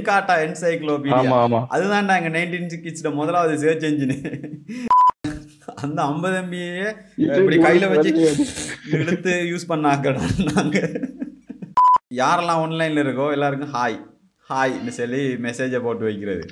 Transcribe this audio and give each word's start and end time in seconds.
என்காட்டா 0.00 0.34
encyclopedia 0.44 1.60
அதுதான்டா 1.70 2.16
எங்க 2.16 2.30
nineteen 2.38 2.82
கிட்ஸ்ல 2.84 3.14
முதலாவது 3.14 3.58
சர்ச் 3.58 3.84
என்ஜின் 3.84 4.16
அந்த 5.74 6.02
ஐம்பது 6.02 6.36
எம்பியே 6.40 6.88
இப்படி 7.16 7.56
கையில 7.58 7.88
வச்சு 7.90 8.10
எடுத்து 8.90 9.32
யூஸ் 9.52 9.68
பண்ணாக்கடா 9.68 10.22
நாங்க. 10.48 10.78
யாரெல்லாம் 12.14 12.62
ஆன்லைன்ல 12.62 13.04
இருக்கோ 13.04 13.32
எல்லாருக்கும் 13.32 13.74
ஹாய் 13.74 13.98
ஹாய்னு 14.50 14.88
சொல்லி 14.88 15.22
மெசேஜை 15.36 15.80
போட்டு 15.82 16.04
வைக்கிறது. 16.04 16.44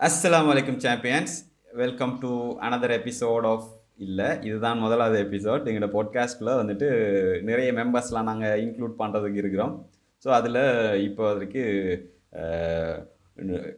அஸ்ஸலாமு 0.00 0.52
அலைக்கும் 0.54 0.78
champions 0.78 1.34
welcome 1.74 2.18
to 2.20 2.32
another 2.60 2.94
episode 2.98 3.46
of 3.52 3.66
இல்லை 3.98 4.28
இதுதான் 4.42 4.78
முதலாவது 4.78 5.18
எபிசோட் 5.24 5.68
எங்களோட 5.68 5.90
பாட்காஸ்ட்டில் 5.92 6.58
வந்துட்டு 6.60 6.86
நிறைய 7.42 7.72
மெம்பர்ஸ்லாம் 7.72 8.30
நாங்கள் 8.30 8.60
இன்க்ளூட் 8.62 9.00
பண்ணுறதுக்கு 9.00 9.36
இருக்கிறோம். 9.36 9.74
ஸோ 10.24 10.30
அதில் 10.30 10.60
இப்போதைக்கு 11.06 11.62
அஹ், 12.38 12.98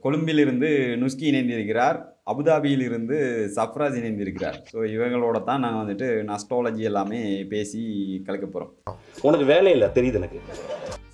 கொழும்பிலிருந்து 0.01 0.69
நுஸ்கி 0.97 1.25
இணைந்திருக்கிறார். 1.27 1.99
அபுதாபியிலிருந்து 2.27 3.17
சஃப்ராஸ் 3.57 3.99
இணைந்திருக்கிறார். 3.99 4.57
ஸோ 4.73 4.79
இவங்களோட 4.95 5.39
தான் 5.45 5.61
நாங்கள் 5.61 5.83
வந்துட்டு 5.83 6.07
அஸ்ட்ராலஜி 6.35 6.83
எல்லாமே 6.83 7.21
பேசி 7.49 7.81
கலக்க 8.27 8.47
போகிறோம் 8.47 8.73
உனக்கு 9.23 9.47
வேலை 9.47 9.73
இல்லை 9.73 9.89
தெரியுது 9.91 10.21
எனக்கு. 10.21 10.41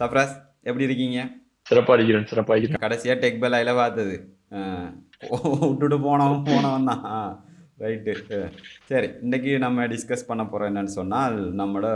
சஃப்ராஸ் 0.00 0.34
எப்படி 0.62 0.84
இருக்கீங்க? 0.84 1.18
சிறப்பா 1.66 1.94
இருக்கிறேன் 1.94 2.28
சிறப்பா 2.30 2.54
இருக்கிறேன். 2.54 2.84
கடைசியாக 2.86 3.20
டெக் 3.20 3.42
பெல்லாயில் 3.42 3.74
பார்த்தது 3.76 4.14
விட்டுட்டு 5.64 5.98
போனவன் 6.00 6.46
போனவன் 6.46 6.88
தான். 6.90 7.04
ரைட்டு 7.82 8.12
சரி 8.86 9.06
இன்றைக்கி 9.22 9.58
நம்ம 9.58 9.86
டிஸ்கஸ் 9.86 10.26
பண்ண 10.26 10.44
போகிறோம் 10.44 10.68
என்னென்னு 10.70 10.84
சொன்னால் 10.84 11.54
நம்மளோட 11.54 11.88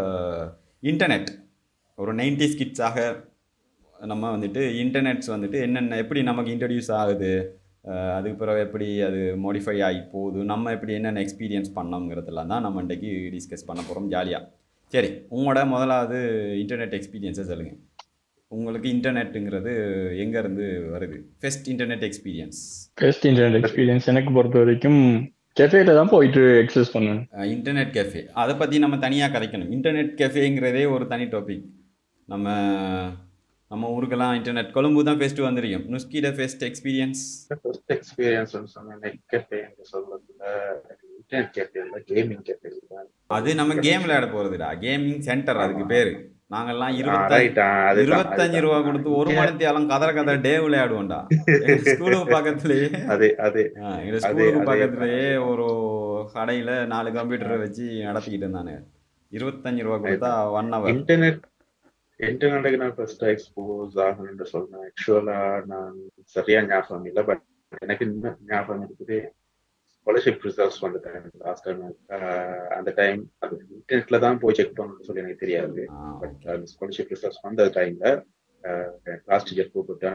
இன்டர்நெட் 0.83 1.31
ஒரு 1.95 2.15
நைன்டி 2.15 2.47
ஸ்கிட்ஸாக 2.47 3.05
நம்ம 4.01 4.37
வந்துட்டு 4.37 4.63
இன்டர்நெட்ஸ் 4.77 5.31
வந்துட்டு 5.31 5.61
என்னென்ன 5.61 5.97
எப்படி 5.97 6.23
நமக்கு 6.23 6.51
இன்ட்ரடியூஸ் 6.51 6.93
ஆகுது 6.93 7.31
அதுக்கு 8.15 8.37
பிறகு 8.37 8.61
எப்படி 8.61 9.01
அது 9.01 9.37
மாடிஃபை 9.45 9.83
ஆகி 9.83 10.01
போகுது 10.13 10.45
நம்ம 10.45 10.73
எப்படி 10.73 10.93
என்னென்ன 10.93 11.21
எக்ஸ்பீரியன்ஸ் 11.21 11.71
பண்ணோங்கிறதுலாம் 11.75 12.47
தான் 12.47 12.63
நம்ம 12.63 12.83
இன்றைக்கி 12.83 13.31
டிஸ்கஸ் 13.31 13.67
பண்ண 13.67 13.83
போகிறோம் 13.83 14.09
ஜாலியாக 14.09 14.45
சரி 14.93 15.09
உங்களோட 15.31 15.67
முதலாவது 15.67 16.19
இன்டர்நெட் 16.57 16.97
எக்ஸ்பீரியன்ஸை 16.97 17.43
சொல்லுங்கள் 17.43 17.79
உங்களுக்கு 18.49 18.89
இன்டர்நெட்டுங்கிறது 18.89 19.73
எங்கேருந்து 20.17 20.67
வருது? 20.93 21.17
First 21.41 21.69
internet 21.69 22.05
experience 22.05 22.61
first 23.01 23.27
internet 23.27 23.59
experience 23.61 24.05
எனக்கு 24.05 24.33
பொறுத்த 24.33 24.59
வரைக்கும் 24.59 25.01
கெஃபேல 25.59 25.93
தான் 25.99 26.11
போயிட்டு 26.15 26.43
எக்ஸஸ் 26.63 26.93
பண்ணேன். 26.95 27.21
இன்டர்நெட் 27.55 27.93
கேஃபே 27.97 28.23
அதை 28.43 28.55
பற்றி 28.61 28.77
நம்ம 28.85 28.97
தனியாக 29.05 29.33
கதைக்கணும். 29.35 29.71
இன்டர்நெட் 29.77 30.13
கேஃபேங்கிறதே 30.21 30.83
ஒரு 30.95 31.05
தனி 31.13 31.27
டாபிக் 31.35 31.65
நம்ம 32.29 32.47
நம்ம 33.71 33.89
ஊருக்கெல்லாம் 33.95 34.35
இன்டர்நெட் 34.39 34.75
கொழும்பு 34.75 35.07
தான் 35.09 35.19
ஃபெஸ்ட்டு 35.21 35.47
வந்திருக்கும். 35.47 35.87
நுஸ்கிட 35.93 36.29
ஃபெஸ்ட் 36.37 36.63
எக்ஸ்பீரியன்ஸ் 36.69 37.23
ஃபர்ஸ்ட் 37.63 37.93
எக்ஸ்பீரியன்ஸ் 37.97 38.53
சொன்னா 38.77 38.95
நெட் 39.05 39.23
கேஃபே 39.33 39.59
என்று 39.67 39.85
சொல்றதுல 39.93 40.45
இன்டர்நெட் 41.19 41.51
கேஃபே 41.57 41.81
இல்ல 41.87 41.99
கேமிங் 42.13 42.45
கேஃபே 42.49 42.71
அது 43.37 43.59
நம்ம 43.61 43.75
கேம் 43.87 44.05
விளையாட 44.05 44.27
போகிறதுடா 44.35 44.71
கேமிங் 44.85 45.23
சென்டர் 45.29 45.63
அதுக்கு 45.65 45.87
பேர். 45.95 46.13
நாங்கெல்லாம் 46.51 46.93
அது 47.89 48.03
இருபத்தஞ்சு 48.03 48.59
ரூபா 48.65 48.77
கொடுத்து 48.83 49.09
ஒரு 49.21 49.31
மணித்தியாலம் 49.39 49.89
கதற 49.93 50.11
கதற 50.13 50.35
டே 50.45 50.53
விளையாடுவோம்டா. 50.65 51.19
ஸ்கூலுக்கு 51.89 52.35
பக்கத்துலேயே 52.35 52.89
அது 53.15 53.29
அது. 53.47 53.63
எங்க 53.99 54.19
ஸ்கூலுக்கு 54.25 54.61
பக்கத்துலயே 54.69 55.25
ஒரு 55.49 55.67
கடையில 56.35 56.71
நாலு 56.93 57.11
கம்ப்யூட்டரை 57.17 57.59
வச்சு 57.65 57.87
நடத்திக்கிட்டு 58.07 58.47
இருந்தானு 58.47 58.75
இருபத்தஞ்சு 59.33 59.87
ரூபா 59.87 59.99
கொடுத்தா 59.99 60.31
ஒன் 60.59 60.71
ஹவர் 60.75 60.93
இன்டர்நெட் 60.95 61.43
இன்டர்நெட்டுக்கு 62.21 62.83
நான் 62.83 62.97
ஃபர்ஸ்ட் 62.97 63.25
எக்ஸ்போஸ் 63.33 63.97
ஆகணும்னு 64.05 64.47
சொல்றேன் 64.53 64.85
ஆக்சுவலா 64.87 65.41
நான் 65.73 65.97
சரியா 66.37 66.61
ஞாபகம் 66.69 67.09
இல்லை 67.11 67.25
பட் 67.31 67.43
எனக்கு 67.83 68.05
இன்னும் 68.09 68.39
ஞாபகம் 68.47 68.85
இருக்குது. 68.87 69.19
ஸ்காலர்ஷிப் 70.07 70.45
ரிசல்ட்ஸ் 70.47 70.83
வந்த 70.83 70.99
டைம் 71.05 71.25
லாஸ்ட் 71.41 71.65
டைம் 71.67 71.81
அந்த 72.77 72.91
டைம் 72.99 73.23
அது 73.43 73.55
இன்டர்நெட்ல 73.77 74.19
தான் 74.25 74.39
போய் 74.43 74.57
செக் 74.59 74.77
பண்ணணும்னு 74.77 75.07
சொல்லி 75.07 75.23
எனக்கு 75.23 75.41
தெரியாது. 75.41 75.83
பட் 76.21 76.45
அந்த 76.53 76.67
ஸ்காலர்ஷிப் 76.73 77.13
ரிசல்ட்ஸ் 77.15 77.45
வந்த 77.45 77.65
டைம்ல 77.77 78.07
கிளாஸ் 79.25 79.47
டீச்சர் 79.49 79.73
கூப்பிட்டு 79.73 80.11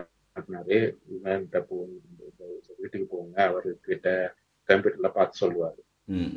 இவன்கிட்ட 1.12 1.60
போங்க 1.70 2.48
வீட்டுக்கு 2.80 3.08
போங்க. 3.12 3.36
அவர்கிட்ட 3.48 4.10
கம்ப்யூட்டர்ல 4.70 5.10
பார்த்து 5.16 5.42
சொல்லுவாரு. 5.42 5.80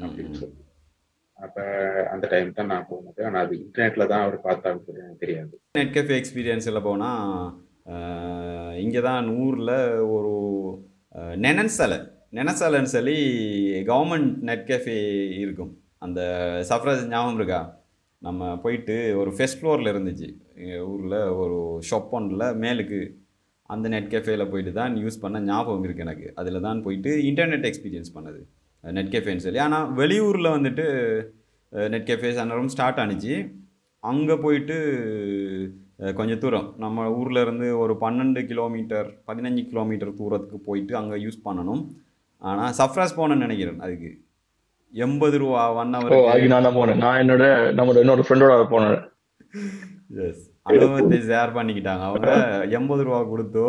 அப்படின்னு 0.02 0.34
சொல்லி. 0.40 0.60
அப்ப 1.38 1.60
அந்த 2.12 2.26
டைம் 2.32 2.50
தான் 2.52 2.70
நான் 2.72 2.88
போனது. 2.90 3.20
ஆனா 3.26 3.38
அது 3.44 3.54
இன்டர்நெட்ல 3.62 4.06
தான் 4.08 4.24
அவர் 4.24 4.38
பார்த்தான்னு 4.44 4.84
சொல்லி 4.86 5.04
எனக்கு 5.04 5.24
தெரியாது. 5.24 5.54
நெட் 5.78 5.94
கேஃபே 5.96 6.18
எக்ஸ்பீரியன்ஸில் 6.20 6.86
போனால் 6.86 7.54
இங்கே 8.82 9.02
தான் 9.02 9.26
ஊரில் 9.40 9.74
ஒரு 10.14 10.34
அஹ், 11.14 11.36
நெனன்சலை 11.42 11.98
நெனசலைன்னு 12.38 12.90
சொல்லி 12.96 13.16
கவர்மெண்ட் 13.90 14.30
நெட் 14.48 14.64
கேஃபே 14.70 14.96
இருக்கும். 15.44 15.72
அந்த 16.04 16.20
சஃப்ரஸ் 16.70 17.02
ஞாபகம் 17.12 17.38
இருக்கா? 17.40 17.60
நம்ம 18.26 18.48
போயிட்டு 18.64 18.96
ஒரு 19.20 19.30
ஃபெஸ்ட் 19.36 19.58
ஃப்ளோரில் 19.60 19.90
இருந்துச்சு. 19.92 20.28
ஊரில் 20.92 21.18
ஒரு 21.42 21.58
ஷாப் 21.88 22.12
ஒன்றில் 22.18 22.46
மேலுக்கு 22.64 23.00
அந்த 23.74 23.86
நெட் 23.94 24.10
கேஃபேயில் 24.14 24.50
போயிட்டு 24.52 24.72
தான் 24.78 24.94
யூஸ் 25.02 25.22
பண்ண 25.24 25.40
ஞாபகம் 25.50 25.84
இருக்குது 25.86 26.06
எனக்கு. 26.06 26.26
அதில் 26.40 26.64
தான் 26.66 26.82
போயிட்டு 26.86 27.10
இன்டர்நெட் 27.30 27.66
எக்ஸ்பீரியன்ஸ் 27.70 28.14
பண்ணது. 28.16 28.40
நெட் 28.84 29.12
கேஃபேன்னு 29.14 29.44
சொல்லி. 29.44 29.60
ஆனால் 29.66 29.86
வெளியூரில் 30.00 30.54
வந்துட்டு 30.56 30.86
நெட் 31.94 32.08
கேஃபேஸ் 32.10 32.40
அன்னரும் 32.42 32.72
ஸ்டார்ட் 32.74 33.00
ஆனிச்சு. 33.02 33.34
அங்கே 34.10 34.36
போயிட்டு 34.44 34.76
கொஞ்சம் 36.18 36.40
தூரம். 36.42 36.66
நம்ம 36.84 37.06
ஊரில் 37.18 37.40
இருந்து 37.44 37.66
ஒரு 37.82 37.94
பன்னெண்டு 38.04 38.40
கிலோமீட்டர் 38.50 39.08
பதினஞ்சு 39.28 39.62
கிலோமீட்டர் 39.70 40.18
தூரத்துக்கு 40.20 40.58
போயிட்டு 40.68 40.94
அங்கே 41.00 41.18
யூஸ் 41.26 41.44
பண்ணணும். 41.46 41.82
ஆனால் 42.50 42.72
சஃப்ராஸ் 42.78 43.16
போனேன்னு 43.18 43.44
நினைக்கிறேன் 43.46 43.82
அதுக்கு. 43.84 44.10
எண்பது 44.92 45.36
ரூபா 45.42 45.62
ஒன் 45.80 45.94
ஓ 45.96 46.00
அதுக்கு 46.00 46.18
ஹவர் 46.30 46.52
நான் 46.54 46.66
தான் 46.66 46.78
போனேன். 46.78 47.00
நான் 47.04 47.20
என்னோட 47.22 47.44
நம்மளோட 47.78 48.02
இன்னொரு 48.04 48.24
ஃப்ரெண்டோட 48.26 48.56
போனேன். 48.72 48.98
எஸ் 50.26 50.44
அனுபவத்தை 50.68 51.18
ஷேர் 51.30 51.56
பண்ணிக்கிட்டாங்க. 51.58 52.04
அவங்க 52.10 52.32
எண்பது 52.78 53.04
ரூபா 53.08 53.20
கொடுத்தோ 53.32 53.68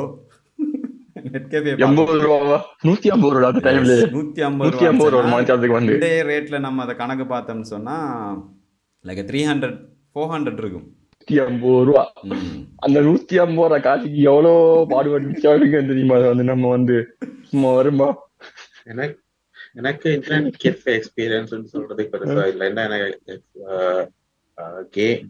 நூத்தி 1.35 1.85
ஐம்பது 1.85 2.19
ரூபா 2.25 2.57
நூத்தி 2.87 3.09
ஐம்பது 3.15 5.09
ரூபா 5.13 5.79
இதே 5.95 6.13
ரேட்டில் 6.29 6.63
நம்ம 6.65 6.83
அதை 6.85 6.93
கணக்கு 7.01 7.25
பார்த்தோம்னு 7.31 7.67
சொன்னால் 7.73 8.35
like 9.07 9.21
three 9.29 9.41
hundred 9.51 9.79
four 10.11 10.31
hundred 10.35 10.61
இருக்கும். 10.63 10.85
நூத்தி 11.15 11.35
ஐம்பது 11.45 11.79
ரூபா. 11.87 12.03
அந்த 12.85 12.97
நூத்தி 13.07 13.35
ஐம்பது 13.45 13.67
ரூபா 13.69 13.79
காசுக்கு 13.87 14.19
எவ்வளவு 14.31 14.85
பாடுபட்டு 14.93 15.81
தெரியுமா? 15.91 16.15
அது 16.19 16.27
வந்து 16.33 16.45
நம்ம 16.51 16.69
வந்து 16.75 16.97
சும்மா 17.49 17.71
வருமா? 17.79 18.09
எனக்கு 18.85 19.17
எனக்கு 19.73 20.07
இன்டர்நெட் 20.17 20.59
கேஃபே 20.63 20.93
எக்ஸ்பீரியன்ஸ் 20.97 21.53
சொல்றதுக்கு 21.73 22.13
பெருசா 22.13 22.43
இல்லை. 22.47 22.65
என்ன 22.67 22.83
எனக்கு 22.89 23.35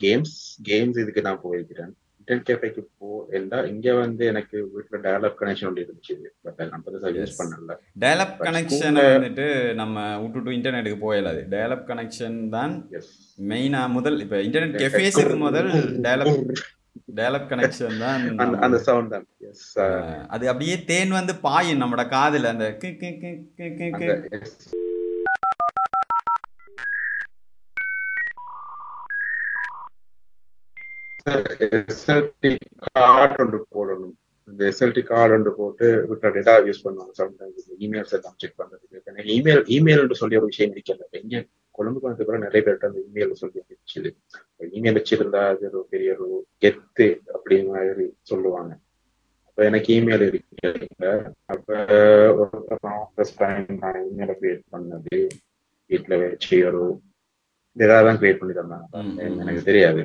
கேம்ஸ் 0.04 0.36
கேம்ஸ் 0.70 1.00
இதுக்கு 1.00 1.22
நான் 1.22 1.44
போயிருக்கிறேன். 1.44 1.92
இன்டர்நெட் 2.20 2.48
கேஃபேக்கு 2.50 2.82
போ 3.00 3.08
எல்லா 3.32 3.58
இங்க 3.66 3.94
வந்து 3.96 4.24
எனக்கு 4.26 4.58
வீட்டுல 4.72 5.00
டெவலப் 5.04 5.38
கனெக்ஷன் 5.42 5.68
ஒன்று 5.68 5.84
இருந்துச்சு. 5.84 6.16
பட் 6.42 6.62
நான் 6.72 6.84
பெருசா 6.86 7.10
யூஸ் 7.10 7.22
Yes. 7.26 7.36
பண்ணல. 7.42 7.76
டயலப் 8.00 8.36
கனெக்ஷனை 8.40 9.04
வந்துட்டு 9.10 9.46
நம்ம 9.74 9.96
விட்டுட்டு 10.22 10.56
இன்டர்நெட்டுக்கு 10.58 11.00
போயிடாது 11.04 11.44
டயலப் 11.54 11.86
கனெக்ஷன் 11.92 12.40
தான் 12.50 12.74
எஸ் 13.00 13.14
மெயினாக 13.50 13.92
முதல் 13.92 14.18
இப்போ 14.20 14.40
இன்டர்நெட் 14.48 14.82
கெஃபேஸுக்கு 14.84 15.38
முதல் 15.46 15.72
டயலப் 16.02 16.34
டயலப் 17.08 17.50
கனெக்ஷன் 17.50 17.98
தான் 18.04 18.54
அந்த 18.66 18.78
சவுண்ட் 18.86 19.12
தான். 19.14 19.26
எஸ் 19.50 19.66
அது 20.36 20.46
அப்படியே 20.52 20.76
தேன் 20.92 21.12
வந்து 21.20 21.34
பாயும் 21.48 21.82
நம்மட 21.82 22.04
காதுல 22.14 22.52
அந்த. 22.54 22.68
எஸ்எல்டி 31.90 32.52
கார்டு 32.96 33.36
ஒன்று 33.44 33.60
போடணும். 33.76 34.16
இந்த 34.50 34.62
எஸ்எல்டி 34.72 35.02
கார்டு 35.12 35.34
ஒன்று 35.38 35.52
போட்டு 35.60 35.88
விட்ட 36.10 36.30
டேட்டா 36.36 36.54
யூஸ் 36.68 36.84
பண்ணுவாங்க 36.86 37.14
சம்டைம்ஸ் 37.22 37.70
இமெயில்ஸ் 37.86 38.16
எல்லாம் 38.18 38.38
செக் 38.42 38.60
பண்றதுக்கு. 38.62 39.00
இமெயில் 39.38 39.64
இமெயில் 39.78 40.20
சொல்லி 40.22 40.40
ஒரு 40.42 40.50
விஷயம் 40.52 40.74
இருக்கல 40.76 41.08
இங்க 41.24 41.38
கொழும்புக்கு 41.78 42.10
வந்து 42.10 42.26
கூட 42.28 42.38
நிறைய 42.46 42.62
பேர்ட்ட 42.66 42.90
அந்த 42.90 43.00
இமெயில் 43.08 43.40
சொல்லி 43.42 43.62
இருந்துச்சு. 43.62 44.02
இமெயில் 44.78 44.98
வச்சிருந்தா 45.00 45.42
அது 45.54 45.66
ஒரு 45.72 45.82
பெரிய 45.94 46.12
ஒரு 46.24 46.36
கெத்து 46.64 47.08
அப்படி 47.36 47.56
மாதிரி 47.70 48.06
சொல்லுவாங்க. 48.32 48.72
அப்ப 49.48 49.66
எனக்கு 49.70 49.90
இமெயில் 50.00 50.26
இருக்கு. 50.30 50.72
அப்ப 51.54 51.78
ஒரு 52.42 52.58
ஃபர்ஸ்ட் 53.14 53.40
டைம் 53.44 53.68
நான் 53.84 54.02
இமெயில 54.10 54.36
கிரியேட் 54.42 54.64
பண்ணது 54.76 55.18
வீட்டுல 55.90 56.20
வச்சு 56.24 56.58
ஒரு 56.70 56.82
ஏதாவது 57.78 58.08
தான் 58.10 58.20
கிரியேட் 58.22 58.42
பண்ணி 58.42 58.54
தந்தாங்க. 58.60 58.88
எனக்கு 59.44 59.64
தெரியாது. 59.70 60.04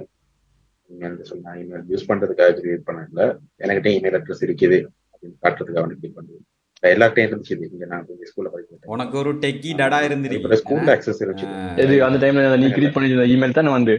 இமெயில் 0.90 1.28
சொன்னா 1.32 1.50
இமெயில் 1.62 1.90
யூஸ் 1.92 2.08
பண்றதுக்காக 2.10 2.54
கிரியேட் 2.60 2.88
பண்ணல. 2.88 3.26
எனக்கிட்ட 3.64 3.90
இமெயில் 3.96 4.18
அட்ரஸ் 4.20 4.46
இருக்குது. 4.48 4.78
அப்படின்னு 5.12 5.40
காட்டுறதுக்காக 5.44 5.96
கிரியேட் 6.00 6.18
பண்ணுவேன் 6.18 6.46
எல்லார்ட்டையும் 6.82 7.30
இருந்துச்சு. 7.30 7.72
இங்க 7.72 7.86
நான் 7.86 8.06
ஸ்கூல்ல 8.06 8.48
படிக்கிறேன் 8.54 8.84
உனக்கு 8.84 9.18
ஒரு 9.18 9.34
டெக்கி 9.34 9.72
டடா 9.74 9.98
இருந்திருக்கு 10.02 10.60
ஸ்கூல்ல 10.62 10.90
அக்சஸ் 10.90 11.20
இருந்துச்சு 11.20 11.48
இது 11.78 12.04
அந்த 12.04 12.26
டைம்ல 12.26 12.58
நீ 12.58 12.66
கிரியேட் 12.66 12.96
பண்ணிருந்த 12.96 13.26
இமெயில் 13.26 13.52
தானே 13.52 13.70
வந்து? 13.70 13.94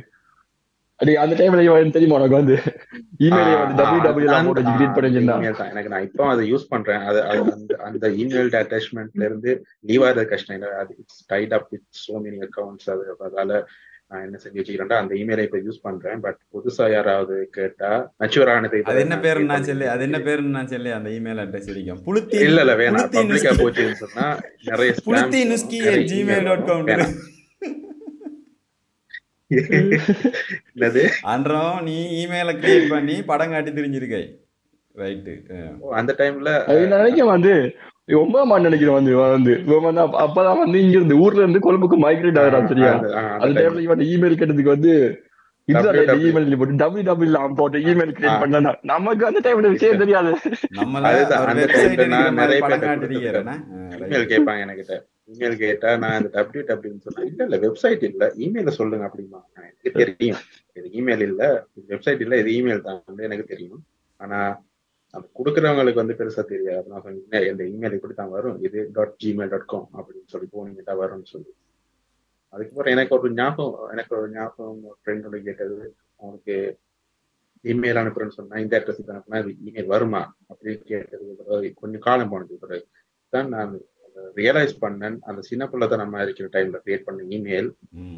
அடி 0.95 1.15
அந்த 1.15 1.35
டைம்ல 1.35 1.61
இவன் 1.61 1.91
தெரியுமா 1.91 2.15
உனக்கு 2.15 2.35
வந்து? 2.35 2.55
இமெயில் 3.19 3.59
வந்து 3.59 3.83
டபிள்யூ 3.83 4.03
டபிள்யூ 4.03 4.27
எல்லாம் 4.27 4.39
அந்த- 4.39 4.53
போட்டு 4.53 4.65
ஆ, 4.65 4.75
கிரியேட் 4.75 4.93
பண்ணி 4.93 5.17
அந்த 5.17 5.33
வச்சிருந்தா 5.33 5.43
email 5.43 5.55
தான். 5.57 5.69
எனக்கு 5.69 5.89
நான் 5.89 6.03
இப்போ 6.03 6.27
அதை 6.27 6.53
யூஸ் 6.53 6.65
பண்றேன். 6.69 6.99
அது 7.01 7.23
அது 7.23 7.77
அந்த 7.77 8.09
இமெயில் 8.09 8.49
அட்டாச்மெண்ட்ல 8.55 9.23
இருந்து 9.23 9.51
லீவ் 9.79 10.01
ஆகிறது 10.01 10.27
கஷ்டம். 10.27 10.55
இல்லை 10.55 10.69
அது 10.73 10.95
it's 10.99 11.25
tied 11.27 11.53
up 11.53 11.67
with 11.69 11.83
so 12.01 12.13
many 12.15 12.39
அது 12.87 13.05
அதால 13.19 13.63
நான் 14.11 14.23
என்ன 14.25 14.37
செஞ்சு 14.41 14.59
வச்சுக்கிறேன்டா 14.59 14.97
அந்த 15.01 15.13
இமெயிலை 15.19 15.43
இப்போ 15.47 15.59
யூஸ் 15.65 15.83
பண்றேன். 15.85 16.19
பட் 16.25 16.39
புதுசா 16.53 16.85
யாராவது 16.93 17.35
கேட்டா 17.57 17.91
மெச்சூர் 18.21 18.51
ஆனது 18.53 18.79
அது 18.89 19.03
என்ன 19.05 19.17
பேரு 19.25 19.43
நான் 19.51 19.67
சொல்லி 19.69 19.85
அது 19.93 20.03
என்ன 20.07 20.19
பேருன்னு 20.27 20.55
நான் 20.57 20.71
சொல்லி 20.73 20.91
அந்த 20.97 21.09
இமெயில் 21.17 21.41
அட்ரஸ் 21.43 21.69
இருக்கும் 21.71 22.01
புளுத்தி 22.07 22.39
இல்ல 22.47 22.61
இல்ல 22.65 22.73
வேணாம். 22.81 23.09
பப்ளிக்கா 23.15 23.53
போச்சுன்னு 23.61 24.01
சொன்னா 24.03 24.25
நிறைய 24.69 24.93
புளுத்தி 25.07 25.41
நுஸ்கி 25.51 25.79
ஜிமெயில் 26.11 26.49
டாட் 26.49 26.67
காம் 26.69 26.89
அன்றம் 31.31 31.79
நீ 31.87 31.95
இமெயிலை 32.21 32.53
கிரியேட் 32.59 32.91
பண்ணி 32.93 33.15
படம் 33.31 33.53
காட்டி 33.53 33.71
தெரிஞ்சிருக்கை. 33.79 34.23
ரைட்டு 34.95 35.33
அந்த 35.99 36.11
டைம்ல 36.19 36.51
அது 36.69 36.87
நான் 36.91 37.01
நினைக்கிறேன் 37.01 37.33
வந்து 37.33 37.53
ஒன்பதாம் 38.15 38.49
ஆண்டு 38.49 38.69
நினைக்கிறேன் 38.69 38.95
வந்து 38.95 39.15
வந்து. 39.15 39.63
வந்து 39.81 40.01
அப்ப- 40.01 40.27
அப்பதான் 40.27 40.57
வந்து 40.57 40.79
இங்க 40.79 40.95
இருந்து 40.95 41.17
ஊர்ல 41.17 41.45
இருந்து 41.45 41.59
கொழும்புக்கு 41.59 41.97
மைக்ரேட் 41.97 42.39
ஆகுறான் 42.39 42.67
சரியா? 42.67 42.99
அந்த-. 42.99 43.61
டைம்ல 43.61 43.79
இவன் 43.79 43.99
இமெயில் 43.99 44.35
கேட்டதுக்கு 44.35 44.63
வந்து. 44.63 45.21
இமெயில் 45.67 46.57
போட்டு 46.57 46.75
டபிள்யூ 46.75 47.13
டபிள்யூ 47.13 47.53
போட்டு 47.53 47.77
இமெயில். 47.79 48.15
கிரியேட் 48.19 48.39
பண்ணா 48.39 48.77
நமக்கு 48.81 49.25
அந்த 49.25 49.39
டைம்ல 49.43 49.69
விஷயம் 49.69 49.97
தெரியாது. 49.97 50.31
இமெயில் 53.99 54.27
கேட்பாங்க 54.27 54.59
என்கிட்ட 54.59 55.09
இமெயில் 55.33 55.55
கேட்டா 55.55 55.97
நான் 55.97 56.21
இந்த 56.21 56.29
டபிள்யூ 56.31 56.67
டபிள்யூன்னு 56.67 57.01
சொன்னா 57.01 57.29
இல்ல 57.29 57.43
இல்ல 57.43 57.57
வெப்சைட் 57.57 58.03
இல்ல. 58.03 58.33
இமெயில 58.37 58.67
சொல்லுங்க 58.69 59.05
அப்படிமா. 59.05 59.39
எனக்கு 59.55 59.91
தெரியும். 59.91 60.37
இது 60.73 60.89
இமெயில் 60.93 61.21
இல்ல. 61.21 61.65
வெப்சைட் 61.87 62.21
இல்ல 62.21 62.37
இது 62.37 62.51
இமெயில் 62.51 62.81
தான். 62.81 63.03
வந்து 63.05 63.23
எனக்கு 63.23 63.43
தெரியும். 63.43 63.83
ஆனா 64.17 64.61
அது 65.15 65.25
கொடுக்குறவங்களுக்கு 65.37 66.01
வந்து 66.01 66.17
பெருசா 66.19 66.43
தெரியாது. 66.51 66.85
நான் 66.91 67.03
சொன்னேன் 67.05 67.47
இந்த 67.51 67.63
இமெயில் 67.73 67.95
இப்படி 67.97 68.13
தான் 68.19 68.33
வரும். 68.35 68.57
இது 68.67 68.79
டாட் 68.97 69.17
ஜிமெயில் 69.23 69.51
டாட் 69.53 69.71
காம் 69.73 69.89
அப்படின்னு 69.99 70.31
சொல்லி 70.33 70.47
போனீங்கன்னா 70.53 70.95
வரும்னு 71.01 71.31
சொல்லி. 71.33 71.51
அதுக்கப்புறம் 72.53 72.93
எனக்கு 72.95 73.13
ஒரு 73.17 73.29
ஞாபகம் 73.39 73.91
எனக்கு 73.93 74.13
ஒரு 74.19 74.29
ஞாபகம் 74.37 74.79
ஃப்ரெண்டோட 75.01 75.37
கேட்டது 75.47 75.77
அவனுக்கு 76.21 76.55
இமெயில் 77.71 77.99
அனுப்புறேன்னு 78.01 78.37
சொன்னா 78.39 78.61
இந்த 78.63 78.73
அட்ரஸுக்கு 78.79 79.13
அனுப்புனா 79.13 79.41
இது 79.43 79.51
இமெயில் 79.67 79.91
வருமா? 79.93 80.21
அப்படின்னு 80.51 80.83
கேட்டது 80.91 81.73
கொஞ்சம் 81.81 82.05
காலம் 82.07 82.31
போனது 82.33 82.61
பிறகு 82.63 82.85
தான் 83.33 83.51
நான் 83.55 83.73
ரியலைஸ் 84.39 84.73
பண்ணேன். 84.83 85.17
அந்த 85.29 85.41
சின்ன 85.49 85.63
பிள்ளை 85.71 85.85
தான் 85.91 86.01
நம்ம 86.03 86.23
இருக்கிற 86.25 86.47
டைம்ல 86.55 86.79
கிரியேட் 86.85 87.07
பண்ண 87.07 87.21
இமெயில் 87.37 87.69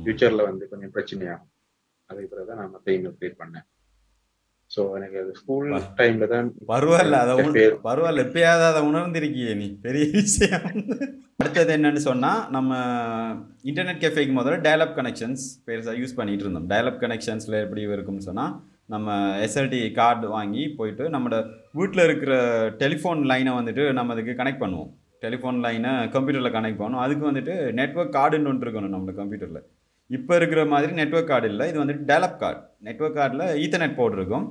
ஃபியூச்சர்ல 0.03 0.43
வந்து 0.49 0.69
கொஞ்சம் 0.71 0.93
பிரச்சனையாகும். 0.95 1.51
அதுக்கு 2.09 2.31
பிறகு 2.33 2.49
தான் 2.51 2.61
நான் 2.61 2.73
மற்ற 2.75 2.87
இமெயில் 2.97 3.17
கிரியேட் 3.19 3.41
பண்ணேன். 3.43 3.65
ஸோ 4.73 4.81
எனக்கு 4.97 5.17
அது 5.21 5.31
ஸ்கூல். 5.39 5.67
டைம்ல 5.99 6.27
தான் 6.33 6.47
பரவாயில்ல 6.71 7.17
அதை. 7.23 7.33
பரவாயில்ல 7.87 8.23
எப்பயாவது 8.27 8.65
அதை 8.69 8.81
உணர்ந்திருக்கியே 8.89 9.53
நீ? 9.61 9.67
பெரிய 9.85 10.05
விஷயம். 10.19 10.67
அடுத்தது 11.41 11.71
என்னன்னு 11.77 12.01
சொன்னா 12.09 12.31
நம்ம 12.55 12.71
இன்டர்நெட் 13.69 14.01
கெஃபேக்கு 14.03 14.33
முதல்ல 14.39 14.59
டயலப் 14.67 14.95
கனெக்ஷன்ஸ் 14.99 15.43
பெருசாக 15.67 15.99
யூஸ் 16.01 16.17
பண்ணிட்டு 16.19 16.45
இருந்தோம். 16.45 16.67
டயலப் 16.71 17.01
கனெக்ஷன்ஸில் 17.03 17.61
எப்படி 17.65 17.83
இருக்கும்னு 17.97 18.27
சொன்னா 18.29 18.45
நம்ம 18.93 19.09
எஸ்எல்டி 19.45 19.81
கார்டு 19.99 20.27
வாங்கி 20.37 20.63
போயிட்டு 20.79 21.03
நம்மளோட 21.13 21.37
வீட்டில் 21.79 22.05
இருக்கிற 22.07 22.33
டெலிஃபோன் 22.81 23.21
லைனை 23.31 23.53
வந்துட்டு 23.59 23.83
நம்ம 23.99 24.13
அதுக்கு 24.15 24.33
கனெக்ட் 24.41 24.63
பண்ணுவோம். 24.63 24.89
டெலிஃபோன் 25.23 25.59
லைனை 25.65 25.91
கம்ப்யூட்டரில் 26.15 26.55
கனெக்ட் 26.55 26.81
பண்ணுவோம். 26.81 27.05
அதுக்கு 27.05 27.23
வந்துட்டு 27.29 27.53
நெட்வொர்க் 27.79 28.15
கார்டுன்னு 28.17 28.49
ஒன்று 28.51 28.65
இருக்கணும் 28.65 28.93
நம்மளோட 28.95 29.15
கம்ப்யூட்டரில் 29.21 29.61
இப்போ 30.17 30.33
இருக்கிற 30.39 30.61
மாதிரி 30.73 30.91
நெட்வொர்க் 30.99 31.31
கார்டு 31.31 31.47
இல்லை. 31.53 31.65
இது 31.71 31.77
வந்துட்டு 31.81 32.05
டெலப் 32.11 32.37
கார்டு 32.43 32.61
நெட்வொர்க் 32.87 33.17
கார்டில் 33.19 33.45
ஈத்தர்நெட் 33.63 33.97
போர்டு 33.99 34.17
இருக்கும். 34.19 34.45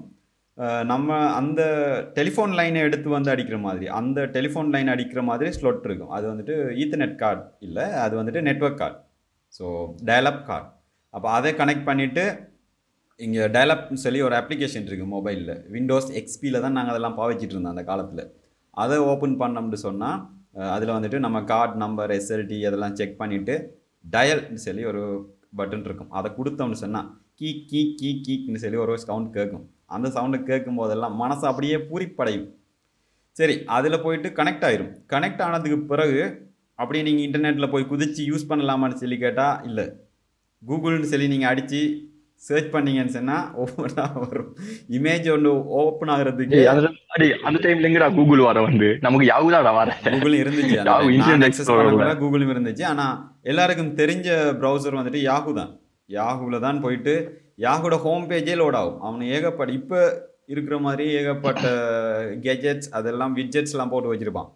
நம்ம 0.92 1.18
அந்த 1.40 1.62
டெலிஃபோன் 2.18 2.54
லைனை 2.58 2.80
எடுத்து 2.86 3.08
வந்து 3.16 3.30
அடிக்கிற 3.34 3.58
மாதிரி 3.66 3.86
அந்த 3.98 4.24
டெலிஃபோன் 4.36 4.70
லைன் 4.74 4.92
அடிக்கிற 4.94 5.20
மாதிரி 5.30 5.50
ஸ்லொட் 5.58 5.86
இருக்கும். 5.88 6.12
அது 6.16 6.24
வந்துட்டு 6.32 6.54
ஈத்தர்நெட் 6.82 7.16
கார்டு 7.22 7.42
இல்லை. 7.66 7.86
அது 8.04 8.14
வந்துட்டு 8.20 8.42
network 8.48 8.80
card 8.82 8.98
so 9.58 9.64
dial up 10.08 10.42
card 10.50 10.68
அப்போ 11.14 11.28
அதை 11.38 11.52
கனெக்ட் 11.60 11.88
பண்ணிவிட்டு 11.88 12.24
இங்கே 13.20 13.46
டயலப்னு 13.56 14.04
சொல்லி 14.04 14.20
ஒரு 14.28 14.34
அப்ளிகேஷன் 14.40 14.86
இருக்குது 14.88 15.12
மொபைலில் 15.16 15.52
விண்டோஸ் 15.74 16.08
எக்ஸ்பியில் 16.20 16.62
தான் 16.64 16.76
நாங்கள் 16.78 16.94
அதெல்லாம் 16.94 17.18
பாவிச்சிட்டு 17.18 17.54
இருந்தோம் 17.54 17.74
அந்த 17.74 17.84
காலத்தில். 17.90 18.24
அதை 18.82 18.96
ஓப்பன் 19.10 19.36
பண்ணோம்னு 19.42 19.78
சொன்னால் 19.86 20.18
அதில் 20.76 20.96
வந்துட்டு 20.96 21.18
நம்ம 21.26 21.38
கார்டு 21.52 21.76
நம்பர் 21.82 22.12
எஸ்எல்டி 22.16 22.58
அதெல்லாம் 22.68 22.96
செக் 23.00 23.20
பண்ணிவிட்டு 23.20 23.54
டயல்னு 24.04 24.62
சொல்லி 24.66 24.82
ஒரு 24.92 25.02
பட்டன் 25.58 25.84
இருக்கும். 25.88 26.10
அதை 26.19 26.28
கொடுத்தோம்னு 26.38 26.78
சொன்னால் 26.82 27.08
கீ 27.38 27.50
கீ 27.70 27.81
கீ 27.99 28.10
கீக்னு 28.26 28.62
சொல்லி 28.64 28.78
ஒரு 28.84 28.94
சவுண்ட் 29.06 29.31
கேட்கும். 29.37 29.64
அந்த 29.96 30.08
சவுண்டை 30.16 30.38
கேட்கும் 30.50 30.78
போதெல்லாம் 30.81 31.16
மனசு 31.22 31.44
அப்படியே 31.50 31.76
பூரிப்படையும். 31.88 32.46
சரி 33.38 33.54
அதில் 33.76 34.02
போயிட்டு 34.04 34.28
கனெக்ட் 34.38 34.64
ஆயிரும். 34.69 34.93
கனெக்ட் 35.12 35.43
ஆனதுக்கு 35.46 35.78
பிறகு 35.93 36.20
அப்படியே 36.81 37.02
நீங்கள் 37.06 37.25
இன்டர்நெட்டில் 37.26 37.72
போய் 37.72 37.90
குதித்து 37.93 38.22
யூஸ் 38.31 38.49
பண்ணலாமான்னு 38.50 39.00
சொல்லி 39.02 39.19
கேட்டால் 39.25 39.60
இல்லை. 39.69 39.84
கூகுள்னு 40.62 41.10
சொல்லி 41.12 41.28
நீங்கள் 41.34 41.50
அடித்து 41.52 41.81
சர்ச் 42.46 42.70
பண்ணீங்கன்னு 42.74 43.14
சொன்னால் 43.16 43.48
ஒவ்வொன்றா 43.62 44.04
வரும். 44.22 44.48
இமேஜ் 44.96 45.26
ஒன்று 45.34 45.50
ஓப்பன் 45.80 46.12
ஆகுறதுக்கு 46.14 46.62
அந்த 47.48 47.58
டைம்ல 47.64 47.88
எங்கடா 47.88 48.08
கூகுள் 48.16 48.42
வர 48.48 48.62
வந்து? 48.68 48.88
நமக்கு 49.04 49.26
யாவுதாடா 49.32 49.72
வர. 49.80 49.90
கூகுள் 50.08 50.34
இருந்துச்சு 50.42 50.78
கூகுளும் 52.22 52.52
இருந்துச்சு. 52.54 52.84
ஆனால் 52.92 53.14
எல்லாருக்கும் 53.50 53.94
தெரிஞ்ச 54.00 54.28
ப்ரௌசர் 54.62 54.98
வந்துட்டு 54.98 55.22
யாஹூ 55.30 55.52
தான். 55.60 55.70
யாஹூவில் 56.18 56.64
தான் 56.66 56.80
போயிட்டு 56.84 57.14
யாஹூட 57.66 57.96
ஹோம் 58.04 58.24
பேஜே 58.30 58.56
லோட் 58.60 58.78
ஆகும். 58.80 58.98
அவனு 59.06 59.28
ஏகப்பட்ட 59.36 59.72
இப்போ 59.80 60.00
இருக்கிற 60.52 60.76
மாதிரி 60.86 61.04
ஏகப்பட்ட 61.18 61.66
கெஜெட்ஸ் 62.46 62.90
அதெல்லாம் 62.98 63.36
விட்ஜெட்ஸ்லாம் 63.38 63.92
போட்டு 63.92 64.10
வச்சுருப்பான். 64.12 64.48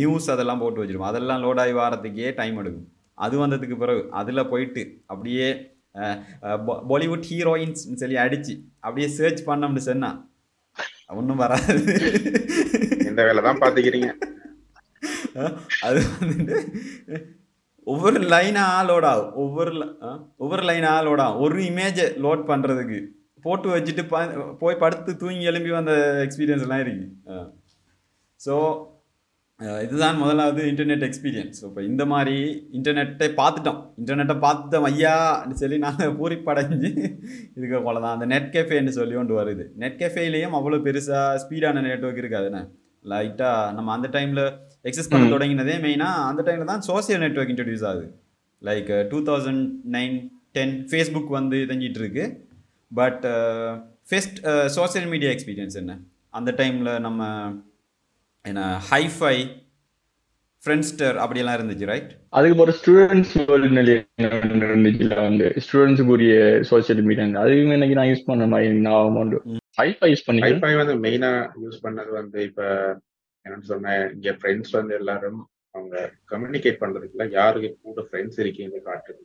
நியூஸ் 0.00 0.28
அதெல்லாம் 0.34 0.62
போட்டு 0.62 0.82
வச்சுருப்பான். 0.82 1.12
அதெல்லாம் 1.12 1.42
லோட் 1.46 1.60
ஆகி 1.64 1.74
வாரத்துக்கே 1.80 2.30
டைம் 2.38 2.60
எடுக்கும். 2.62 2.86
அது 3.24 3.34
வந்ததுக்கு 3.42 3.76
பிறகு 3.82 4.02
அதில் 4.20 4.48
போயிட்டு 4.52 4.84
அப்படியே 5.12 5.48
பாலிவுட் 6.90 7.28
ஹீரோயின்ஸ் 7.32 7.84
சொல்லி 8.02 8.18
அடிச்சு 8.24 8.54
அப்படியே 8.84 9.08
சர்ச் 9.18 9.42
பண்ணோம்னு 9.50 9.82
சொன்னா 9.90 10.10
ஒன்றும் 11.18 11.42
வராது. 11.42 11.74
இந்த 13.08 13.20
வேலை 13.28 13.42
தான் 13.46 13.60
பாத்துக்கிறீங்க. 13.62 14.10
அது 15.86 16.00
வந்துட்டு 16.18 16.56
ஒவ்வொரு 17.92 18.18
லைனாக 18.32 18.86
லோட் 18.88 19.06
ஆகும். 19.10 19.30
ஒவ்வொரு 19.42 19.72
ஒவ்வொரு 20.42 20.62
லைனாக 20.70 21.04
லோட் 21.06 21.22
ஆகும். 21.24 21.42
ஒரு 21.44 21.60
இமேஜை 21.70 22.06
லோட் 22.24 22.42
பண்ணுறதுக்கு 22.50 22.98
போட்டு 23.46 23.68
வச்சுட்டு 23.74 24.04
போய் 24.62 24.82
படுத்து 24.82 25.10
தூங்கி 25.22 25.48
எழும்பி 25.50 25.72
வந்த 25.78 25.92
எக்ஸ்பீரியன்ஸ் 26.26 26.64
எல்லாம் 26.66 26.82
இருக்கு. 26.84 27.06
ஸோ 28.46 28.54
இதுதான் 29.84 30.18
முதலாவது 30.20 30.62
இன்டர்நெட் 30.70 31.04
எக்ஸ்பீரியன்ஸ் 31.06 31.60
இப்போ 31.68 31.80
இந்த 31.90 32.02
மாதிரி 32.10 32.36
இன்டர்நெட்டை 32.76 33.28
பார்த்துட்டோம். 33.40 33.80
இன்டர்நெட்டை 34.00 34.36
பார்த்துட்டோம் 34.44 34.86
ஐயான்னு 34.90 35.56
சொல்லி 35.62 35.78
நாங்கள் 35.84 36.14
பூரிப்படைஞ்சு 36.18 36.90
இருக்க 37.58 37.78
போல 37.86 37.96
தான் 38.04 38.14
அந்த 38.16 38.26
நெட் 38.32 38.50
கெஃபேன்னு 38.56 38.92
சொல்லி 38.98 39.16
ஒன்று 39.22 39.38
வருது. 39.40 39.64
நெட் 39.82 39.98
கெஃபேலையும் 40.02 40.56
அவ்வளோ 40.58 40.78
பெருசாக 40.86 41.40
ஸ்பீடான 41.44 41.82
நெட்ஒர்க் 41.88 42.22
இருக்காதுண்ணே 42.22 42.62
லைட்டாக 43.12 43.74
நம்ம 43.76 43.92
அந்த 43.96 44.08
டைமில் 44.16 44.44
எக்ஸஸ் 44.88 45.10
பண்ண. 45.12 45.26
தொடங்கினதே 45.34 45.76
மெயினாக 45.86 46.24
அந்த 46.30 46.42
டைமில் 46.48 46.72
தான் 46.72 46.86
சோசியல் 46.90 47.22
நெட்ஒர்க் 47.24 47.52
இன்ட்ரடியூஸ் 47.54 47.86
ஆகுது. 47.90 48.06
Like 48.62 48.90
two 49.12 49.20
thousand 49.30 49.64
nine 49.96 50.16
ten 50.56 50.76
Facebook 50.90 51.30
வந்து 51.38 51.56
இதங்கிட்டு 51.66 52.00
இருக்கு. 52.02 52.26
But 52.92 53.24
first 54.10 54.38
social 54.76 55.08
media 55.14 55.32
experience 55.36 55.78
என்ன? 55.82 55.94
அந்த 56.38 56.50
டைமில் 56.60 56.92
நம்ம 57.06 57.26
என்ன 58.44 58.62
ஹைஃபை 58.90 59.36
ஃப்ரெண்ட்ஸ்டர் 60.62 61.16
அப்படியெல்லாம் 61.16 61.56
இருந்துச்சு 61.58 61.86
ரைட் 61.86 62.10
அதுக்கு 62.28 62.62
ஒரு 62.62 62.72
ஸ்டூடெண்ட்ஸ் 62.78 63.34
இருந்துச்சுல 64.66 65.16
வந்து 65.22 65.46
ஸ்டூடெண்ட்ஸுக்குரிய 65.64 66.34
சோசியல் 66.70 67.02
மீடியா 67.02 67.26
அதுவுமே 67.42 67.72
இன்னைக்கு 67.72 67.94
நான் 67.94 68.06
யூஸ் 68.06 68.26
பண்ண 68.26 68.46
மாதிரி 68.46 68.80
நான் 68.80 69.16
உண்டு. 69.16 69.38
ஹைஃபை 69.80 70.08
யூஸ் 70.12 70.24
பண்ணிக்கிறேன். 70.26 70.60
வைஃபை 70.60 70.76
வந்து 70.76 70.94
மெயினா 70.98 71.30
யூஸ் 71.64 71.78
பண்ணது 71.82 72.10
வந்து 72.10 72.42
இப்ப 72.42 72.62
என்னன்னு 73.46 73.62
சொன்னேன் 73.62 74.12
இங்க 74.14 74.30
ஃப்ரெண்ட்ஸ் 74.32 74.70
வந்து 74.70 74.94
எல்லாரும் 74.94 75.40
அவங்க 75.74 75.96
கம்யூனிகேட் 76.30 76.80
பண்றதுக்குல 76.80 77.30
யாருக்கு 77.32 77.78
கூட 77.82 78.06
ஃப்ரெண்ட்ஸ் 78.08 78.40
இருக்கீங்க 78.40 78.78
காட்டுது 78.84 79.22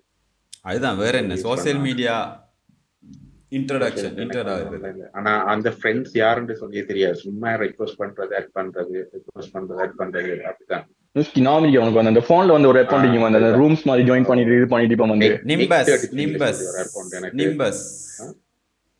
அதுதான் 0.61 0.97
வேற 0.97 1.17
என்ன 1.17 1.35
சோசியல். 1.35 1.79
மீடியா 1.79 2.15
இன்ட்ரடக்ஷன் 3.57 4.17
இன்டர் 4.23 4.49
ஆகுது 4.53 5.07
ஆனா 5.19 5.31
அந்த 5.53 5.67
ஃப்ரெண்ட்ஸ் 5.77 6.13
யாருன்னு 6.21 6.55
சொல்லி 6.61 6.81
தெரியாது. 6.91 7.17
சும்மா 7.25 7.49
ரெக்வஸ்ட் 7.63 7.99
பண்றது 8.01 8.33
ஆட் 8.39 8.51
பண்றது 8.59 8.95
ரெக்வஸ்ட் 9.15 9.53
பண்றது 9.55 9.79
ஆட் 9.85 9.97
பண்றது 10.01 10.33
அப்படிதான் 10.49 10.85
நாமினி 11.47 11.75
உனக்கு 11.81 11.99
வந்து 11.99 12.11
அந்த 12.13 12.23
போன்ல 12.29 12.55
வந்து 12.55 12.69
ஒரு 12.71 12.79
அக்கௌண்ட் 12.83 13.25
வந்து 13.25 13.39
அந்த 13.41 13.51
ரூம்ஸ் 13.59 13.83
மாதிரி 13.89 14.03
ஜாயின் 14.09 14.29
பண்ணிட்டு 14.29 14.55
இது 14.59 14.67
பண்ணிட்டு 14.71 14.95
இப்போ 14.95 15.07
வந்து. 15.11 15.27
Nimbus 15.51 15.89
33 15.89 16.17
nimbus. 17.41 17.81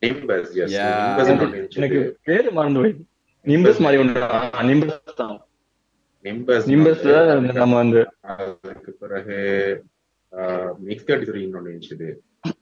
நிம்பஸ் 0.02 0.52
நிம்பஸ் 0.58 1.30
ஒண்ணு 1.32 1.62
எனக்கு. 1.78 2.00
பேரு 2.28 2.52
மறந்து 2.58 2.80
போய் 2.84 2.94
நிம்பஸ் 3.46 3.80
மாதிரி 3.84 4.00
ஒன்று 4.02 4.22
நிம்பஸ் 4.70 5.18
தான். 5.22 5.34
நிம்பஸ் 6.24 6.68
நிம்பஸ்ல 6.72 7.16
நம்ம 7.60 7.74
வந்து 7.82 8.02
அதுக்கு 8.34 8.92
பிறகு 9.02 9.38
மிக்ஸ் 10.86 11.08
தேர்ட்டி 11.08 11.28
த்ரீ 11.30 11.42
ஒன்று 11.58 11.72
இருந்துச்சு 11.72 12.08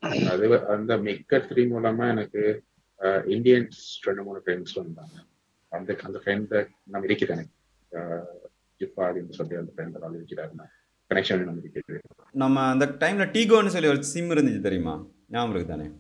அது 0.00 0.66
அந்த 0.66 0.96
மிக்க 0.96 1.36
த்ரீ 1.36 1.66
மூலமா 1.66 2.08
எனக்கு 2.08 2.62
இந்தியன்ஸ் 3.02 3.78
ரெண்டு 4.02 4.22
மூணு 4.22 4.42
ஃப்ரெண்ட்ஸ் 4.46 4.74
வந்தாங்க. 4.74 5.12
அந்த 5.68 5.96
அந்த 6.02 6.20
ஃப்ரெண்ட் 6.24 6.68
நம்ம 6.84 7.06
இருக்கிறேன் 7.06 7.36
எனக்கு 7.36 8.22
ஜிப்பாடின்னு 8.78 9.30
சொல்லி 9.30 9.56
அந்த 9.56 9.72
ஃப்ரெண்ட் 9.76 10.12
இருக்கிறாரு. 10.12 10.50
கனெக்ஷன் 11.14 11.44
நம்ம 11.44 11.60
இருக்கிறது. 11.60 12.00
நம்ம 12.32 12.60
அந்த 12.60 12.86
டைம்ல 12.86 13.26
டீகோன்னு 13.26 13.66
சொல்லி 13.66 13.88
ஒரு 13.88 14.04
சிம் 14.04 14.30
இருந்துச்சு 14.30 14.60
தெரியுமா? 14.60 15.06
ஞாபகம் 15.28 15.54
இருக்கு 15.56 15.76
தானே? 15.76 15.90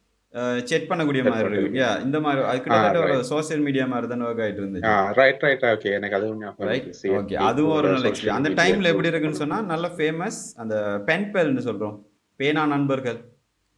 செக் 0.65 0.91
பண்ணக்கூடிய 0.91 1.29
மாதிரி 1.29 1.51
இருக்கு 1.51 1.81
பண்ணிக்கலாம். 1.81 1.83
Yeah, 1.83 2.05
இந்த 2.05 2.21
மாதிரி 2.21 2.43
அது 2.43 2.61
கிட்டத்தட்ட 2.61 2.99
ஒரு 2.99 3.15
right. 3.15 3.21
சோஷியல் 3.21 3.61
மீடியா 3.61 3.87
மாதிரி 3.87 4.19
தானே 4.19 4.25
ஒர்க் 4.25 4.45
ஆயிட்டு 4.45 4.61
இருந்துச்சு. 4.62 5.12
ரைட் 5.15 5.41
ரைட் 5.41 5.62
ஓகே 5.62 5.93
எனக்கு 5.93 6.17
அதுவும் 6.17 6.39
ஞாபகம் 6.39 6.75
ஓகே 7.03 7.35
அதுவும் 7.35 7.77
ஒரு 7.77 7.91
நல்ல 7.91 8.09
எக்ஸ்பீரியன்ஸ் 8.09 8.29
அந்த 8.29 8.49
டைம்ல 8.49 8.83
எப்படி. 8.83 9.09
இருக்குன்னு 9.09 9.37
சொன்னா 9.37 9.62
நல்ல 9.62 9.91
ஃபேமஸ் 9.97 10.57
அந்த 10.57 11.03
பென் 11.07 11.33
பேல்னு 11.33 11.61
சொல்றோம். 11.61 12.03
பேனா 12.37 12.67
நண்பர்கள். 12.67 13.17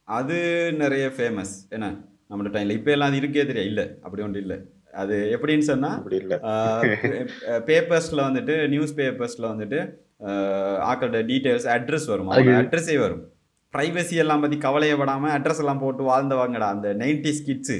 அது 0.03 0.35
நிறைய 0.73 1.07
ஃபேமஸ் 1.07 1.69
என்ன? 1.69 2.01
நம்ம 2.27 2.47
டைம்ல 2.47 2.69
இப்போ 2.69 2.91
எல்லாம் 2.91 3.11
அது 3.11 3.19
இருக்கே 3.19 3.45
தெரியாது. 3.45 3.65
இல்லை. 3.65 3.91
அப்படி 4.01 4.23
ஒன்றும் 4.23 4.41
இல்லை. 4.41 4.59
அது 4.93 5.39
எப்படின்னு 5.41 5.59
சொன்னா 5.59 6.03
பேப்பர்ஸ்ல 7.65 8.21
வந்துட்டு 8.27 8.67
நியூஸ் 8.67 8.95
பேப்பர்ஸ்ல 8.95 9.41
வந்துட்டு 9.41 10.03
ஆக்களோட 10.91 11.23
டீடைல்ஸ் 11.25 11.67
அட்ரஸ் 11.67 12.07
வரும். 12.07 12.31
அது- 12.31 12.35
அட்ரஸே 12.35 12.99
வரும். 12.99 13.33
ப்ரைவசி 13.75 14.15
எல்லாம் 14.23 14.43
பத்தி 14.45 14.57
கவலையப்படாம 14.67 15.31
அட்ரஸ் 15.37 15.61
எல்லாம் 15.63 15.83
போட்டு 15.83 16.03
வாழ்ந்தவாங்கடா 16.11 16.69
அந்த 16.75 16.89
நைன்டி 17.03 17.33
கிட்ஸு 17.49 17.77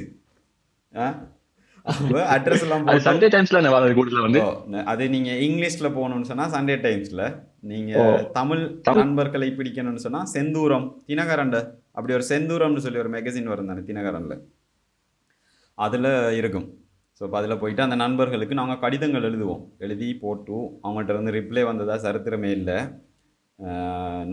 அட்ரஸ் 2.34 2.62
எல்லாம் 2.66 2.86
சண்டே 3.08 3.28
டைம்ஸ்ல 3.34 3.58
வந்து. 4.26 4.40
அது 4.92 5.04
நீங்க 5.14 5.30
இங்கிலீஷ்ல 5.46 5.88
போகணும்னு 5.98 6.28
சொன்னா 6.30 6.46
சண்டே 6.54 6.76
டைம்ஸ்ல 6.86 7.22
நீங்க. 7.72 7.92
தமிழ். 8.38 8.62
நண்பர்களை 9.00 9.48
பிடிக்கணும்னு 9.58 10.04
சொன்னா 10.06 10.20
செந்தூரம் 10.32 10.86
தினகரண்ட 11.10 11.58
அப்படி 11.96 12.14
ஒரு 12.18 12.24
செந்தூரம்னு 12.30 12.82
சொல்லி 12.86 13.02
ஒரு 13.04 13.12
மேகசின் 13.14 13.52
வரும் 13.52 13.70
தானே 13.70 13.84
தினகரன்ல. 13.90 14.34
அதுல 15.78 16.08
இருக்கும். 16.40 16.66
ஸோ 17.18 17.22
இப்போ 17.26 17.38
அதில் 17.40 17.60
போயிட்டு 17.62 17.86
அந்த 17.86 17.96
நண்பர்களுக்கு 18.04 18.58
நாங்கள் 18.60 18.82
கடிதங்கள் 18.84 19.28
எழுதுவோம். 19.28 19.62
எழுதி 19.84 20.08
போட்டு 20.24 20.56
அவங்கள்ட்ட 20.84 21.16
இருந்து 21.16 21.36
ரிப்ளை 21.38 21.64
வந்ததா 21.70 21.96
சரித்திரமே 22.06 22.50
இல்லை. 22.58 22.78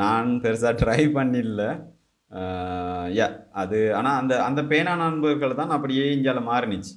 நான் 0.02 0.30
பெருசாக 0.44 0.74
ட்ரை 0.82 1.02
பண்ணில்ல. 1.18 1.64
யா 3.18 3.28
அது 3.62 3.80
ஆனால் 3.98 4.18
அந்த 4.22 4.34
அந்த 4.44 4.62
பேனா 4.64 4.94
நண்பர்கள் 5.02 5.60
தான் 5.60 5.74
அப்படியே 5.76 6.06
இந்தியாவில் 6.16 6.50
மாறினுச்சு. 6.52 6.94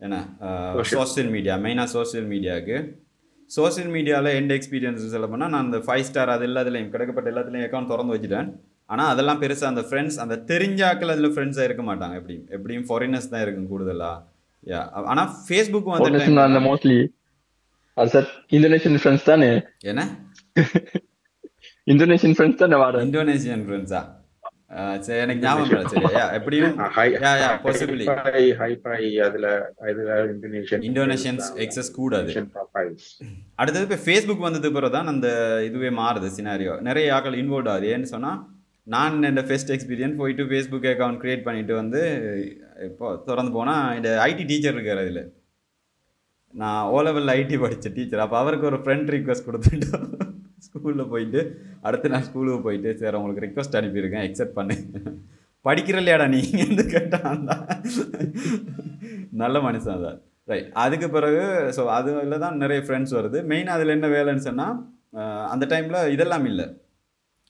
என்ன 0.00 0.16
Social. 0.76 0.94
சோஷியல் 0.94 1.30
மீடியா 1.34 1.54
மெயினாக 1.64 1.88
சோஷியல் 1.94 2.28
மீடியாவுக்கு 2.32 2.76
சோஷியல் 3.50 3.90
மீடியாவில் 3.90 4.36
எண்ட் 4.38 4.54
எக்ஸ்பீரியன்ஸ் 4.56 5.12
சொல்ல 5.14 5.26
போனால் 5.26 5.50
நான் 5.50 5.64
அந்த 5.66 5.78
ஃபைவ் 5.86 6.06
ஸ்டார் 6.08 6.32
அது 6.34 6.44
எல்லாத்துலேயும் 6.48 6.92
கிடைக்கப்பட்ட 6.94 7.28
எல்லாத்துலேயும் 7.32 7.66
அக்கௌண்ட் 7.68 7.90
திறந்து 7.92 8.14
வச்சுட்டேன். 8.14 8.48
ஆனால் 8.90 9.10
அதெல்லாம் 9.12 9.40
பெருசாக 9.42 9.72
அந்த 9.72 9.82
ஃப்ரெண்ட்ஸ் 9.88 10.18
அந்த 10.24 10.36
தெரிஞ்சாக்கள் 10.50 11.12
அதில் 11.14 11.34
ஃப்ரெண்ட்ஸாக 11.34 11.68
இருக்க 11.68 11.84
மாட்டாங்க. 11.90 12.14
எப்படியும் 12.20 12.46
எப்படியும் 12.56 12.86
ஃபாரினர்ஸ் 12.88 13.32
தான் 13.32 13.44
இருக்கும் 13.44 13.70
கூடுதலாக 13.72 14.16
யா 14.66 14.80
ஆனால் 15.12 15.30
ஃபேஸ்புக் 15.46 15.90
வந்து 15.94 16.60
மோஸ்ட்லி 16.68 16.98
இந்தோனேஷியன் 18.52 19.00
ஃப்ரெண்ட்ஸ் 19.02 19.30
தானே? 19.32 19.50
என்ன? 19.92 20.02
இந்தோனேஷியன் 21.92 22.36
ஃப்ரெண்ட்ஸ் 22.36 22.60
தானே 22.60 22.76
வாட 22.82 23.00
இந்தோனேஷியன் 23.06 23.64
ஃப்ரெண்ட்ஸா 23.66 24.02
சரி 25.06 25.18
எனக்கு 25.24 25.42
ஞாபகம் 25.44 25.68
இல்லை 25.70 25.82
சரி 25.92 26.08
யா 26.14 26.22
எப்படியும் 26.36 26.72
ஹை 26.94 27.04
Yeah, 27.24 27.34
yeah, 27.42 27.52
possibly. 27.66 28.06
ஹை 28.26 28.42
ஹை 28.60 29.08
அதுல 29.26 29.46
அதுல 29.88 30.16
இந்தோனேஷியன் 30.32 30.84
இந்தோனேஷியன்ஸ் 30.88 31.48
எக்ஸஸ் 31.64 31.90
கூடாது. 31.98 32.32
அடுத்தது 33.60 33.84
இப்போ 33.88 33.98
ஃபேஸ்புக் 34.06 34.46
வந்தது 34.46 34.70
பிறகு 34.76 34.94
தான் 34.96 35.12
அந்த 35.12 35.28
இதுவே 35.68 35.90
மாறுது 36.00 36.30
சினாரியோ 36.38 36.74
நிறைய 36.88 37.14
ஆட்கள் 37.18 37.38
இன்வால்வ் 37.42 37.70
ஆகுது. 37.74 37.92
ஏன்னு 37.94 38.12
சொன்னால் 38.14 38.40
நான் 38.86 39.28
இந்த 39.32 39.44
ஃபெஸ்ட் 39.50 39.72
எக்ஸ்பீரியன்ஸ் 39.76 40.18
போயிட்டு 40.22 40.48
ஃபேஸ்புக் 40.50 40.90
அக்கௌண்ட் 40.94 41.20
க்ரியேட் 41.22 41.46
பண்ணிட்டு 41.48 41.74
வந்து 41.82 42.02
இப்போ 42.88 43.06
திறந்து 43.28 43.54
போனால் 43.58 43.94
இந்த 43.98 44.10
ஐடி 44.28 44.46
டீச்சர் 44.50 44.76
இருக்கார் 44.78 45.02
அதில். 45.04 45.22
நான் 46.54 46.82
ஓ 46.94 46.98
லெவலில் 47.06 47.36
ஐடி 47.40 47.58
படித்த 47.64 47.92
டீச்சர் 47.98 48.24
அப்போ 48.26 48.38
அவருக்கு 48.42 48.70
ஒரு 48.72 48.80
ஃப்ரெண்ட் 48.84 49.12
ரிக்வஸ்ட் 49.16 49.48
கொடுத்துட்டோம். 49.50 50.08
ஸ்கூலில் 50.66 51.10
போயிட்டு 51.12 51.40
அடுத்து 51.86 52.12
நான் 52.14 52.26
ஸ்கூலுக்கு 52.28 52.66
போயிட்டு 52.66 52.90
சரி 53.00 53.16
உங்களுக்கு 53.20 53.44
ரிக்வஸ்ட் 53.46 53.78
அனுப்பியிருக்கேன் 53.80 54.26
எக்ஸப்ட் 54.28 54.58
பண்ணு. 54.58 54.76
படிக்கிற 55.66 55.98
இல்லையாடா 56.02 56.26
நீங்கள் 56.34 56.92
கேட்டான் 56.94 57.42
நல்ல 59.42 59.56
மனுஷன் 59.66 60.04
தான். 60.06 60.18
ரைட் 60.50 60.68
அதுக்கு 60.84 61.06
பிறகு 61.16 61.42
ஸோ 61.76 61.82
அதில் 61.98 62.42
தான் 62.44 62.60
நிறைய 62.62 62.80
ஃப்ரெண்ட்ஸ் 62.86 63.14
வருது. 63.18 63.38
மெயின் 63.52 63.70
அதில் 63.74 63.94
என்ன 63.96 64.08
வேலைன்னு 64.16 64.46
சொன்னால் 64.48 64.76
அந்த 65.52 65.64
டைமில் 65.72 65.98
இதெல்லாம் 66.14 66.46
இல்லை. 66.50 66.66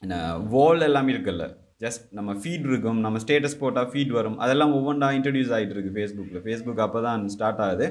என்ன 0.03 0.15
வால் 0.53 0.85
எல்லாம் 0.87 1.09
இருக்குல்ல. 1.13 1.45
ஜஸ்ட் 1.83 2.03
நம்ம 2.17 2.31
ஃபீட் 2.41 2.67
இருக்கும். 2.69 2.99
நம்ம 3.05 3.19
ஸ்டேட்டஸ் 3.23 3.57
போட்டால் 3.63 3.89
ஃபீட் 3.93 4.13
வரும். 4.17 4.37
அதெல்லாம் 4.43 4.73
ஒவ்வொன்றா 4.77 5.09
இன்ட்ரடியூஸ் 5.17 5.51
ஆகிட்டு 5.55 5.75
இருக்குது 5.75 5.95
ஃபேஸ்புக்கில் 5.97 6.43
ஃபேஸ்புக் 6.45 6.83
அப்போ 6.85 7.01
தான் 7.07 7.23
ஸ்டார்ட் 7.35 7.63
ஆகுது 7.65 7.87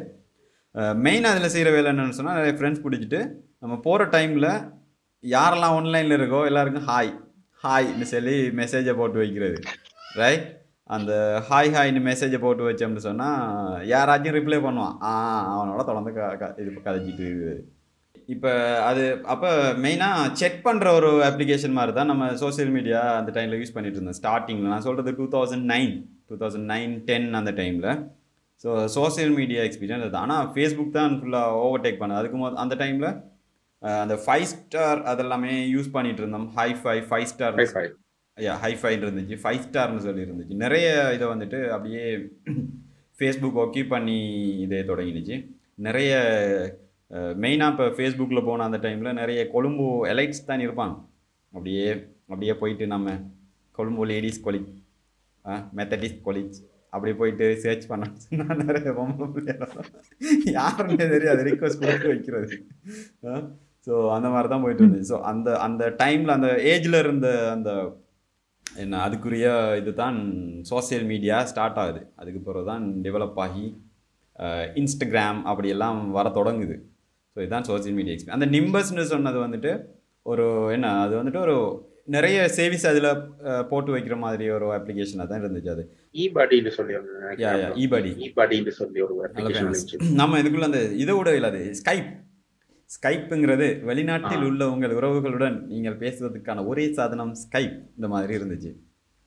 மெயின் 1.06 1.28
அதில் 1.30 1.52
செய்கிற 1.54 1.70
வேலை 1.76 1.88
என்னென்னு 1.92 2.16
சொன்னால் 2.18 2.38
நிறைய 2.40 2.54
ஃப்ரெண்ட்ஸ் 2.60 2.84
பிடிச்சிட்டு 2.84 3.20
நம்ம 3.62 3.74
போகிற 3.86 4.06
டைமில் 4.14 4.48
யாரெல்லாம் 5.24 5.74
ஆன்லைனில் 5.78 6.16
இருக்கோ 6.18 6.44
எல்லாருக்கும் 6.46 6.86
ஹாய் 6.88 7.12
ஹாய்னு 7.64 8.02
சொல்லி 8.02 8.48
மெசேஜை 8.48 8.96
போட்டு 8.96 9.18
வைக்கிறது. 9.18 9.58
ரைட் 10.14 10.46
அந்த 10.90 11.12
ஹாய் 11.50 11.70
ஹாய்னு 11.76 12.00
மெசேஜை 12.08 12.38
போட்டு 12.38 12.70
வச்சோம்னு 12.70 12.96
சொன்னால் 12.96 13.38
யாராச்சும் 13.86 14.36
ரிப்ளை 14.38 14.58
பண்ணுவான். 14.66 14.96
ஆ 15.02 15.12
அவனோட 15.54 15.84
தொடர்ந்து 15.84 16.12
க 16.12 16.36
க- 16.36 16.54
இது 16.58 16.70
கதைச்சிட்டு 16.84 17.24
இருக்குது. 17.28 17.54
இப்போ 18.26 18.50
அது 18.80 19.20
அப்போ 19.24 19.48
மெயினாக 19.84 20.32
செக் 20.32 20.60
பண்ணுற 20.64 20.92
ஒரு 20.92 21.10
அப்ளிகேஷன் 21.24 21.70
மாதிரி 21.70 21.92
தான் 21.92 22.06
நம்ம 22.06 22.36
சோஷியல் 22.36 22.70
மீடியா 22.70 23.00
அந்த 23.16 23.40
டைமில் 23.40 23.60
யூஸ் 23.60 23.74
பண்ணிட்டு 23.74 23.98
இருந்தோம். 23.98 24.18
ஸ்டார்டிங்கில் 24.22 24.72
நான் 24.74 24.80
சொல்கிறது 24.80 25.16
two 25.16 25.26
thousand 25.28 25.66
nine 25.72 25.94
two 26.28 26.36
thousand 26.36 26.70
nine 26.74 27.04
ten 27.04 27.34
அந்த 27.34 27.52
டைமில் 27.52 27.90
ஸோ 28.64 28.84
சோஷியல் 28.84 29.30
மீடியா 29.30 29.62
எக்ஸ்பீரியன்ஸ் 29.62 30.06
அது. 30.06 30.16
ஆனால் 30.16 30.46
ஃபேஸ்புக் 30.46 30.90
தான் 30.90 31.22
ஃபுல்லாக 31.22 31.56
ஓவர்டேக் 31.64 32.00
பண்ணுது. 32.00 32.20
அதுக்கு 32.22 32.38
மொத 32.38 32.52
அந்த 32.54 32.74
டைமில் 32.74 33.08
அந்த 34.02 34.14
ஃபைவ் 34.24 34.46
ஸ்டார் 34.52 35.00
அதெல்லாமே 35.12 35.52
யூஸ் 35.74 35.90
பண்ணிட்டு 35.96 36.22
இருந்தோம். 36.22 36.46
Hi 36.58 36.68
five 36.82 36.96
five 37.08 37.28
star 37.32 37.56
hi 37.76 37.86
ஐயா 38.36 38.52
ஹைஃபைன் 38.62 39.04
இருந்துச்சு. 39.06 39.36
ஃபைவ் 39.42 39.64
ஸ்டார்னு 39.66 40.04
சொல்லி 40.06 40.22
இருந்துச்சு 40.26 40.54
நிறைய 40.64 40.86
இதை 41.16 41.26
வந்துட்டு 41.32 41.58
அப்படியே 41.74 42.04
ஃபேஸ்புக் 43.18 43.60
ஒக்கி 43.64 43.82
பண்ணி 43.92 44.18
இதே 44.64 44.80
தொடங்கிடுச்சு. 44.90 45.36
நிறைய 45.86 46.12
மெயினாக 47.42 47.72
இப்போ 47.74 47.86
ஃபேஸ்புக்கில் 47.96 48.46
போன 48.48 48.64
அந்த 48.68 48.78
டைமில் 48.84 49.18
நிறைய 49.20 49.40
கொழும்பு 49.54 49.86
எலைட்ஸ் 50.12 50.46
தான் 50.50 50.64
இருப்பாங்க. 50.66 50.94
அப்படியே 51.52 51.86
அப்படியே 52.30 52.54
போயிட்டு 52.62 52.86
நம்ம 52.94 53.16
Colombo 53.78 54.04
ladies 54.12 54.40
college 54.46 54.70
Methodist 55.78 56.24
colleges 56.28 56.60
அப்படி 56.94 57.12
போயிட்டு 57.20 57.46
சர்ச் 57.62 57.86
பண்ண 57.90 58.04
நிறைய 58.62 58.90
பிள்ளைகள். 59.36 59.72
யாருன்னே 60.58 61.06
தெரியாது. 61.14 61.40
ரிக்வஸ்ட் 61.50 61.82
கொடுத்து 61.84 62.10
வைக்கிறது. 62.12 62.56
ஸோ 63.86 63.94
அந்த 64.16 64.28
மாதிரி 64.34 64.48
தான் 64.48 64.64
போயிட்டு 64.64 64.82
இருந்துச்சு 64.82 65.10
ஸோ 65.12 65.18
அந்த 65.30 65.48
அந்த 65.66 65.84
டைமில் 66.02 66.36
அந்த 66.36 66.50
ஏஜில் 66.72 67.02
இருந்த 67.02 67.28
அந்த 67.56 67.70
என்ன 68.66 69.00
அதுக்குரிய 69.06 69.46
இதுதான் 69.80 70.18
சோஷியல் 70.70 71.04
மீடியா 71.10 71.36
ஸ்டார்ட் 71.50 71.80
ஆகுது. 71.82 72.00
அதுக்கு 72.20 72.40
பிறகு 72.46 72.68
தான் 72.70 72.84
டெவலப் 73.06 73.40
ஆகி 73.44 73.66
இன்ஸ்டாகிராம் 74.80 75.40
அப்படியெல்லாம் 75.50 75.98
வர 76.16 76.28
தொடங்குது. 76.38 76.76
ஸோ 77.36 77.38
இதுதான் 77.42 77.66
சோஷியல் 77.70 77.96
மீடியா 77.98 78.14
எக்ஸ்பீரியன்ஸ் 78.14 78.38
அந்த 78.38 78.48
நிம்பஸ்னு 78.56 79.04
சொன்னது 79.12 79.38
வந்துட்டு 79.44 79.72
ஒரு 80.26 80.46
என்ன 80.76 80.90
அது 81.04 81.14
வந்துட்டு 81.20 81.40
ஒரு 81.46 81.56
நிறைய 82.16 82.38
சேவிஸ் 82.56 82.86
அதில் 82.90 83.08
போட்டு 83.70 83.90
வைக்கிற 83.94 84.16
மாதிரி 84.24 84.46
ஒரு 84.56 84.66
அப்ளிகேஷனாக 84.78 85.26
தான் 85.30 85.42
இருந்துச்சு 85.42 85.70
அது. 85.74 85.84
இ 86.14 86.24
பாடின்னு 86.34 86.72
சொல்லி 86.78 86.94
யா 87.44 87.52
யா 87.62 87.68
இபடி 87.84 88.10
சொல்லி 88.80 89.00
ஒரு 89.06 89.14
நம்ம 90.20 90.38
இதுக்குள்ள 90.42 90.70
அந்த 90.70 90.82
இதை 91.04 91.14
விட 91.18 91.32
இல்லை 91.38 91.50
அது 91.52 91.62
ஸ்கைப் 91.80 92.10
ஸ்கைப்புங்கிறது 92.90 93.66
வெளிநாட்டில். 93.88 94.44
உள்ள 94.48 94.62
உங்கள் 94.72 94.96
உறவுகளுடன் 94.98 95.56
நீங்கள் 95.72 96.00
பேசுவதற்கான 96.02 96.64
ஒரே 96.70 96.84
சாதனம் 96.98 97.32
ஸ்கைப் 97.44 97.78
இந்த 97.96 98.08
மாதிரி 98.14 98.32
இருந்துச்சு. 98.38 98.72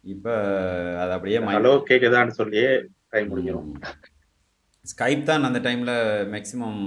இப்போ 0.04 0.34
அது 1.02 1.12
அப்படியே 1.16 1.40
ஹலோ 1.56 1.74
கேக்குதான்னு 1.90 2.40
சொல்லியே 2.42 2.70
டைம் 3.14 3.30
முடிஞ்சிடும் 3.32 3.72
ஸ்கைப் 4.86 5.24
தான் 5.30 5.48
அந்த 5.48 5.60
டைமில் 5.66 5.96
மேக்ஸிமம் 6.34 6.82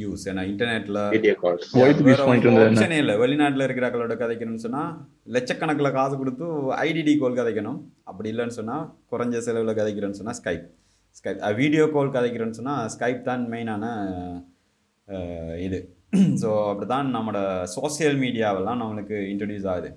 யூஸ் 0.00 0.24
ஏன்னா 0.30 0.42
இன்டர்நெட்டில் 0.50 0.98
என்ன? 1.12 2.64
ஆப்ஷனே 2.64 2.98
இல்லை. 3.02 3.14
வெளிநாட்டில் 3.22 3.66
இருக்கிறாக்களோட 3.66 4.14
கதைக்கணும்னு 4.22 4.64
சொன்னால் 4.66 4.90
லட்சக்கணக்கில் 5.36 5.96
காசு 5.96 6.14
கொடுத்து 6.20 6.46
ஐடிடி 6.86 7.14
கால் 7.22 7.38
கதைக்கணும். 7.40 7.78
அப்படி 8.10 8.30
இல்லைன்னு 8.32 8.58
சொன்னால் 8.60 8.84
குறைஞ்ச 9.12 9.40
செலவில் 9.46 9.78
கதைக்கிறேன்னு 9.80 10.20
சொன்னால் 10.20 10.38
ஸ்கைப் 10.40 10.66
ஸ்கைப் 11.20 11.40
வீடியோ 11.62 11.86
கால் 11.96 12.14
கதைக்கிறேன்னு 12.16 12.58
சொன்னால் 12.60 12.84
ஸ்கைப் 12.96 13.22
தான் 13.30 13.44
மெயினான 13.54 13.84
இது. 15.66 15.78
ஸோ 16.42 16.50
அப்படி 16.70 16.86
தான் 16.92 17.08
நம்மளோட 17.16 17.40
சோஷியல் 17.76 18.16
மீடியாவெல்லாம் 18.24 18.80
நம்மளுக்கு 18.82 19.16
இன்ட்ரடியூஸ் 19.32 19.66
ஆகுது. 19.72 19.90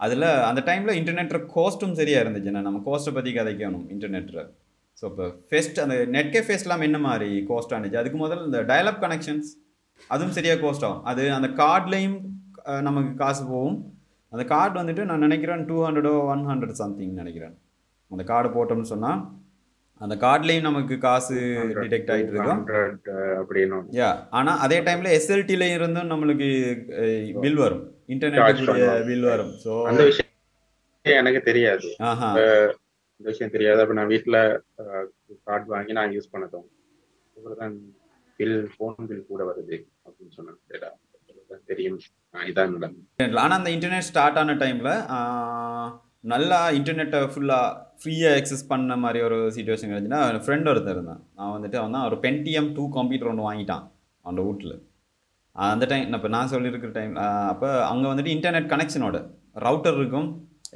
அதில் 0.00 0.26
அந்த 0.48 0.60
டைமில் 0.68 0.98
இன்டர்நெட்டில் 1.00 1.46
கோஸ்ட்டும் 1.54 1.96
சரியாக 2.00 2.22
இருந்துச்சுன்னா 2.24 2.62
நம்ம 2.66 2.80
கோஸ்ட்டை 2.88 3.14
பற்றி 3.16 3.32
கதைக்கணும் 3.38 3.86
இன்டர்நெட்டில் 3.94 4.42
ஸோ 4.98 5.04
இப்போ 5.10 5.26
ஃபெஸ்ட் 5.50 5.78
அந்த 5.84 5.96
நெட்கே 6.16 6.40
ஃபெஸ்ட்லாம் 6.46 6.84
என்ன 6.88 6.98
மாதிரி 7.08 7.28
கோஸ்ட் 7.50 7.74
ஆனிச்சு? 7.76 8.00
அதுக்கு 8.02 8.18
முதல்ல 8.24 8.48
இந்த 8.50 8.60
டயலப் 8.70 9.02
கனெக்ஷன்ஸ் 9.04 9.50
அதுவும் 10.12 10.34
சரியாக 10.38 10.60
கோஸ்ட் 10.64 10.86
ஆகும். 10.88 11.02
அது 11.10 11.22
அந்த 11.38 11.48
கார்ட்லேயும் 11.62 12.18
நமக்கு 12.88 13.12
காசு 13.22 13.42
போகும். 13.52 13.78
அந்த 14.32 14.44
கார்டு 14.52 14.76
வந்துட்டு 14.80 15.04
நான் 15.10 15.24
நினைக்கிறேன் 15.26 15.62
டூ 15.68 15.76
ஹண்ட்ரடோ 15.86 16.12
ஒன் 16.32 16.44
ஹண்ட்ரட் 16.50 16.76
சம்திங் 16.82 17.14
நினைக்கிறேன். 17.22 17.54
அந்த 18.10 18.22
கார்டு 18.30 18.48
போட்டோம்னு 18.56 18.90
சொன்னால் 18.92 19.20
அந்த 20.02 20.14
கார்ட்லேயும் 20.22 20.66
நமக்கு 20.68 20.94
காசு 20.98 21.36
டிடெக்ட் 21.82 22.10
ஆகிட்டு 22.12 22.32
இருக்கும் 22.34 22.62
100, 22.68 22.86
uh, 23.12 23.34
அப்படின்னு 23.40 23.78
யா 24.00 24.10
ஆனால் 24.30 24.58
அதே 24.58 24.78
டைமில் 24.80 25.14
எஸ்எல்டில 25.18 25.66
இருந்தும் 25.74 26.10
நம்மளுக்கு 26.10 26.48
பில் 27.44 27.60
வரும். 27.64 27.84
இன்டர்நெட். 28.14 28.62
பில் 29.10 29.26
வரும். 29.32 29.52
ஸோ 29.64 29.72
அந்த 29.90 30.02
விஷயம் 30.04 30.30
எனக்கு 31.20 31.42
தெரியாது. 31.50 31.88
இந்த 33.20 33.28
விஷயம் 33.30 33.54
தெரியாது. 33.56 33.80
அப்ப 33.80 33.94
நான் 33.94 34.12
வீட்டுல 34.14 34.36
கார்டு 35.44 35.66
வாங்கி 35.66 35.92
நான் 35.92 36.14
யூஸ் 36.16 36.32
பண்ணதும் 36.32 36.66
இவ்வளவுதான் 37.36 37.76
பில் 38.40 38.58
ஃபோன் 38.74 39.06
பில் 39.10 39.28
கூட 39.30 39.42
வருது 39.50 39.78
அப்படின்னு 40.06 40.34
சொன்னாங்க. 40.38 40.90
தெரியும். 41.70 41.98
இதான் 42.50 42.74
ஆனால் 43.42 43.58
அந்த 43.58 43.70
இன்டர்நெட் 43.70 44.08
ஸ்டார்ட் 44.10 44.38
ஆன 44.42 44.54
டைமில் 44.54 44.92
நல்லா 46.24 46.58
இன்டர்நெட்டை 46.78 47.20
ஃபுல்லாக 47.32 47.68
ஃப்ரீயாக 48.00 48.38
எக்ஸஸ் 48.40 48.68
பண்ண 48.72 48.96
மாதிரி 49.04 49.18
ஒரு 49.28 49.38
சுச்சுவேஷன் 49.54 49.92
என் 49.94 50.42
ஃப்ரெண்ட் 50.44 50.68
ஒருத்தர் 50.72 50.96
இருந்தான். 50.96 51.22
நான் 51.38 51.54
வந்துட்டு 51.54 51.78
அவன் 51.80 51.94
தான் 51.96 52.06
ஒரு 52.08 52.16
பென்டிஎம் 52.24 52.68
டூ 52.76 52.84
கம்ப்யூட்டர் 52.96 53.30
ஒன்று 53.30 53.46
வாங்கிட்டான் 53.48 53.84
அவனோட 54.24 54.42
வீட்டில். 54.48 54.74
அந்த 55.56 55.84
டைம் 55.92 56.14
இப்போ 56.18 56.30
நான் 56.34 56.52
சொல்லியிருக்கிற 56.52 56.92
டைம் 56.98 57.14
அப்போ 57.52 57.70
அங்கே 57.88 58.06
வந்துட்டு 58.10 58.34
இன்டர்நெட் 58.36 58.68
கனெக்ஷனோட 58.72 59.16
ரவுட்டர் 59.66 59.98
இருக்கும் 60.00 60.28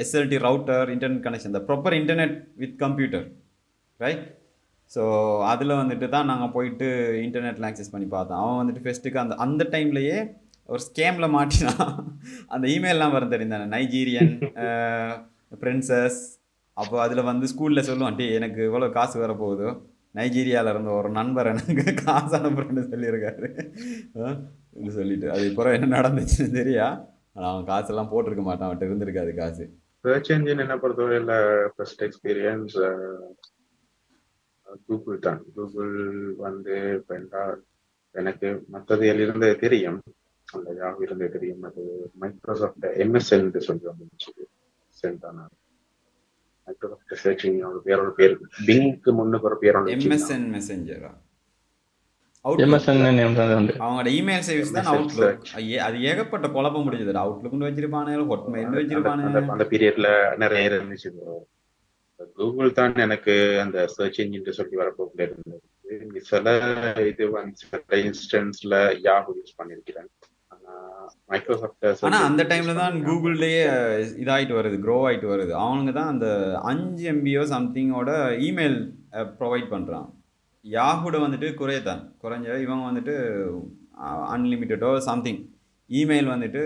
எஸ்எல்டி 0.05 0.39
ரவுட்டர் 0.47 0.91
இன்டர்நெட் 0.95 1.25
கனெக்ஷன் 1.27 1.53
இந்த 1.53 1.63
proper 1.69 1.97
internet 2.01 2.35
with 2.63 2.75
computer 2.83 3.27
right 4.01 4.25
so 4.91 5.03
அதில் 5.53 5.79
வந்துட்டு 5.83 6.09
தான் 6.17 6.29
நாங்கள் 6.33 6.53
போயிட்டு 6.57 6.89
இன்டர்நெட்டில் 7.27 7.69
ஆக்சஸ் 7.69 7.95
பண்ணி 7.95 8.09
பார்த்தோம். 8.17 8.41
அவன் 8.43 8.61
வந்துட்டு 8.61 8.85
ஃபெஸ்ட்டுக்கு 8.85 9.23
அந்த 9.23 9.37
அந்த 9.47 9.63
டைம்லையே 9.77 10.19
ஒரு 10.69 10.83
ஸ்கேமில் 10.89 11.35
மாட்டினான். 11.37 11.89
அந்த 12.55 12.67
இமெயிலெலாம் 12.75 13.17
வரும் 13.17 13.33
தெரிந்தானே 13.35 13.67
நைஜீரியன் 13.77 14.33
பிரின்சஸ் 15.63 16.21
அப்போ 16.77 16.97
அதில் 17.03 17.29
வந்து 17.29 17.47
ஸ்கூலில் 17.53 17.87
சொல்லுவான் 17.89 18.17
டே 18.17 18.25
எனக்கு 18.39 18.61
இவ்வளோ 18.69 18.89
காசு 18.97 19.17
வர 19.21 19.35
போகுதோ. 19.43 19.69
நைஜீரியாவில் 20.19 20.71
இருந்த 20.73 20.91
ஒரு 21.01 21.09
நண்பர் 21.19 21.51
எனக்கு 21.53 21.95
காசு 22.05 22.33
அனுப்புறேன்னு 22.39 22.83
சொல்லியிருக்காரு. 22.93 23.49
சொல்லிட்டு. 24.97 25.29
அது 25.35 25.45
இப்போ 25.51 25.73
என்ன 25.79 25.89
நடந்துச்சுன்னு 25.97 26.59
தெரியா? 26.61 26.87
ஆனால் 27.35 27.51
அவன் 27.53 27.69
காசெல்லாம் 27.71 28.11
போட்டிருக்க 28.13 28.45
மாட்டான். 28.49 28.67
அவன்கிட்ட 28.69 28.89
இருந்திருக்காது 28.89 29.33
காசு. 29.41 29.65
சர்ச் 30.05 30.31
என்ஜின் 30.35 30.63
என்ன 30.65 30.77
பொறுத்தவரையில 30.83 31.35
ஃபர்ஸ்ட் 31.75 32.03
எக்ஸ்பீரியன்ஸ் 32.07 32.77
கூகுள் 34.89 35.19
தான். 35.27 35.41
கூகுள் 35.57 35.95
வந்து 36.47 36.77
பெண்டா 37.09 37.43
எனக்கு 38.15 38.49
மற்றது 38.75 39.07
இருந்தது 39.25 39.57
தெரியும். 39.65 39.99
அந்த 40.57 40.69
யாவும் 40.81 41.05
இருந்தது 41.07 41.33
தெரியும். 41.37 41.63
அது 41.71 41.83
மைக்ரோசாஃப்ட் 42.25 42.87
எம்எஸ்என் 43.05 43.51
சொல்லி 43.69 43.87
வந்துச்சு 43.93 44.33
சென்டான 44.99 45.47
பேரோட 47.87 48.11
பேர் 48.15 48.35
பிங்க்கு 48.67 49.11
முன்னுக்கு 49.13 49.47
ஒரு 49.47 49.59
பேரோட 49.63 49.93
எம்எஸ்என் 49.97 50.49
மெசேஞ்சரா 50.55 51.13
அவங்களோட 52.45 54.09
இமெயில் 54.17 54.43
சர்வீஸ் 54.43 54.73
தான் 54.73 54.85
MSN 54.85 54.93
அவுட்லுக் 54.93 55.47
அது 55.87 55.97
ஏகப்பட்ட 56.03 56.47
குழப்பம் 56.49 56.85
முடிஞ்சது 56.87 57.23
அவுட்லுக்னு 57.23 57.69
வச்சிருப்பானு 57.69 58.13
ஹொட்மெயில் 58.29 58.77
வச்சிருப்பானு 58.77 59.25
அந்த- 59.29 59.53
அந்த 59.55 59.65
பீரியட்ல 59.65 60.11
நிறைய 60.37 60.71
இருந்துச்சு 60.71 61.11
கூகுள் 62.37 62.71
தான் 62.73 62.95
எனக்கு 62.99 63.35
அந்த 63.61 63.79
சர்ச் 63.87 64.21
இன்ஜின் 64.21 64.47
சொல்லி 64.53 64.77
வரப்போக்குள்ள 64.77 65.23
இருந்தது 65.23 65.65
சில 66.25 66.53
இது 67.07 67.25
வந்து 67.31 67.59
சில 67.63 67.81
இன்ஸ்டன்ஸ்ல 68.03 68.75
யாஹூ 69.05 69.33
யூஸ் 69.37 69.59
பண்ணிருக்கிறேன் 69.59 70.09
மைக்ரோசாஃப்ட் 71.33 72.05
ஆனா 72.09 72.19
அந்த 72.29 72.43
டைம்ல 72.51 72.75
தான் 72.81 72.95
கூகுள்லயே 73.09 73.63
இதாயிட்டு 74.23 74.55
வருது 74.59 74.77
க்ரோ 74.85 74.97
ஆயிட்டு 75.07 75.29
வருது. 75.33 75.53
அவனுங்க 75.63 75.93
தான் 75.99 76.13
அந்த 76.15 76.29
அஞ்சு 76.71 77.05
எம்பியோ 77.13 77.43
சம்திங்கோட 77.55 78.13
இமெயில் 78.49 78.79
ப்ரொவைட் 79.41 79.69
பண்றான். 79.75 80.09
யாஹூட 80.65 81.17
வந்துட்டு 81.25 81.51
குறையத்தான். 81.61 82.03
குறைஞ்ச 82.23 82.47
இவங்க 82.67 82.85
வந்துட்டு 82.91 83.15
அன்லிமிட்டடோ 84.37 84.91
சம்திங் 85.11 85.43
இமெயில் 85.91 86.29
வந்துட்டு 86.33 86.63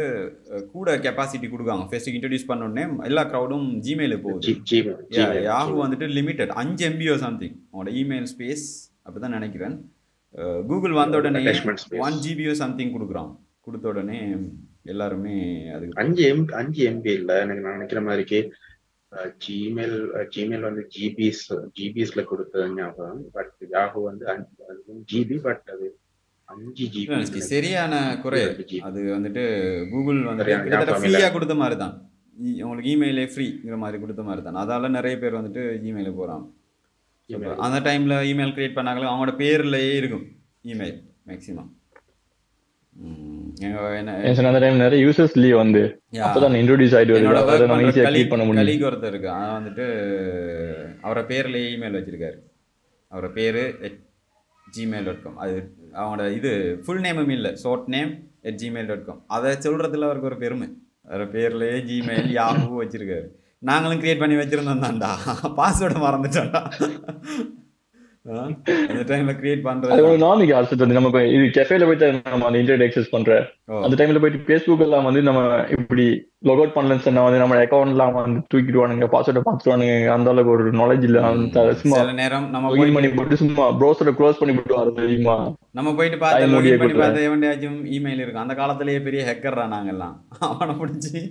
கூட 0.74 0.90
கெப்பாசிட்டி 1.06 1.48
கொடுக்காங்க. 1.50 1.84
ஃபெஸ்ட்டுக்கு 1.90 2.18
இன்ட்ரடியூஸ் 2.18 2.48
பண்ண 2.50 2.68
உடனே 2.68 2.84
எல்லா 3.08 3.22
க்ரௌடும் 3.32 3.66
ஜிமெயிலுக்கு 3.86 4.26
போகுது. 4.26 4.54
யாஹூ 5.50 5.74
வந்துட்டு 5.84 6.06
லிமிட்டட் 6.18 6.52
அஞ்சு 6.62 6.84
எம்பியோ 6.90 7.16
சம்திங் 7.24 7.56
உங்களோட 7.70 7.92
இமெயில் 8.02 8.28
ஸ்பேஸ் 8.32 8.66
அப்படிதான் 9.04 9.36
நினைக்கிறேன். 9.38 9.76
கூகுள் 10.70 10.98
வந்த 10.98 11.18
உடனே. 11.20 11.40
ஒன் 12.06 12.18
ஜிபியோ 12.24 12.52
சம்திங் 12.62 12.92
கொடுக்குறான். 12.96 13.30
கொடுத்த 13.70 13.88
உடனே 13.92 14.18
எல்லாருமே 14.92 15.36
அதுக்கு 15.76 16.00
அஞ்சு 16.02 16.22
எம் 16.32 16.44
அஞ்சு 16.60 16.82
எம்பி 16.90 17.12
இல்ல 17.20 17.32
எனக்கு 17.44 17.64
நான் 17.64 17.78
நினைக்கிற 17.78 18.02
மாதிரிக்கு 18.08 18.40
ஜிமெயில் 19.44 19.96
ஜிமெயில் 20.34 20.66
வந்து 20.66 20.82
ஜிபிஸ் 20.94 21.46
ஜிபிஸ்ல 21.78 22.22
கொடுத்தது 22.28 22.66
ஞாபகம். 22.76 23.22
பட் 23.36 23.54
யாஹூ 23.74 24.00
வந்து 24.10 24.24
ஜிபி 25.12 25.36
பட் 25.46 25.66
அது 25.74 25.86
அஞ்சு 26.48 26.84
ஜிபி 26.94 27.40
சரியான 27.48 27.94
குறை. 28.24 28.42
அது 28.88 29.00
வந்துட்டு 29.16 29.42
கூகுள் 29.92 30.20
வந்துட்டு 30.30 30.54
கிட்டத்தட்ட. 30.64 31.00
ஃப்ரீயாக 31.02 31.32
கொடுத்த 31.36 31.56
மாதிரி 31.62 31.78
தான். 31.82 31.96
உங்களுக்கு 32.66 32.92
இமெயிலே 32.94 33.26
ஃப்ரீங்கிற 33.32 33.78
மாதிரி 33.84 34.00
கொடுத்த 34.04 34.22
மாதிரி 34.28 34.44
தான். 34.46 34.60
அதால 34.62 34.92
நிறைய 34.98 35.16
பேர் 35.24 35.38
வந்துட்டு 35.40 35.64
இமெயிலுக்கு 35.90 36.20
போகிறாங்க 36.22 36.46
அந்த 37.66 37.78
டைமில் 37.86 38.16
இமெயில் 38.30 38.54
கிரியேட் 38.54 38.78
பண்ணாங்களோ 38.78 39.10
அவங்களோட 39.10 39.34
பேர்லயே 39.42 39.92
இருக்கும் 40.00 40.24
இமெயில் 40.72 40.98
மேக்ஸிமம் 41.28 41.68
ஏன் 41.68 41.79
அந்த 44.36 44.58
டைம் 44.58 44.76
நிறைய 44.76 45.06
யூசர்ஸ் 45.06 45.34
லீவ் 45.34 45.56
வந்து. 45.56 46.02
அப்பதான் 46.12 46.54
இன்ட்ரோடியூஸ் 46.60 46.94
ஆயிட்டு 46.94 47.12
வருது 47.12 47.22
என்னோட 47.22 47.34
அதை 47.34 47.60
ஒர்க் 47.60 47.66
நம்ம 47.66 47.82
பண்ற 47.82 48.00
ஈஸியா 48.00 48.04
கலீக் 48.04 48.12
கிளிக் 48.12 48.30
பண்ண 48.30 48.44
முடியும். 48.44 48.66
கலீக் 48.66 48.92
ஒருத்தர் 48.92 49.06
இருக்கு 49.06 49.30
அவன் 49.30 49.64
வந்துட்டு 49.64 49.84
அவரை 51.00 51.22
பேர்லயே 51.22 51.78
இமெயில் 51.78 51.98
வச்சிருக்காரு. 51.98 52.36
அவரோட 53.10 53.32
பேரு 53.32 53.76
ஜிமெயில் 54.78 55.04
டாட் 55.04 55.22
காம் 55.22 55.36
அது 55.36 55.74
அவனோட 55.94 56.32
இது 56.32 56.82
ஃபுல் 56.84 57.00
நேமும் 57.00 57.30
இல்லை. 57.30 57.56
Short 57.56 57.86
name 57.86 58.30
at 58.42 58.58
Gmail 58.62 58.86
dot 58.86 59.04
com 59.04 59.24
அதை 59.26 59.52
சொல்றதுல 59.52 60.04
அவருக்கு 60.04 60.26
ஒரு 60.26 60.36
பெருமை. 60.36 60.68
அவரோட 61.08 61.12
பேர்லயே 61.12 61.84
ஜிமெயில் 61.84 62.40
யாஹூ 62.40 62.82
வச்சிருக்காரு. 62.82 63.26
நாங்களும் 63.58 64.00
கிரியேட் 64.00 64.18
பண்ணி 64.18 64.34
வச்சிருந்தோம் 64.34 64.84
தான்டா. 64.84 65.10
பாஸ்வேர்டு 65.58 65.98
மறந்துட்டோம்டா. 65.98 66.72
அந்த 68.24 69.02
டைம்ல 69.10 69.32
கிரியேட் 69.36 69.62
அது 69.92 70.02
ஒரு 70.08 70.18
நாமிக்கு 70.22 70.54
ஆசை 70.56 70.76
வந்து 70.80 70.96
நம்ம 70.96 71.20
இது 71.34 71.44
கெஃபேல 71.54 71.84
போயிட்டு 71.88 72.08
நம்ம 72.32 72.46
அந்த 72.48 72.58
இன்டர்நெட் 72.60 72.84
அக்சஸ் 72.86 73.14
பண்ற. 73.14 73.36
அந்த 73.84 73.94
டைம்ல 73.98 74.20
போயிட்டு 74.22 74.46
ஃபேஸ்புக் 74.48 74.82
எல்லாம் 74.86 75.06
வந்து 75.08 75.20
நம்ம 75.28 75.40
இப்படி 75.76 76.04
லாக் 76.48 76.60
அவுட் 76.60 76.74
பண்ணலன்னு 76.74 77.04
சொன்னா 77.06 77.22
வந்து 77.26 77.40
நம்ம 77.42 77.56
அக்கௌண்ட்லாம் 77.62 78.12
வந்து 78.18 78.42
தூக்கிடுவானுங்க 78.52 79.08
பாஸ்வேர்டை 79.14 79.42
பார்த்துருவானுங்க. 79.46 79.94
அந்த 80.16 80.28
அளவுக்கு 80.32 80.54
ஒரு 80.56 80.66
நாலேஜ் 80.80 81.06
இல்ல. 81.08 81.22
அந்த 81.30 81.64
சும்மா 81.82 81.96
சில 82.00 82.12
நேரம் 82.20 82.46
நம்ம 82.56 82.74
பண்ணி 82.96 83.10
போட்டு 83.16 83.40
சும்மா 83.42 83.66
ப்ரௌசரை 83.80 84.14
க்ளோஸ் 84.18 84.40
பண்ணி 84.40 84.56
விட்டு 84.58 84.78
வரது 84.80 84.94
தெரியுமா? 85.00 85.36
நம்ம 85.78 85.94
போயிட்டு 86.00 86.20
பார்த்து 86.24 86.78
பண்ணி 86.84 87.24
எவன்டையாச்சும் 87.30 87.80
இமெயில் 87.96 88.22
இருக்கும். 88.22 88.44
அந்த 88.44 88.56
காலத்திலேயே 88.60 89.02
பெரிய 89.08 89.22
ஹேக்கர்ரா 89.30 89.66
நாங்கெல்லாம். 89.76 90.14
அவனை 90.50 90.76
பிடிச்சி. 90.82 91.22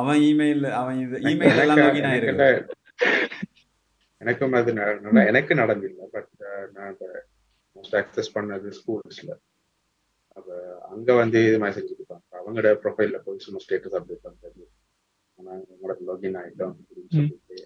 அவன் 0.00 0.20
இமெயில் 0.30 0.68
அவன் 0.82 1.00
இது 1.06 1.16
இமெயில் 1.34 1.62
எல்லாம் 1.64 1.82
லாகின் 1.86 2.10
ஆயிருக்கு 2.12 2.50
எனக்கும் 4.20 4.56
அது 4.58 4.70
எனக்கு 5.30 5.54
நடந்தில்லை 5.60 6.06
பட் 6.14 6.30
நான் 6.76 6.96
மோஸ்ட் 7.76 7.96
அக்சஸ் 8.00 8.34
பண்ணது 8.34 8.68
ஸ்கூல்ஸ்ல 8.78 9.30
அப்ப 10.36 10.48
அங்க 10.90 11.12
வந்து 11.20 11.38
இது 11.46 11.56
மெசேஜ் 11.64 11.90
கொடுப்பாங்க 11.90 12.36
அவங்களோட 12.40 12.70
ப்ரொஃபைல்ல 12.82 13.18
போய் 13.24 13.44
சும்மா 13.46 13.60
ஸ்டேட்டஸ் 13.64 13.96
அப்டேட் 13.98 14.26
பண்றது. 14.26 14.62
நாங்க 15.38 15.64
உங்களுக்கு 15.74 16.04
லாகின் 16.08 16.38
ஆயிட்டோம் 16.40 16.74
அப்படின்னு 16.74 17.10
சொல்லிட்டு 17.16 17.56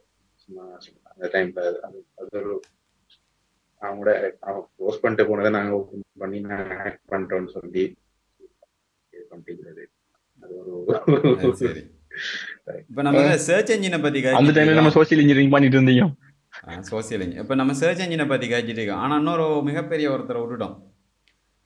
சும்மா 0.43 0.65
அந்த 1.13 1.27
டைம்ல 1.35 1.61
அது 1.87 1.99
அது 2.19 2.31
ஒரு 2.41 2.53
அவங்களோட 3.83 4.13
அவங்க 4.43 4.65
க்ளோஸ் 4.77 5.03
பண்ணிட்டு 5.03 5.29
போனதை 5.31 5.51
நாங்க 5.57 5.73
ஓப்பன் 5.79 6.05
பண்ணி 6.23 6.39
நான் 6.47 6.71
ஹேக் 6.79 7.01
பண்ணிட்டோம்னு 7.13 7.55
சொல்லி 7.57 7.85
இது 9.13 9.25
பண்ணிக்கிறது 9.33 9.85
அது 10.43 10.55
ஒரு 10.61 10.73
இப்ப 12.85 13.03
நம்ம 13.07 13.21
சர்ச் 13.47 13.73
என்ஜினை 13.75 13.99
பத்தி 14.03 14.21
அந்த 14.41 14.53
டைம்ல 14.57 14.79
நம்ம 14.81 14.93
சோசியல் 14.97 15.23
இன்ஜினியரிங் 15.23 15.55
பண்ணிட்டு 15.55 15.79
இருந்தீங்க. 15.79 16.05
சோசியல் 16.91 17.23
இன்ஜின் 17.25 17.43
இப்போ 17.43 17.55
நம்ம 17.61 17.73
சர்ச் 17.83 18.03
என்ஜினை 18.05 18.27
பத்தி 18.33 18.47
கழிச்சிட்டு 18.51 18.81
இருக்கோம். 18.81 19.03
ஆனா 19.05 19.15
இன்னொரு 19.21 19.47
மிகப்பெரிய 19.69 20.07
ஒருத்தரை 20.15 20.41
விட்டுட்டோம் 20.43 20.77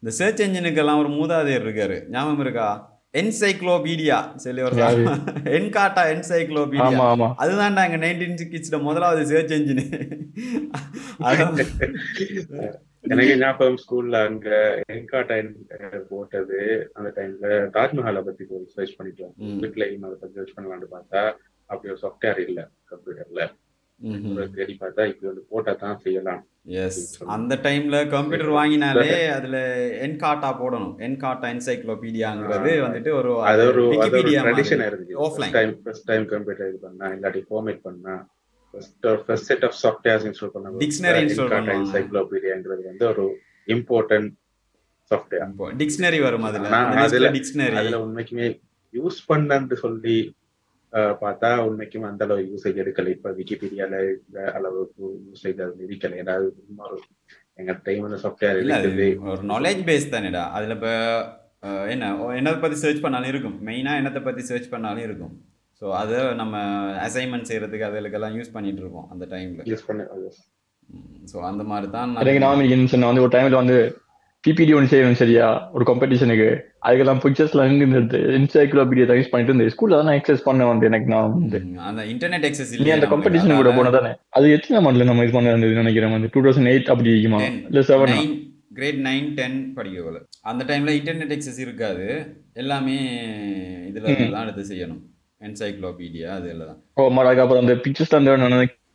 இந்த 0.02 0.10
சர்ச் 0.20 0.42
என்ஜினுக்கெல்லாம் 0.46 1.00
ஒரு 1.02 1.10
மூதாதையர் 1.18 1.64
இருக்காரு. 1.66 1.96
ஞாபகம் 2.14 2.42
இருக்கா? 2.44 2.68
என்சைக்ளோபீடியா 3.20 4.16
சொல்லி 4.44 4.62
ஒரு? 4.66 4.76
என்காட்டா 5.58 6.02
என்சைக்ளோபீடியா 6.14 6.98
அதுதான்டா 7.44 7.84
எங்க 7.88 7.98
நைன்டீன் 8.04 8.40
சிக்ஸ்ல 8.42 8.80
முதலாவது 8.88 9.22
சர்ச் 9.30 9.54
என்ஜின் 9.58 9.82
எனக்கு 13.12 13.34
ஞாபகம் 13.42 13.78
ஸ்கூல்ல 13.82 14.16
அங்க 14.28 14.48
என்கா 14.94 15.20
டைம் 15.30 15.48
போட்டது. 16.10 16.58
அந்த 16.96 17.08
டைம்ல 17.18 17.46
தாஜ்மஹாலை 17.76 18.22
பத்தி 18.28 18.44
சர்ச் 18.74 18.96
பண்ணிட்டோம். 18.98 19.32
வீட்லயும் 19.62 20.04
அதை 20.08 20.16
பத்தி 20.20 20.34
சர்ச் 20.38 20.54
பண்ணலாம்னு 20.56 20.90
பார்த்தா 20.96 21.22
அப்படி 21.70 21.92
ஒரு 21.94 22.00
சாஃப்ட்வேர் 22.04 22.40
இல்ல 22.48 22.60
கம்ப்யூட்டர்ல 22.92 23.44
தேடி 23.98 24.76
பார்த்தா 24.80 25.06
இப்படி 25.06 25.26
வந்து 25.26 25.44
போட்டா 25.48 25.72
தான் 25.74 25.98
செய்யலாம் 25.98 26.42
எஸ் 26.76 26.98
அந்த 27.26 27.54
டைம்ல 27.62 28.08
கம்ப்யூட்டர் 28.08 28.48
வாங்கினாலே 28.50 29.06
அதுல 29.28 29.58
என்காட்டா 30.06 30.50
போடணும் 30.60 30.94
என்காட்டா 30.98 31.46
என்சைக்ளோபீடியாங்கிறது. 31.48 32.72
வந்துட்டு 32.80 33.10
ஒரு 33.10 33.42
அது 33.42 33.66
ஒரு 33.66 33.82
ட்ரெடிஷன். 34.42 34.82
இருந்துச்சு 34.88 35.16
Offline. 35.18 35.52
Time 35.52 35.82
first 35.82 36.04
time 36.04 36.26
computer 36.26 36.68
இது 36.68 36.78
பண்ணா 36.78 37.08
இல்லாட்டி 37.08 37.42
ஃபார்மேட் 37.50 37.80
பண்ணா 37.80 38.14
first 38.74 39.06
first 39.26 39.44
set 39.44 39.64
of 39.64 39.78
softwares 39.82 40.26
install 40.26 40.48
பண்ண 40.48 40.70
Dictionary 40.78 41.22
install 41.22 41.48
பண்ணுவாங்க. 41.48 41.76
என்சைக்ளோபீடியாங்கிறது 41.78 42.84
வந்து 42.84 43.06
ஒரு 43.08 43.26
இம்பார்ட்டன்ட் 43.68 44.30
சாஃப்ட்வேர் 45.10 45.76
டிக்ஷனரி 45.76 46.22
வரும் 46.22 46.42
அதுல 46.42 46.68
அதுல- 47.02 47.30
டிக்ஷனரி 47.30 47.76
அதுல 47.76 47.98
உண்மைக்குமே 47.98 48.48
யூஸ் 48.94 49.18
பண்ணன்னு 49.28 49.74
சொல்லி 49.76 50.18
பார்த்தா 51.22 51.48
உண்மைக்கும் 51.66 52.06
அந்த 52.10 52.22
அளவு 52.26 52.44
யூசேஜ் 52.52 52.80
எடுக்கல. 52.82 53.12
இப்ப 53.16 53.32
விக்கிபீடியால 53.38 53.96
அளவுக்கு 54.58 55.04
யூசேஜ் 55.28 55.60
அது 55.66 55.86
இருக்கல 55.88 56.36
ஒரு 56.88 56.98
எங்க 57.62 57.72
டைம் 57.88 58.06
அந்த 58.08 58.18
சாஃப்ட்வேர் 58.24 58.58
இருக்குது 58.60 59.06
ஒரு 59.32 59.44
நாலேஜ் 59.52 59.82
பேஸ் 59.88 60.12
தானேடா. 60.14 60.44
அதுல 60.56 60.74
இப்ப 60.78 60.90
என்ன 61.92 62.10
என்னத்தை 62.38 62.60
பத்தி 62.64 62.78
சர்ச் 62.84 63.04
பண்ணாலும் 63.04 63.32
இருக்கும். 63.32 63.56
மெயினா 63.68 63.94
என்னத்தை 64.00 64.22
பத்தி 64.26 64.42
சர்ச் 64.50 64.72
பண்ணாலும் 64.74 65.06
இருக்கும். 65.08 65.32
ஸோ 65.82 65.86
அதை 66.02 66.18
நம்ம 66.42 66.60
அசைன்மெண்ட் 67.06 67.48
செய்யறதுக்கு 67.48 67.88
அதுகளுக்கெல்லாம் 67.88 68.36
யூஸ் 68.38 68.54
பண்ணிட்டு 68.54 68.82
இருக்கோம் 68.84 69.08
அந்த 69.14 69.24
டைம்ல 69.32 69.66
யூஸ் 69.72 69.88
பண்ண 69.88 70.06
ஸோ 71.30 71.36
அந்த 71.48 71.62
மாதிரி 71.70 71.88
தான் 71.96 72.14
எனக்கு 72.22 72.42
நான் 72.42 73.10
வந்து 73.10 73.24
ஒரு 73.26 73.32
டைம்ல 73.36 73.58
வந்து 73.62 73.78
பிபிடி 74.48 74.72
ஒன்று 74.76 74.90
செய்யணும் 74.90 75.20
சரியா? 75.20 75.46
ஒரு 75.76 75.84
காம்படிஷனுக்கு 75.88 76.48
அதுக்கெல்லாம் 76.86 77.20
பிக்சர்ஸ்ல 77.24 77.64
இருந்து 77.66 78.18
என்சைக்ளோபீடியா 78.36 79.06
தான் 79.08 79.18
யூஸ் 79.20 79.30
பண்ணிட்டு 79.32 79.52
இருந்தேன். 79.52 79.72
ஸ்கூல்ல 79.74 79.98
தான் 80.00 80.18
எக்ஸஸ் 80.18 80.44
பண்ண 80.48 80.66
வந்து 80.70 80.88
எனக்கு 80.90 81.08
நான் 81.12 81.32
வந்து. 81.36 81.58
அந்த 81.88 82.02
இன்டர்நெட் 82.12 82.46
எக்ஸஸ் 82.48 82.72
நீ 82.84 82.92
அந்த 82.96 83.08
காம்படிஷன் 83.12 83.58
கூட 83.60 83.72
போனா 83.78 83.92
தானே 83.96 84.12
அது 84.38 84.52
எத்தனை 84.56 84.80
மாடல 84.86 85.08
நம்ம 85.10 85.24
இது 85.26 85.34
பண்ண 85.36 85.54
இருந்தது 85.54 85.80
நினைக்கிறேன் 85.82 86.14
வந்து? 86.16 86.30
டூ 86.34 86.42
தௌசண்ட் 86.46 86.70
எயிட் 86.72 86.92
அப்படி 86.94 87.12
இருக்குமா? 87.14 87.40
இல்ல 87.72 87.82
செவன் 87.90 88.14
கிரேட் 88.78 89.00
நைன் 89.08 89.28
டென் 89.38 89.58
படிக்க 89.76 90.00
போல. 90.06 90.18
அந்த 90.50 90.62
டைம்ல 90.70 90.90
இன்டர்நெட் 90.98 91.36
எக்ஸஸ் 91.36 91.62
இருக்காது. 91.66 92.06
எல்லாமே 92.62 92.98
இதுல. 93.90 94.04
தான் 94.34 94.44
எடுத்து 94.46 94.64
செய்யணும். 94.72 95.00
என்சைக்ளோபீடியா 95.46 96.30
அதுல 96.38 96.64
தான் 96.70 96.78
ஓ 97.00 97.10
மாடாக்கு 97.16 97.42
அப்புறம் 97.44 97.64
அந்த 97.64 97.74
பிக்சர்ஸ் 97.84 98.14
வந்து 98.16 98.32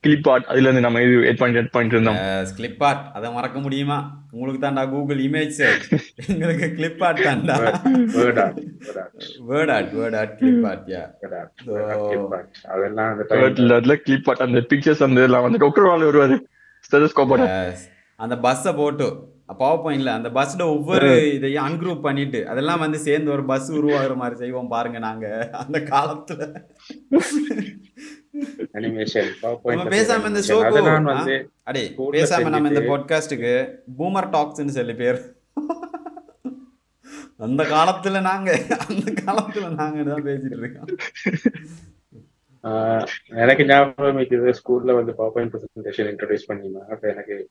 கிளிப் 0.06 0.28
ஆர்ட் 0.32 0.48
அதுல 0.52 0.68
இருந்து 0.68 0.84
நம்ம 0.86 1.02
இது 1.06 1.16
எட் 1.30 1.40
பண்ணிட்டு 1.42 1.62
எட் 1.64 1.74
பண்ணிட்டு 1.76 1.96
இருந்தோம். 1.98 2.20
கிளிப் 2.60 2.84
ஆர்ட் 2.88 3.04
அதை 3.18 3.32
மறக்க 3.38 3.58
முடியுமா? 3.66 3.98
உங்களுக்கு 4.34 4.62
தான்டா 4.66 4.84
கூகுள் 4.94 5.22
இமேஜ் 5.28 5.60
எங்களுக்கு 6.32 6.68
கிளிப் 6.78 7.04
ஆர்ட் 7.08 7.22
தான்டா. 7.28 7.56
Word 8.18 8.42
art 8.46 8.60
word 9.52 9.74
art 9.76 9.92
word 10.00 10.18
art 10.22 10.34
clip 10.42 10.66
art 10.72 10.88
yeah 10.94 11.04
அதெல்லாம் 12.74 13.10
அந்த 13.14 13.98
கிளிப் 14.08 14.30
ஆர்ட் 14.32 14.46
அந்த 14.48 14.62
பிக்சர்ஸ் 14.72 15.06
அந்த 15.10 15.28
எல்லாம் 15.30 15.46
வந்து 15.48 15.62
டாக்டர் 15.66 15.90
வருவாரு. 16.06 16.38
ஸ்டெதஸ்கோப்போட 16.88 17.44
Yes. 17.52 17.84
அந்த 18.20 18.36
பஸ்ஸை 18.44 18.72
போட்டு 18.80 19.06
பவர் 19.62 19.82
பாயிண்ட்ல 19.84 20.12
அந்த 20.18 20.30
பஸ்ல 20.38 20.64
ஒவ்வொரு 20.76 21.10
இதையும் 21.38 21.66
அன்குரூப் 21.68 22.06
பண்ணிட்டு 22.06 22.40
அதெல்லாம் 22.52 22.82
வந்து 22.84 23.00
சேர்ந்து 23.06 23.30
ஒரு 23.36 23.44
பஸ் 23.52 23.68
உருவாகுற 23.78 24.14
மாதிரி 24.22 24.36
செய்வோம் 24.42 24.72
பாருங்க 24.74 25.00
நாங்க 25.06 25.26
அந்த 25.62 25.80
காலத்துல. 25.92 26.42
அனிமேஷன் 28.74 29.30
பேசாம 29.90 30.28
இந்த 30.28 30.40
ஷோக்கு 30.40 30.66
அதெல்லாம் 30.66 31.04
வந்து 31.04 31.50
அடே 31.64 31.88
School 31.88 32.14
ல 32.14 32.18
பேசாம 32.18 32.50
நம்ம 32.50 32.68
இந்த 32.68 32.80
செஞ்சுட்டு- 32.80 32.92
பாட்காஸ்டுக்கு 32.92 33.54
பூமர் 33.98 34.30
டாக்ஸ்னு 34.30 34.68
சொல்லி 34.68 34.94
பேர். 34.94 35.20
அந்த 37.38 37.64
காலத்துல 37.64 38.22
நாங்க 38.22 38.52
அந்த 38.88 39.12
காலத்துல 39.22 39.76
நாங்க 39.76 40.04
தான் 40.04 40.24
பேசிட்டு 40.24 40.58
இருக்கோம். 40.58 40.90
எனக்கு 43.36 43.66
ஞாபகம் 43.66 44.18
இருக்குது 44.18 44.54
ஸ்கூல்ல 44.60 44.96
வந்து 44.96 45.14
பவர் 45.14 45.34
பாயிண்ட் 45.34 45.54
ப்ரெசன்டேஷன் 45.54 46.10
இன்ட்ரடியூஸ் 46.12 46.48
பண்ணியிருந்தாங்க 46.48 46.88
அப்ப 46.88 47.08
எனக்கு 47.08 47.48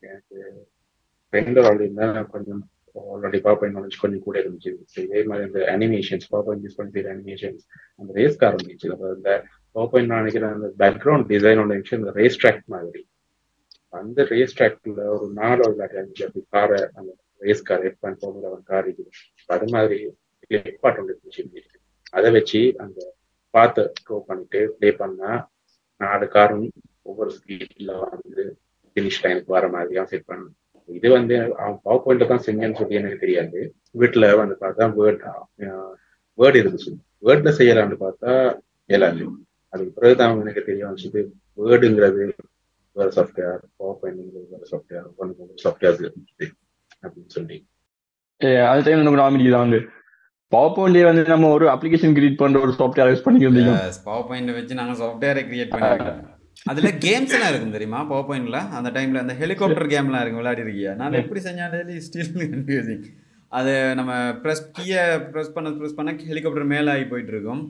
கொஞ்சம் 2.31 2.71
ஆல்ரெடி 2.97 3.40
பவர் 3.40 3.59
பாயிண்ட் 3.59 3.79
நாலேஜ் 3.79 4.01
கொஞ்சம் 4.01 4.23
கூட 4.23 4.40
இருந்துச்சு. 4.40 4.77
So 4.85 5.05
இதே 5.05 5.23
மாதிரி 5.23 5.47
இந்த 5.47 5.59
அனிமேஷன்ஸ் 5.71 6.29
பவர் 6.29 6.47
பாயிண்ட் 6.47 6.66
யூஸ் 6.66 6.77
பண்ணி 6.77 7.01
அனிமேஷன்ஸ் 7.01 7.62
அந்த 7.97 8.12
ரேஸ் 8.12 8.37
கார் 8.37 8.55
இருந்துச்சு. 8.55 8.90
அப்ப 8.90 9.12
இந்த 9.16 9.45
பவர் 9.77 10.09
நான் 10.11 10.21
நினைக்கிறேன் 10.23 10.55
அந்த 10.57 10.69
பேக்ரவுண்ட் 10.81 11.29
டிசைன் 11.33 11.61
விஷயம் 11.83 12.01
இந்த 12.03 12.13
ரேஸ் 12.21 12.41
ட்ராக் 12.43 12.63
மாதிரி. 12.75 13.01
அந்த 14.01 14.25
ரேஸ் 14.33 14.57
ட்ராக்ல 14.59 15.05
ஒரு 15.15 15.27
நாலு 15.41 15.63
விளையாட்டு 15.71 16.01
அஞ்சு 16.03 16.25
அப்படி 16.27 16.43
காரை 16.55 16.81
அந்த 16.99 17.11
ரேஸ் 17.45 17.67
கார் 17.69 17.85
எட் 17.89 18.03
பண்ண 18.05 18.15
போகிற 18.23 18.51
ஒரு 18.55 18.63
கார் 18.71 18.87
இருக்குது. 18.87 19.11
அது 19.55 19.67
மாதிரி 19.75 19.99
பாட்டு 20.83 21.01
ஒன்று 21.03 21.13
இருந்துச்சு 21.15 21.45
அதை 22.17 22.29
வச்சு 22.37 22.61
அந்த 22.85 22.99
பார்த்து 23.55 23.83
ட்ரோ 24.05 24.17
பண்ணிட்டு 24.29 24.61
ப்ளே 24.79 24.91
பண்ணா 25.03 25.31
நாலு 26.01 26.27
காரும் 26.35 26.67
ஒவ்வொரு 27.11 27.31
ஸ்பீட்ல 27.37 27.93
வந்து 28.15 28.43
ஃபினிஷ் 28.97 29.21
லைனுக்கு 29.25 29.57
வர 29.57 29.67
மாதிரியா 29.75 30.03
செட் 30.11 30.29
பண்ணணும் 30.31 30.59
இது 30.89 31.09
வந்து 31.17 31.35
அவன் 31.61 31.79
பவர் 31.87 32.03
பாயிண்ட்ல 32.05 32.29
தான் 32.33 32.45
செஞ்சேன்னு 32.47 32.79
சொல்லி 32.81 32.99
எனக்கு 33.01 33.23
தெரியாது. 33.25 33.59
வீட்டுல 34.01 34.29
வந்து 34.41 34.57
பார்த்தா 34.65 34.87
வேர்ட் 34.99 35.23
வேர்ட் 36.39 36.59
இருந்துச்சு. 36.63 36.93
வேர்ட்ல 37.29 37.53
செய்யலான்னு 37.61 37.99
பார்த்தா 38.05 38.33
இயலாது 38.91 39.25
அதுக்கு 39.73 39.93
பிறகுதான் 39.99 40.41
எனக்கு 40.45 40.65
தெரிய 40.69 40.83
வந்துச்சு 40.89 41.23
வேர்டுங்கிறது 41.69 42.25
வேற 42.97 43.09
சாஃப்ட்வேர் 43.17 43.61
பவர் 43.81 43.99
பாயிண்ட்ங்கிறது 44.01 44.49
வேற 44.55 44.65
சாஃப்ட்வேர் 44.73 45.07
ஒன்று 45.21 45.63
சாஃப்ட்வேர் 45.65 45.99
அப்படின்னு 47.05 47.33
சொல்லி. 47.37 47.57
அந்த 48.71 48.81
டைம் 48.85 49.01
எனக்கு 49.01 49.23
நாமினி 49.23 49.51
தான் 49.55 49.65
வந்து 49.67 49.81
பவர் 50.53 50.75
பாயிண்ட்லயே 50.77 51.07
வந்து 51.09 51.23
நம்ம 51.33 51.51
ஒரு 51.57 51.67
அப்ளிகேஷன் 51.75 52.17
கிரியேட் 52.17 52.41
பண்ற 52.43 52.61
ஒரு 52.67 52.73
சாஃப்ட்வேர் 52.81 53.11
யூஸ் 53.13 53.25
பண்ணிக்கிறோம் 53.27 53.81
பவர் 54.09 54.27
பாயிண்ட் 54.31 54.53
வச்சு 54.59 54.79
நாங்க 54.81 54.95
சாஃப்ட்வேரை 55.03 55.43
கிரியேட் 55.49 55.73
பண்ணிருக்கோம். 55.75 56.21
அதுல 56.71 56.89
கேம்ஸ் 57.05 57.35
எல்லாம் 57.37 57.51
இருக்கும் 57.53 57.77
தெரியுமா 57.77 58.01
பவர் 58.11 58.27
பாயிண்ட்ல 58.29 58.59
அந்த 58.79 58.89
டைம்ல 58.97 59.23
அந்த 59.25 59.35
ஹெலிகாப்டர் 59.43 59.93
கேம்லாம் 59.95 60.23
இருக்கும் 60.23 60.43
விளையாடி 60.43 60.63
இருக்கியா? 60.67 60.93
நான் 61.01 61.21
எப்படி 61.23 61.43
செஞ்சாலே 61.47 61.99
ஸ்டில் 62.07 62.51
கன்ஃபியூசிங் 62.55 63.05
அது 63.53 63.73
நம்ம 63.99 64.13
ப்ரெஸ் 64.43 64.63
கீயை 64.77 65.03
ப்ரெஸ் 65.33 65.55
பண்ண 65.55 65.71
ப்ரெஸ் 65.81 65.97
பண்ண 65.97 66.13
ஹெலிகாப்டர் 66.31 66.71
மேலே 66.75 66.91
ஆகி 66.95 67.07
போயிட்டு 67.13 67.33
இருக்கும். 67.35 67.63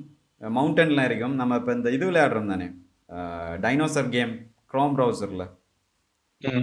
மவுண்டன்லாம் 0.56 1.08
இருக்கும். 1.08 1.34
நம்ம 1.40 1.56
இப்போ 1.60 1.72
இந்த 1.78 1.90
இது 1.96 2.04
விளையாடுறோம் 2.10 2.52
தானே? 2.52 2.68
டைனோசர் 3.64 4.12
கேம் 4.16 4.32
க்ரோம் 4.72 4.94
ப்ரௌசரில் 4.98 5.48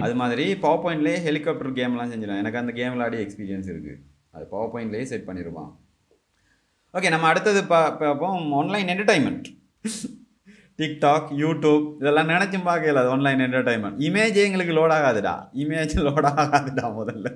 அது 0.04 0.14
மாதிரி 0.20 0.44
பவர் 0.62 0.82
பாயிண்ட்லேயே 0.84 1.18
ஹெலிகாப்டர் 1.26 1.76
கேம்லாம் 1.80 2.10
செஞ்சிடலாம். 2.12 2.40
எனக்கு 2.42 2.62
அந்த 2.62 2.72
கேம் 2.78 2.94
விளையாடி 2.94 3.18
எக்ஸ்பீரியன்ஸ் 3.24 3.68
இருக்குது 3.72 4.00
அது 4.34 4.44
பவர் 4.54 4.72
பாயிண்ட்லேயே 4.72 5.08
செட் 5.10 5.28
பண்ணிருப்பான். 5.28 5.70
ஓகே 6.94 7.10
நம்ம 7.14 7.28
அடுத்தது 7.32 7.60
பா 7.70 7.78
பார்ப்போம். 8.00 8.40
ஆன்லைன் 8.60 8.90
என்டர்டைன்மெண்ட் 8.94 9.46
டிக்டாக் 10.80 11.30
யூடியூப் 11.42 11.86
இதெல்லாம் 12.00 12.30
நினச்சும் 12.32 12.66
பார்க்கல 12.68 13.00
அது 13.02 13.10
ஆன்லைன் 13.14 13.44
என்டர்டைன்மெண்ட் 13.46 13.98
இமேஜே 14.08 14.44
எங்களுக்கு 14.48 14.74
லோட் 14.78 14.94
ஆகாதுடா. 14.96 15.34
இமேஜ் 15.62 15.94
லோட் 16.06 16.28
ஆகாதுடா 16.42 16.86
முதல்ல. 17.00 17.28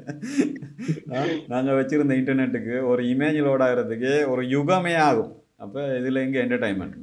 நாங்கள் 1.53 1.79
வச்சுருந்த 1.79 2.15
இன்டர்நெட்டுக்கு 2.21 2.77
ஒரு 2.91 3.03
இமேஜ் 3.15 3.41
லோட் 3.49 3.65
ஆகிறதுக்கு 3.67 4.13
ஒரு 4.35 4.45
யுகமே 4.55 4.95
ஆகும். 5.09 5.33
அப்போ 5.65 5.83
இதில் 6.01 6.23
எங்கே 6.27 6.41
என்டர்டைன்மெண்ட் 6.45 6.97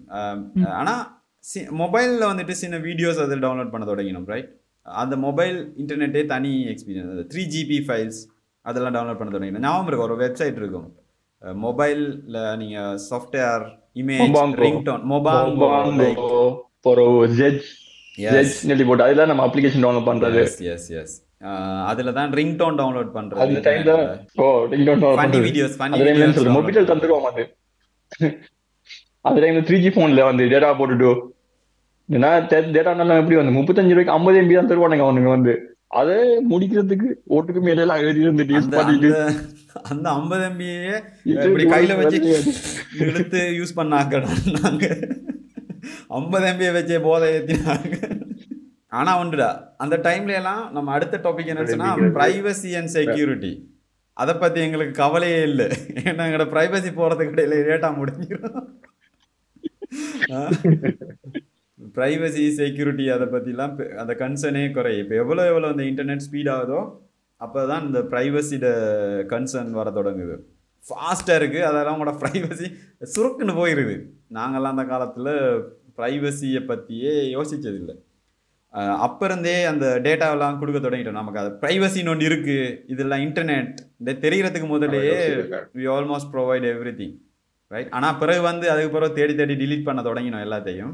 ஆனால் 0.79 1.03
சி 1.51 1.59
மொபைலில் 1.83 2.29
வந்துட்டு 2.31 2.55
சின்ன 2.63 2.75
வீடியோஸ் 2.87 3.21
அதில் 3.25 3.45
டவுன்லோட் 3.45 3.73
பண்ண 3.75 3.85
தொடங்கினோம் 3.91 4.27
ரைட் 4.33 4.49
அந்த 4.85 5.15
மொபைல் 5.25 5.57
இன்டர்நெட்டே 5.81 6.21
தனி 6.33 6.51
எக்ஸ்பீரியன்ஸ் 6.73 7.13
அது 7.15 7.23
த்ரீ 7.31 7.43
ஜிபி 7.53 7.79
ஃபைல்ஸ் 7.87 8.19
அதெல்லாம் 8.65 8.95
டவுன்லோட் 8.95 9.19
பண்ண 9.19 9.31
தொடங்கினோம். 9.35 9.63
ஞாபகம் 9.67 9.87
இருக்கும் 9.89 10.07
ஒரு 10.09 10.17
வெப்சைட் 10.23 10.57
இருக்கும். 10.61 10.87
மொபைலில் 11.65 12.47
நீங்கள் 12.61 12.97
software 13.09 13.63
image. 14.01 14.35
Ringtone 14.65 15.03
Mobango 15.11 15.69
like 16.01 16.21
ஒரு 16.91 17.05
போட்டு 18.89 19.05
அதெல்லாம் 19.07 19.31
நம்ம 19.31 19.45
அப்ளிகேஷன் 19.47 19.83
டவுன்லோட் 19.85 20.09
பண்றது. 20.11 20.39
எஸ் 20.45 20.87
எஸ் 21.01 21.15
அதில் 21.91 22.15
தான் 22.19 22.31
ரிங்டோன் 22.39 22.77
டவுன்லோட் 22.81 23.09
அந்த 23.09 23.17
பண்ணுறது 23.17 23.65
டைம்ல 23.69 23.93
ஓ 24.43 24.47
ரிங் 24.73 24.85
டவுன்லோட் 24.89 25.17
ஃபன்னி 25.19 25.23
பண்றது. 25.23 25.45
வீடியோஸ் 25.49 25.77
அந்த 25.87 26.03
டைம்ல 26.07 26.27
மொபைல் 26.59 26.89
அது? 27.31 27.45
அந்த 29.25 29.41
டைம்ல 29.41 29.61
த்ரீ 29.61 29.77
ஜி 29.79 29.89
போன்ல 29.89 30.23
வந்து 30.23 30.43
டேட்டா 30.45 30.69
போட்டுட்டு 30.77 31.09
ஏன்னா 32.09 32.29
டேட்டா 32.69 32.95
நல்லா 32.95 33.17
எப்படி 33.17 33.35
வந்து 33.35 33.57
முப்பத்தஞ்சு 33.57 33.91
ரூபாய்க்கு 33.91 34.11
ஐம்பது 34.11 34.39
எம்பி 34.41 34.55
தான் 34.55 34.69
தருவானுங்க 34.69 35.05
அவனுங்க 35.05 35.29
வந்து. 35.29 35.53
அதை 35.91 36.15
முடிக்கிறதுக்கு 36.49 37.07
ஓட்டுக்கு 37.29 37.61
மேல 37.61 37.81
எல்லாம் 37.81 37.97
எழுதி 37.97 38.25
இருந்துட்டு 38.25 38.53
யூஸ் 38.53 38.65
அந்த 38.65 38.77
பண்ணிட்டு 38.77 39.09
அந்த- 39.83 40.11
ஐம்பது 40.11 40.43
எம்பியே 40.45 40.95
இப்படி 41.25 41.63
கையில 41.65 41.97
வச்சு. 41.97 42.19
இழுத்து 42.99 43.41
யூஸ் 43.57 43.77
பண்ணாங்க 43.77 44.21
நாங்க. 44.57 44.85
ஐம்பது 46.09 46.45
எம்பியை 46.47 46.71
வச்சே 46.73 47.01
போதை 47.01 47.29
ஏத்தினாங்க. 47.33 47.93
ஆனா 48.91 49.21
உண்டுடா 49.21 49.49
அந்த 49.77 49.97
டைம்ல 50.03 50.33
எல்லாம் 50.33 50.73
நம்ம 50.73 50.91
அடுத்த 50.91 51.19
டாபிக் 51.23 51.45
என்ன 51.45 51.65
சொன்னா 51.65 51.89
பிரைவசி 52.15 52.71
அண்ட் 52.77 52.87
செக்யூரிட்டி 52.89 53.51
அதை 54.17 54.33
பத்தி 54.35 54.61
எங்களுக்கு 54.61 54.93
கவலையே 54.93 55.41
இல்லை. 55.43 55.67
ஏன்னா 56.01 56.23
எங்களோட 56.27 56.47
பிரைவசி 56.51 56.91
போறதுக்கு 56.95 57.35
இடையில 57.35 57.61
ரேட்டா 57.69 57.91
முடிஞ்சிடும் 57.97 58.59
ப்ரைவசி 61.95 62.43
செக்யூரிட்டி 62.59 63.05
அதை 63.15 63.25
பற்றிலாம் 63.33 63.73
அந்த 64.01 64.13
கன்சர்னே 64.23 64.65
குறையும் 64.77 65.03
இப்போ 65.03 65.15
எவ்வளோ 65.23 65.45
எவ்வளோ 65.51 65.69
அந்த 65.73 65.83
இன்டர்நெட் 65.91 66.25
ஸ்பீட் 66.27 66.51
ஆகுதோ 66.55 66.81
அப்போ 67.41 67.59
தான் 67.71 67.85
இந்த 67.87 67.99
ப்ரைவசியோட 68.11 68.67
கன்சர்ன் 69.31 69.77
வர 69.79 69.89
தொடங்குது. 69.99 70.35
ஃபாஸ்ட்டாக 70.83 71.39
இருக்குது 71.39 71.67
அதெல்லாம் 71.69 71.95
உங்களோட 71.95 72.13
ப்ரைவசி 72.21 72.67
சுருக்குன்னு 73.13 73.53
போயிடுது 73.59 73.95
நாங்கள்லாம் 74.37 74.75
அந்த 74.75 74.85
காலத்தில் 74.91 75.31
ப்ரைவசியை 75.97 76.61
பற்றியே 76.71 77.13
யோசிச்சதில்லை. 77.35 77.95
அப்போ 79.05 79.23
இருந்தே 79.29 79.55
அந்த 79.71 79.85
டேட்டாவெல்லாம் 80.05 80.59
கொடுக்க 80.59 80.79
தொடங்கிட்டோம். 80.79 81.19
நமக்கு 81.21 81.41
அது 81.41 81.49
ப்ரைவசின்னு 81.63 82.11
ஒன்று 82.13 82.29
இருக்குது 82.29 82.69
இதெல்லாம் 82.93 83.23
இன்டர்நெட் 83.27 83.73
இந்த 84.01 84.11
தெரியறதுக்கு 84.25 84.69
முதல்லயே 84.73 85.17
we 85.79 85.87
almost 85.95 86.31
provide 86.35 86.67
everything 87.01 87.17
right 87.71 87.91
ஆனால் 87.97 88.19
பிறகு 88.21 88.41
வந்து 88.49 88.65
அதுக்கு 88.73 88.93
பிறகு 88.95 89.17
தேடி 89.19 89.33
தேடி 89.39 89.55
delete 89.63 89.83
பண்ண 89.87 90.01
தொடங்கினோம் 90.07 90.45
எல்லாத்தையும். 90.47 90.93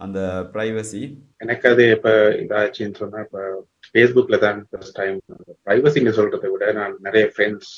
அந்த 0.00 0.18
ப்ரைவசி 0.54 1.02
எனக்கு 1.42 1.66
அது 1.72 1.84
இப்ப 1.96 2.08
இதாச்சுன்னு 2.42 2.98
சொன்னா 3.02 3.20
இப்ப 3.26 3.38
ஃபேஸ்புக்ல 3.86 4.38
தான் 4.42 4.58
ஃபர்ஸ்ட் 4.70 4.98
டைம் 4.98 5.16
பிரைவசின்னு 5.66 6.12
சொல்றதை 6.18 6.48
விட 6.54 6.66
நான் 6.78 6.96
நிறைய 7.06 7.24
ஃப்ரெண்ட்ஸ் 7.34 7.70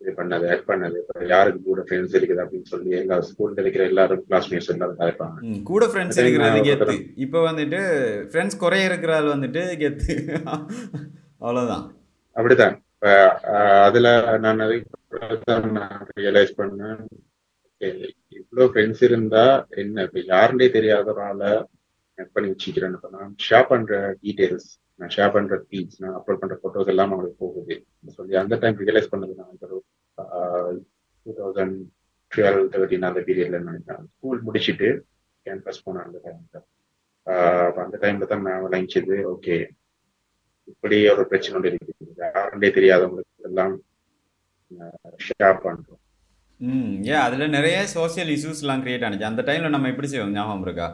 இது 0.00 0.12
பண்ணது 0.18 0.44
ஆட் 0.52 0.64
பண்ணது. 0.70 0.98
யாருக்கு 1.32 1.60
கூட 1.70 1.80
ஃப்ரெண்ட்ஸ் 1.86 2.14
இருக்குது 2.18 2.42
அப்படின்னு 2.44 2.70
சொல்லி 2.72 2.90
எல்லா 3.00 3.16
ஸ்கூல்ல 3.28 3.62
இருக்கிற 3.64 3.84
எல்லாரும் 3.90 4.22
கிளாஸ்மேட்ஸ் 4.28 4.72
எல்லாரும் 4.74 5.00
கலைப்பாங்க 5.00 5.58
கூட 5.70 5.86
ஃப்ரெண்ட்ஸ் 5.92 6.20
இருக்கிறது 6.22 6.62
கெத்து. 6.68 6.96
இப்போ 7.24 7.38
வந்துட்டு 7.48 7.80
ஃப்ரெண்ட்ஸ் 8.30 8.60
குறைய 8.64 8.90
இருக்கிற 8.90 9.14
ஆள் 9.18 9.34
வந்துட்டு 9.34 9.64
கெத்து 9.82 10.14
அவ்வளோதான் 11.42 11.84
அப்படிதான் 12.36 12.76
அதுல 13.86 14.08
நான் 14.46 14.62
ரியலைஸ் 16.20 16.52
பண்ணேன். 16.60 17.00
இவ்வளோ 17.80 18.08
இவ்வளவு 18.38 18.70
ஃப்ரெண்ட்ஸ் 18.72 19.02
இருந்தா 19.08 19.44
என்ன? 19.82 20.02
இப்ப 20.06 20.20
யாருன்னே 20.32 20.66
தெரியாத 20.76 21.12
ஒரு 21.12 21.46
பண்ணி 22.34 22.48
வச்சுக்கிறேன் 22.52 22.96
இப்ப 22.96 23.10
நான் 23.16 23.30
ஷேர் 23.46 23.68
பண்ற 23.70 23.92
டீடைல்ஸ் 24.22 24.68
நான் 25.00 25.12
ஷேர் 25.16 25.32
பண்ற 25.36 25.56
தீம்ஸ் 25.70 26.00
நான் 26.02 26.16
அப்லோட் 26.18 26.42
பண்ற 26.42 26.56
போட்டோஸ் 26.62 26.90
எல்லாம் 26.92 27.12
அவங்களுக்கு 27.12 27.42
போகுது. 27.44 27.76
சொல்லி 28.18 28.34
அந்த 28.42 28.58
டைம் 28.62 28.82
ரியலைஸ் 28.82 29.12
பண்ணது 29.12 29.34
நான் 29.40 29.54
ஒரு 29.66 29.78
டூ 31.26 31.32
தௌசண்ட் 31.40 31.76
டுவெல் 32.32 32.60
தேர்ட்டின் 32.74 33.08
அந்த 33.10 33.20
பீரியட்ல 33.28 33.60
நினைக்கிறேன். 33.68 34.04
ஸ்கூல் 34.16 34.44
முடிச்சுட்டு 34.48 34.88
கேம்பஸ் 35.46 35.84
போனேன் 35.86 36.06
அந்த 36.06 36.18
டைம்ல 36.26 36.58
அந்த 37.84 37.96
டைம்ல 38.02 38.26
தான் 38.32 38.46
நான் 38.48 38.64
விளங்கிச்சது 38.66 39.16
ஓகே 39.32 39.56
இப்படி 40.72 40.98
ஒரு 41.12 41.24
பிரச்சனை 41.30 41.56
ஒன்று 41.58 41.70
இருக்குது. 41.72 42.10
யாருன்னே 42.36 42.70
தெரியாதவங்களுக்கு 42.78 43.48
எல்லாம் 43.50 43.74
ஷேர் 45.28 45.62
பண்றோம். 45.66 46.00
ம் 46.60 46.92
ஏன் 47.12 47.22
அதில் 47.26 47.54
நிறைய 47.56 47.76
சோஷியல் 47.96 48.30
இஷ்யூஸ்லாம் 48.36 48.82
கிரியேட் 48.84 49.06
ஆனிச்சு. 49.06 49.30
அந்த 49.30 49.42
டைமில் 49.48 49.74
நம்ம 49.74 49.90
எப்படி 49.92 50.10
செய்வோம்? 50.12 50.34
ஞாபகம் 50.38 50.66
இருக்கா? 50.66 50.88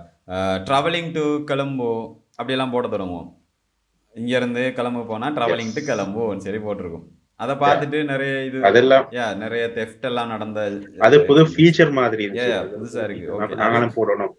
ட்ராவலிங் 0.68 1.10
டு 1.18 1.24
கிளம்போ 1.50 1.90
அப்படியெல்லாம் 2.38 2.74
போட 2.74 2.86
தொடங்குவோம் 2.94 3.28
இங்கேருந்து 4.14 4.62
கிளம்பு 4.78 5.02
போனால் 5.10 5.34
ட்ராவலிங் 5.38 5.74
டு 5.76 5.82
கிளம்புவோம் 5.90 6.42
சரி 6.46 6.58
போட்டிருக்கும். 6.66 7.06
அதை 7.42 7.54
பார்த்துட்டு 7.62 7.98
நிறைய 8.10 8.34
இது 8.48 8.58
அதெல்லாம் 8.68 9.06
யா 9.16 9.24
நிறைய 9.42 9.64
தெஃப்ட் 9.78 10.06
எல்லாம் 10.10 10.30
நடந்த 10.34 10.60
அது 11.06 11.16
புது 11.28 11.42
ஃபீச்சர் 11.52 11.92
மாதிரி 11.98 12.22
இருந்துச்சு. 12.24 12.50
Yeah, 12.52 12.62
yeah, 12.62 12.74
புதுசா 12.76 13.02
இருக்கு. 13.06 13.58
நாங்களும் 13.62 13.96
போடணும் 13.98 14.34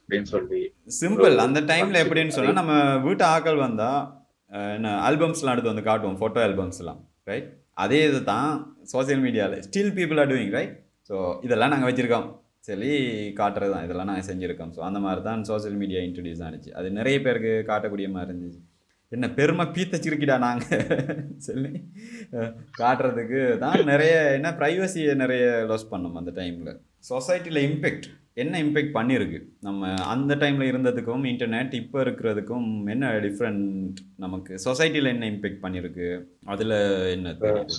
அப்படின்னு 0.00 0.28
சொல்லி 0.34 0.60
சிம்பிள் 0.98 1.42
அந்த 1.46 1.60
டைம்ல 1.70 2.02
எப்படின்னு 2.04 2.34
சொன்னா 2.36 2.58
நம்ம 2.60 2.74
வீட்டு 3.06 3.24
ஆக்கள் 3.34 3.64
வந்தா 3.66 3.90
என்ன 4.76 4.90
ஆல்பம்ஸ்லாம் 5.08 5.54
எடுத்து 5.54 5.72
வந்து 5.72 5.86
காட்டுவோம் 5.88 6.18
ஃபோட்டோ 6.20 6.40
ஆல்பம்ஸ்லாம் 6.48 7.00
ரைட் 7.30 7.48
அதே 7.84 7.98
இது 8.10 8.20
தான் 8.32 8.50
சோஷியல் 8.92 9.22
மீடியாவில் 9.24 9.64
still 9.68 9.94
people 9.98 10.20
are 10.22 10.30
doing 10.32 10.54
right 10.58 10.74
so 11.10 11.16
இதெல்லாம் 11.46 11.72
நாங்கள் 11.72 11.88
வச்சுருக்கோம். 11.90 12.28
சொல்லி 12.68 12.90
காட்டுறது 13.40 13.72
தான் 13.74 13.84
இதெல்லாம் 13.86 14.08
நாங்கள் 14.10 14.26
செஞ்சுருக்கோம். 14.30 14.72
ஸோ 14.76 14.80
அந்த 14.88 14.98
மாதிரி 15.04 15.20
தான் 15.28 15.42
சோஷியல் 15.50 15.76
மீடியா 15.82 16.00
இன்ட்ரடியூஸ் 16.06 16.42
ஆனிச்சு. 16.46 16.70
அது 16.78 16.88
நிறைய 16.98 17.16
பேருக்கு 17.26 17.52
காட்டக்கூடிய 17.70 18.08
மாதிரி 18.16 18.30
இருந்துச்சு. 18.32 18.60
என்ன 19.12 19.26
பெருமை 19.36 19.64
பீத்தச்சிருக்கிடா 19.74 20.36
நாங்கள் 20.40 20.80
சொல்லி 21.46 21.70
காட்டுறதுக்கு 22.78 23.40
தான் 23.58 23.82
நிறைய 23.86 24.14
என்ன 24.34 24.48
ப்ரைவசியை 24.58 25.12
நிறைய 25.20 25.44
லாஸ் 25.66 25.90
பண்ணோம் 25.92 26.18
அந்த 26.20 26.32
டைமில் 26.36 26.72
சொசைட்டியில் 27.08 27.60
இம்பேக்ட் 27.64 28.06
என்ன 28.36 28.58
இம்பேக்ட் 28.62 28.92
பண்ணியிருக்கு 28.96 29.38
நம்ம 29.62 29.82
அந்த 30.12 30.32
டைமில் 30.34 30.70
இருந்ததுக்கும் 30.70 31.24
இன்டர்நெட் 31.30 31.72
இப்போ 31.74 31.98
இருக்கிறதுக்கும் 32.04 32.66
என்ன 32.88 33.12
டிஃப்ரெண்ட் 33.24 33.64
நமக்கு? 34.16 34.52
சொசைட்டியில் 34.64 35.12
என்ன 35.12 35.26
இம்பேக்ட் 35.32 35.62
பண்ணியிருக்கு 35.64 36.08
அதில் 36.46 36.76
என்ன? 37.14 37.32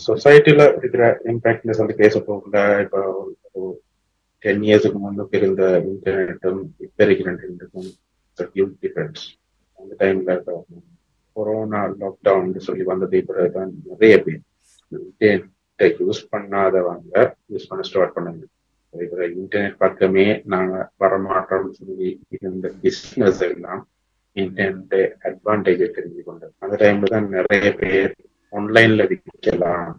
சொசைட்டில 0.07 0.65
இருக்கிற 0.75 1.03
இம்பாக்ட்னு 1.31 1.77
சொல்லி 1.79 1.95
பேச 1.95 2.21
போகல 2.21 2.57
இப்போ 2.81 3.01
டென் 4.43 4.65
இயர்ஸுக்கு 4.67 4.99
முன்னுக்கு 4.99 5.37
இருந்த 5.39 5.63
இன்டர்நெட்டும் 5.87 6.61
இப்ப 6.79 6.97
இருக்கிற 7.05 7.29
இன்டர்நெட்டுக்கும் 7.33 7.89
ஹியூஜ் 8.51 8.75
டிஃபரன்ஸ் 8.83 9.23
அந்த 9.79 9.93
டைம்ல 10.01 10.35
கொரோனா 11.39 11.81
லாக்டவுன் 12.01 12.67
சொல்லி 12.67 12.85
வந்தது 12.91 13.19
பிறகுதான் 13.29 13.73
நிறைய 13.89 14.15
பேர். 14.27 14.41
இன்டர்நெட்டை 14.91 15.87
யூஸ் 15.99 16.21
பண்ணாதவங்க 16.33 17.13
யூஸ் 17.53 17.69
பண்ண 17.71 17.83
ஸ்டார்ட் 17.89 18.15
பண்ணாங்க. 18.15 18.43
இப்போ 18.93 19.25
இன்டர்நெட் 19.39 19.79
பக்கமே 19.83 20.27
நாங்க 20.53 20.75
வரமாட்டோம்னு 21.03 21.73
சொல்லி 21.79 22.07
இருந்த 22.35 22.67
பிசினஸ் 22.83 23.41
எல்லாம் 23.49 23.81
இன்டர்நெட்டை 24.35 25.01
அட்வான்டேஜ் 25.27 25.83
தெரிஞ்சு 25.97 26.21
கொண்டது. 26.29 26.53
அந்த 26.63 26.75
டைம்ல 26.83 27.11
தான் 27.13 27.27
நிறைய 27.35 27.69
பேர் 27.81 28.13
ஆன்லைன்ல 28.53 29.03
விற்கலாம் 29.11 29.91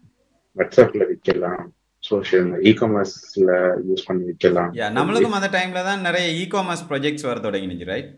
வாட்ஸ்அப்ல 0.57 1.03
விற்கலாம் 1.11 1.66
சோஷியல் 2.05 2.50
இ 2.68 2.72
காமர்ஸ்ல 2.81 3.50
யூஸ் 3.88 4.05
பண்ணி 4.09 4.22
விற்கலாம். 4.31 4.70
நம்மளுக்கும் 4.98 5.38
அந்த 5.38 5.50
டைம்ல 5.57 5.83
தான் 5.88 6.05
நிறைய 6.09 6.26
இ 6.42 6.44
காமர்ஸ் 6.55 6.85
ப்ராஜெக்ட்ஸ் 6.90 7.29
வர 7.29 7.38
தொடங்கினுச்சு 7.46 7.88
ரைட் 7.92 8.11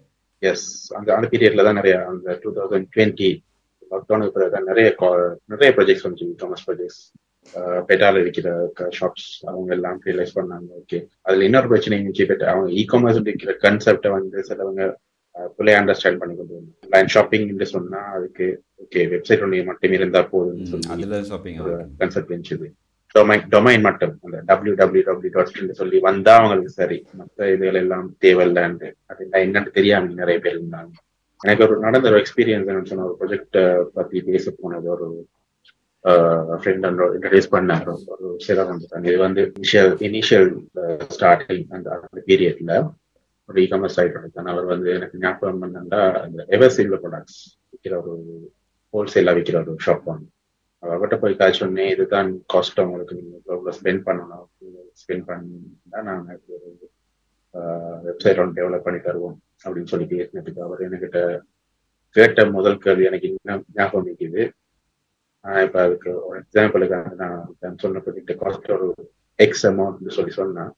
எஸ் 0.42 0.66
அந்த 0.98 1.08
அந்த 1.16 1.26
பீரியட்ல 1.32 1.64
தான் 1.64 1.78
நிறைய 1.80 1.96
அந்த 2.10 2.36
டூ 2.42 2.50
தௌசண்ட் 2.56 2.88
டுவெண்ட்டி 2.94 3.30
லாக்டவுனுக்கு 3.90 4.34
பிறகு 4.36 4.54
தான் 4.54 4.68
நிறைய 4.70 4.86
நிறைய 5.48 5.70
ப்ராஜெக்ட்ஸ் 5.76 6.06
வந்துச்சு 6.06 6.28
இ 6.28 6.36
காமர்ஸ் 6.42 6.66
ப்ராஜெக்ட்ஸ் 6.68 7.02
பெட்டால 7.88 8.20
விற்கிற 8.24 8.48
ஷாப்ஸ் 8.90 9.30
அவங்க 9.48 9.70
எல்லாம் 9.76 9.98
ரியலைஸ் 10.06 10.36
பண்ணாங்க 10.36 10.68
ஓகே 10.80 10.98
அதுல 11.26 11.46
இன்னொரு 11.48 11.70
பிரச்சனை 11.72 11.96
இருந்துச்சு 11.96 12.26
பெட் 12.30 12.44
அவங்க 12.52 12.68
இ 12.72 12.84
காமர்ஸ் 12.92 13.22
விற்கிற 13.28 13.54
கன்செப்டை 13.64 14.12
வந்து 14.14 14.44
சிலவங்க 14.50 14.84
பிள்ளை 15.58 15.74
அண்டர்ஸ்டாண்ட் 15.78 16.20
பண்ணி 16.20 16.34
கொண்டு 16.36 16.56
ஆன்லைன் 16.84 17.12
ஷாப்பிங் 17.14 17.46
சொன்னா 17.72 18.00
அதுக்கு 18.16 18.46
ஓகே 18.84 19.02
வெப்சைட் 19.12 19.44
ஒன்று 19.46 19.64
மட்டுமே 19.70 19.98
இருந்தா 20.00 20.22
போதும்னு 20.32 21.28
ஷாப்பிங் 21.30 21.58
கன்செப்ட் 22.00 22.32
இருந்துச்சு. 22.32 22.56
டொமைன் 23.18 23.44
டொமைன் 23.54 23.84
மட்டும். 23.86 24.12
அந்த 24.24 24.38
டபிள்யூ 24.48 24.74
டபிள்யூ 24.80 25.02
டபிள்யூ 25.08 25.30
டாட் 25.34 25.78
சொல்லி 25.80 25.98
வந்தா 26.08 26.34
அவங்களுக்கு 26.38 26.70
சரி. 26.70 26.98
மற்ற 27.20 27.48
இதுகள் 27.54 27.80
எல்லாம் 27.82 28.06
தேவையில்லைன்னு 28.24 28.88
அது 29.06 29.28
என்னன்னு 29.44 29.70
தெரியாம 29.78 30.12
நிறைய 30.20 30.38
பேர் 30.40 30.58
இருந்தாங்க. 30.60 30.92
எனக்கு 31.40 31.64
ஒரு 31.66 31.76
நடந்த 31.78 32.08
ஒரு 32.10 32.18
எக்ஸ்பீரியன்ஸ் 32.22 32.88
சொன்ன 32.90 33.04
ஒரு 33.04 33.16
ப்ராஜெக்ட் 33.20 33.58
பத்தி 33.94 34.20
பேச 34.30 34.54
போனது 34.60 34.88
ஒரு 34.90 35.06
ஃப்ரெண்ட் 36.60 36.86
இன்ட்ரடியூஸ் 36.90 37.52
பண்ணார். 37.54 37.86
ஒரு 38.14 38.26
சிலர் 38.46 38.70
வந்துட்டாங்க. 38.72 39.06
இது 39.06 39.18
வந்து 39.18 39.42
இனிஷியல் 39.58 39.92
இனிஷியல் 40.08 40.50
ஸ்டார்டிங் 41.16 41.64
அந்த 41.76 41.88
அந்த 41.98 42.22
பீரியட்ல 42.26 42.74
ஒரு 43.48 43.60
இகாமர்ஸ் 43.62 43.70
காமர்ஸ் 43.72 43.96
சைட் 43.98 44.48
அவர் 44.52 44.66
வந்து 44.72 44.90
எனக்கு 44.96 45.18
ஞாபகம் 45.18 45.60
பண்ணா 45.62 45.80
அந்த 46.24 46.44
எவர் 46.48 46.74
சில்வர் 46.76 47.02
ப்ராடக்ட்ஸ் 47.04 47.40
விற்கிற 47.72 47.96
ஒரு 48.02 48.14
ஹோல்சேலா 48.94 49.34
விற்கிற 49.38 49.58
ஒரு 49.62 49.76
ஷாப் 49.86 50.08
ஒன்று 50.12 50.28
அவர்கிட்ட 50.82 51.16
போய் 51.18 51.34
காய்ச்சி 51.34 51.58
சொன்னேன் 51.58 51.90
இதுதான் 51.90 52.30
காஸ்ட் 52.52 52.80
உங்களுக்கு 52.80 53.14
நீங்க 53.14 53.38
ஸ்பெண்ட் 53.72 54.04
பண்ணணும் 54.06 54.46
ஸ்பெண்ட் 55.02 55.26
பண்ணா 55.26 56.00
நாங்க 56.02 56.38
ஒரு 56.48 56.68
வெப்சைட் 58.04 58.40
ஒன்று 58.40 58.58
டெவலப் 58.60 58.82
பண்ணி 58.82 59.00
தருவோம் 59.00 59.36
அப்படின்னு 59.64 59.84
சொல்லி 59.84 60.06
பேசினதுக்கு 60.06 60.60
அவர் 60.60 60.80
என்கிட்ட 60.80 61.20
கேட்ட 62.16 62.46
முதல் 62.50 62.78
கேள்வி 62.78 63.04
எனக்கு 63.04 63.28
இன்னும் 63.28 63.64
ஞாபகம் 63.72 64.06
நிற்குது 64.06 64.42
ஆனால் 65.44 65.64
இப்ப 65.64 65.80
அதுக்கு 65.82 66.10
ஒரு 66.26 66.38
எக்ஸாம்பிளுக்கு 66.40 66.98
நான் 67.14 67.78
சொன்ன 67.78 68.02
காஸ்ட் 68.38 68.70
ஒரு 68.70 68.88
எக்ஸ் 69.38 69.66
அமௌண்ட்னு 69.66 70.08
சொல்லி 70.08 70.30
சொன்னேன் 70.30 70.72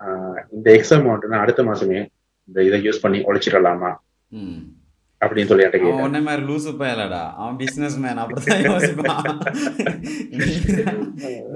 ஆஹ் 0.00 0.40
இந்த 0.52 0.70
எக்ஸ் 0.72 0.94
அமௌண்ட் 0.94 1.26
நான் 1.26 1.40
அடுத்த 1.40 1.62
மாசமே 1.62 2.00
இந்த 2.48 2.62
இதை 2.62 2.86
யூஸ் 2.86 3.02
பண்ணி 3.02 3.18
உழைச்சிடலாமா? 3.22 3.90
அப்படின்னு 5.20 5.48
சொல்லி 5.50 5.64
என்கிட்ட 5.64 6.02
உன்ன 6.02 6.20
மாதிரி 6.20 6.42
லூசு 6.48 6.70
பயலடா 6.80 7.22
அவன் 7.38 7.56
பிசினஸ் 7.56 7.96
மேன் 7.98 8.20
அப்படிதான் 8.22 8.66
யோசிப்பான் 8.66 9.24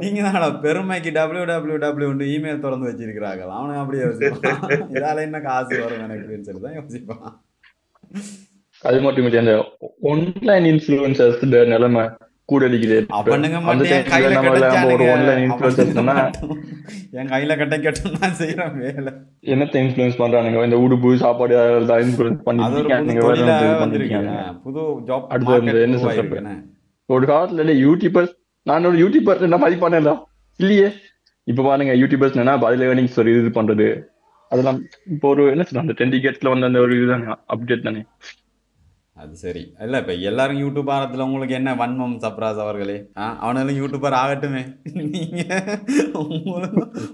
நீங்க 0.00 0.20
தான்டா 0.26 0.48
பெருமைக்கு 0.64 1.10
டபிள்யூ 1.18 1.44
டபிள்யூ 1.44 1.76
டபிள்யூ 1.76 2.08
இமெயில் 2.34 2.62
திறந்து 2.64 2.88
வச்சிருக்கிறாங்க 2.90 3.42
அவனும் 3.58 3.80
அப்படியே 3.82 4.02
யோசிப்பான். 4.06 4.64
இதால 4.96 5.22
என்ன 5.28 5.40
காசு 5.40 5.72
வரும் 5.82 6.04
எனக்குன்னு 6.06 6.48
சொல்லி 6.48 6.62
தான் 6.66 6.78
யோசிப்பான். 6.80 7.32
அது 8.84 8.98
மட்டும் 9.00 9.26
இல்லையா 9.26 9.42
அந்த 9.44 9.54
ஆன்லைன் 10.12 10.66
இன்ஃபுளுசர்ஸ் 10.72 11.44
நிலைமை 11.74 12.04
கூட 12.52 12.64
என் 17.20 17.30
கையில 17.32 17.52
கட்ட 17.60 17.76
கட்டும் 17.84 18.14
நான் 18.20 18.36
செய்யறேன் 18.40 18.74
வேலை. 18.82 19.12
என்னத்தை 19.52 19.78
இன்ஃபுளுன்ஸ் 19.84 20.20
பண்றானுங்க? 20.20 20.64
இந்த 20.68 20.78
உடுப்பு 20.84 21.08
சாப்பாடு 21.24 21.54
அதெல்லாம் 21.62 22.14
புது 22.18 22.30
பண்ணிருக்கீங்க 22.48 24.20
ஜாப் 25.08 25.26
அடுத்து 25.32 25.56
என்ன? 25.86 25.98
உருவாயிருக்குண்ணே 25.98 26.54
ஒரு 27.08 27.24
காலத்துல 27.32 27.74
யூடியூபர்ஸ் 27.86 28.34
நான் 28.66 28.88
ஒரு 28.90 28.98
யூடியூபர் 29.04 29.44
என்ன 29.46 29.56
மதிப்பானேடா 29.64 30.14
இல்லையே. 30.60 30.88
இப்ப 31.46 31.62
பாருங்க 31.68 31.92
யூடியூபர்ஸ் 32.02 32.38
என்ன 32.42 32.56
அதுல 32.68 32.88
ஒரு 33.22 33.30
இது 33.40 33.50
பண்றது. 33.58 33.88
அதெல்லாம் 34.50 34.78
இப்போ 35.14 35.26
ஒரு 35.32 35.42
என்ன 35.52 35.64
சொல்ற 35.66 35.82
அந்த 35.84 35.94
டென் 35.98 36.12
டிக்கெட்ஸ்ல 36.14 36.50
வந்து 36.52 36.68
அந்த 36.68 36.78
ஒரு 36.84 36.92
இதுதானே 36.98 37.34
அப்டேட் 37.54 37.86
தானே. 37.88 38.00
அது 39.16 39.34
சரி. 39.40 39.62
இல்லை 39.84 39.98
இப்போ 40.02 40.14
எல்லாரும் 40.28 40.60
யூடியூப் 40.60 40.90
ஆரத்தில் 40.92 41.24
உங்களுக்கு 41.24 41.54
என்ன 41.58 41.70
வன்மம் 41.80 42.14
சப்ராஸ் 42.22 42.60
அவர்களே? 42.64 42.94
ஆ 43.18 43.24
அவனாலும் 43.42 43.78
யூடியூபர் 43.80 44.16
ஆகட்டுமே. 44.20 44.62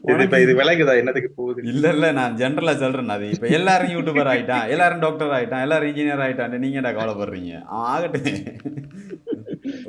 இது 0.05 0.25
இப்ப 0.27 0.39
இது 0.39 0.53
நீங்கள் 0.53 0.59
விலகுதா? 0.61 0.95
என்னத்துக்கு 1.01 1.31
போகுது? 1.37 1.65
இல்ல 1.73 1.85
இல்ல 1.95 2.13
நான் 2.13 2.37
ஜென்ரலா 2.41 2.75
சொல்றேன் 2.83 3.15
அது 3.17 3.27
இப்ப 3.35 3.49
எல்லாரும் 3.59 3.93
யூடியூபர் 3.97 4.31
ஆயிட்டான் 4.33 4.69
எல்லாரும் 4.75 5.03
டாக்டர் 5.05 5.35
ஆயிட்டான் 5.39 5.65
எல்லாரும் 5.67 5.91
இன்ஜினியர் 5.91 6.23
ஆயிட்டான் 6.27 6.55
நீங்க 6.65 6.79
என்ன 6.83 6.93
கவலைப்படுறீங்க? 6.99 7.53
அவன் 7.71 7.89
ஆகட்டும். 7.89 8.39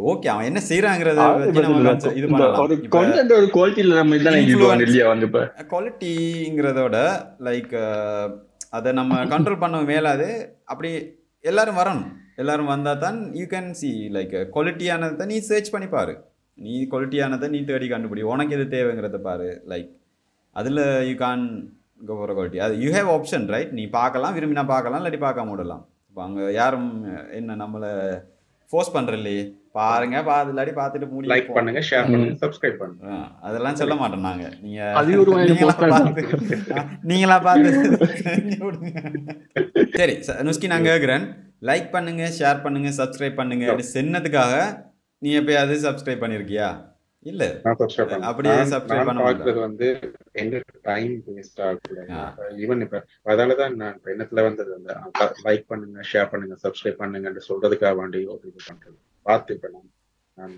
ஓகே 0.10 0.28
அவன் 0.34 0.48
என்ன 0.50 0.60
செய்யறாங்கிறத 0.70 1.22
இது 2.12 2.28
பண்ணலாம். 2.28 2.60
ஒரு 3.40 3.48
குவாலிட்டியில 3.56 4.00
நம்ம 4.00 4.18
Influence. 4.42 4.84
இல்லையா 4.88 5.08
வந்து 5.14 5.28
இப்ப? 5.30 5.42
குவாலிட்டிங்கிறதோட 5.72 6.98
லைக் 7.48 7.76
அதை 8.78 8.90
நம்ம 8.94 9.22
கண்ட்ரோல் 9.32 9.62
பண்ண 9.62 9.78
மேலாது 9.92 10.28
அப்படி 10.66 10.90
எல்லோரும் 11.48 11.78
வரணும். 11.82 12.08
எல்லோரும் 12.42 12.72
வந்தால் 12.72 13.02
தான் 13.04 13.18
யூ 13.40 13.46
கேன் 13.54 13.70
சி 13.80 13.90
லைக் 14.16 14.34
குவாலிட்டியானதை 14.56 15.26
நீ 15.32 15.38
சர்ச் 15.50 15.72
பண்ணி 15.74 15.88
பாரு. 15.94 16.14
நீ 16.66 16.74
குவாலிட்டியானதை 16.92 17.48
நீ 17.54 17.60
தேடி 17.70 17.88
கண்டுபிடி. 17.92 18.24
உனக்கு 18.32 18.56
எது 18.58 18.66
தேவைங்கிறத 18.76 19.20
பாரு. 19.28 19.50
லைக் 19.72 19.90
அதில் 20.56 20.82
you 21.10 21.16
can 21.24 21.46
go 22.10 22.16
for 22.20 22.34
quality 22.38 22.60
அது 22.66 22.76
யூ 22.84 22.90
ஹேவ் 22.98 23.10
ஆப்ஷன் 23.16 23.46
ரைட் 23.56 23.72
நீ 23.80 23.86
பார்க்கலாம் 24.00 24.36
விரும்பினா 24.38 24.66
பார்க்கலாம் 24.74 25.00
இல்லாட்டி 25.02 25.22
பார்க்காம 25.26 25.54
விடலாம். 25.54 25.84
இப்போ 26.10 26.22
அங்கே 26.28 26.46
யாரும் 26.60 26.92
என்ன 27.40 27.56
நம்மளை 27.64 27.92
ஃபோர்ஸ் 28.72 28.94
பண்ணுறல்லையே 28.96 29.44
பாருங்க 29.78 30.18
பார்த்து 30.28 30.52
இல்லாட்டி 30.54 30.74
பார்த்துட்டு 30.80 31.08
மூடி 31.12 31.30
லைக் 31.32 31.50
பண்ணுங்க 31.56 31.82
ஷேர் 31.90 32.08
பண்ணுங்க 32.12 32.36
சப்ஸ்கிரைப் 32.44 32.80
பண்ணுங்க. 32.82 33.06
அதெல்லாம் 33.48 33.78
சொல்ல 33.82 33.96
மாட்டோம் 34.02 34.28
நாங்க. 34.28 34.46
நீங்க 34.64 34.82
அது 35.00 35.20
ஒரு 35.22 35.32
நீங்களா. 37.10 37.38
பார்த்து 37.46 37.72
விடுங்க. 38.68 38.92
சரி 40.00 40.16
நுஸ்கி 40.48 40.72
நான் 40.74 40.90
கேட்குறேன் 40.90 41.26
லைக் 41.70 41.90
பண்ணுங்க 41.96 42.26
ஷேர் 42.40 42.64
பண்ணுங்க 42.66 42.92
சப்ஸ்கிரைப் 43.00 43.40
பண்ணுங்க. 43.42 43.66
அப்படி 43.72 43.88
சொன்னதுக்காக 43.98 44.54
நீ 45.22 45.30
எப்பயாவது 45.40 45.78
சப்ஸ்கிரைப் 45.88 46.24
பண்ணிருக்கியா? 46.26 46.68
இல்ல. 47.26 47.44
சப்ஸ்கிரைப் 47.80 48.12
அப்படியே 48.28 48.54
பார்க்கறது 49.22 49.60
வந்து 49.64 49.88
எங்க 50.36 50.56
டைம் 50.84 51.14
வேஸ்ட் 51.30 51.62
ஆகல. 51.66 52.04
ஆ. 52.14 52.20
ஈவன் 52.62 52.84
இப்ப 52.86 53.00
அதனால 53.26 53.56
தான் 53.62 53.74
நான் 53.82 53.96
இப்ப 53.98 54.14
எண்ணத்துல 54.14 54.44
வந்தது 54.48 54.72
அந்த 54.78 54.94
லைக் 55.46 55.66
பண்ணுங்க 55.72 56.06
ஷேர் 56.12 56.32
பண்ணுங்க 56.32 56.58
சப்ஸ்கிரைப் 56.64 57.02
பண்ணுங்கன்னு 57.02 57.48
சொல்றதுக்காக 57.50 57.96
வேண்டி 58.00 58.22
ஒரு 58.34 58.44
இது 58.52 58.62
பண்றது. 58.70 58.98
பார்த்து 59.26 59.58
இப்ப 59.58 59.70
நான் 59.76 60.56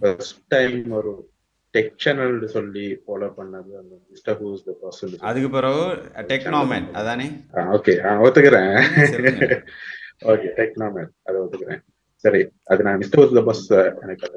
ஃபர்ஸ்ட் 0.00 0.42
டைம் 0.50 0.76
ஒரு 0.98 1.12
டெக் 1.74 1.94
சேனல் 1.98 2.36
சொல்லி 2.54 2.86
ஃபாலோ 3.02 3.28
பண்ணது 3.36 3.72
அந்த 3.78 3.94
மிஸ்டர் 4.10 4.38
ஹூஸ் 4.40 4.66
த 4.66 4.74
பர்சன் 4.80 5.14
அதுக்கு 5.28 5.50
பிறகு 5.50 5.84
டெக்னாமென் 6.30 6.88
அதானே? 7.00 7.28
ஓகே 7.76 7.94
ஒத்துக்கிறேன். 8.24 8.74
ஓகே 10.26 10.48
டெக்னாமென் 10.58 11.10
அதை 11.28 11.36
ஒத்துக்கிறேன். 11.42 11.82
சரி 12.24 12.40
அது 12.66 12.84
நான் 12.86 13.00
மிஸ்டர் 13.00 13.20
ஹூஸ் 13.22 13.38
த 13.38 13.44
பஸ் 13.46 13.64
எனக்கு 14.02 14.28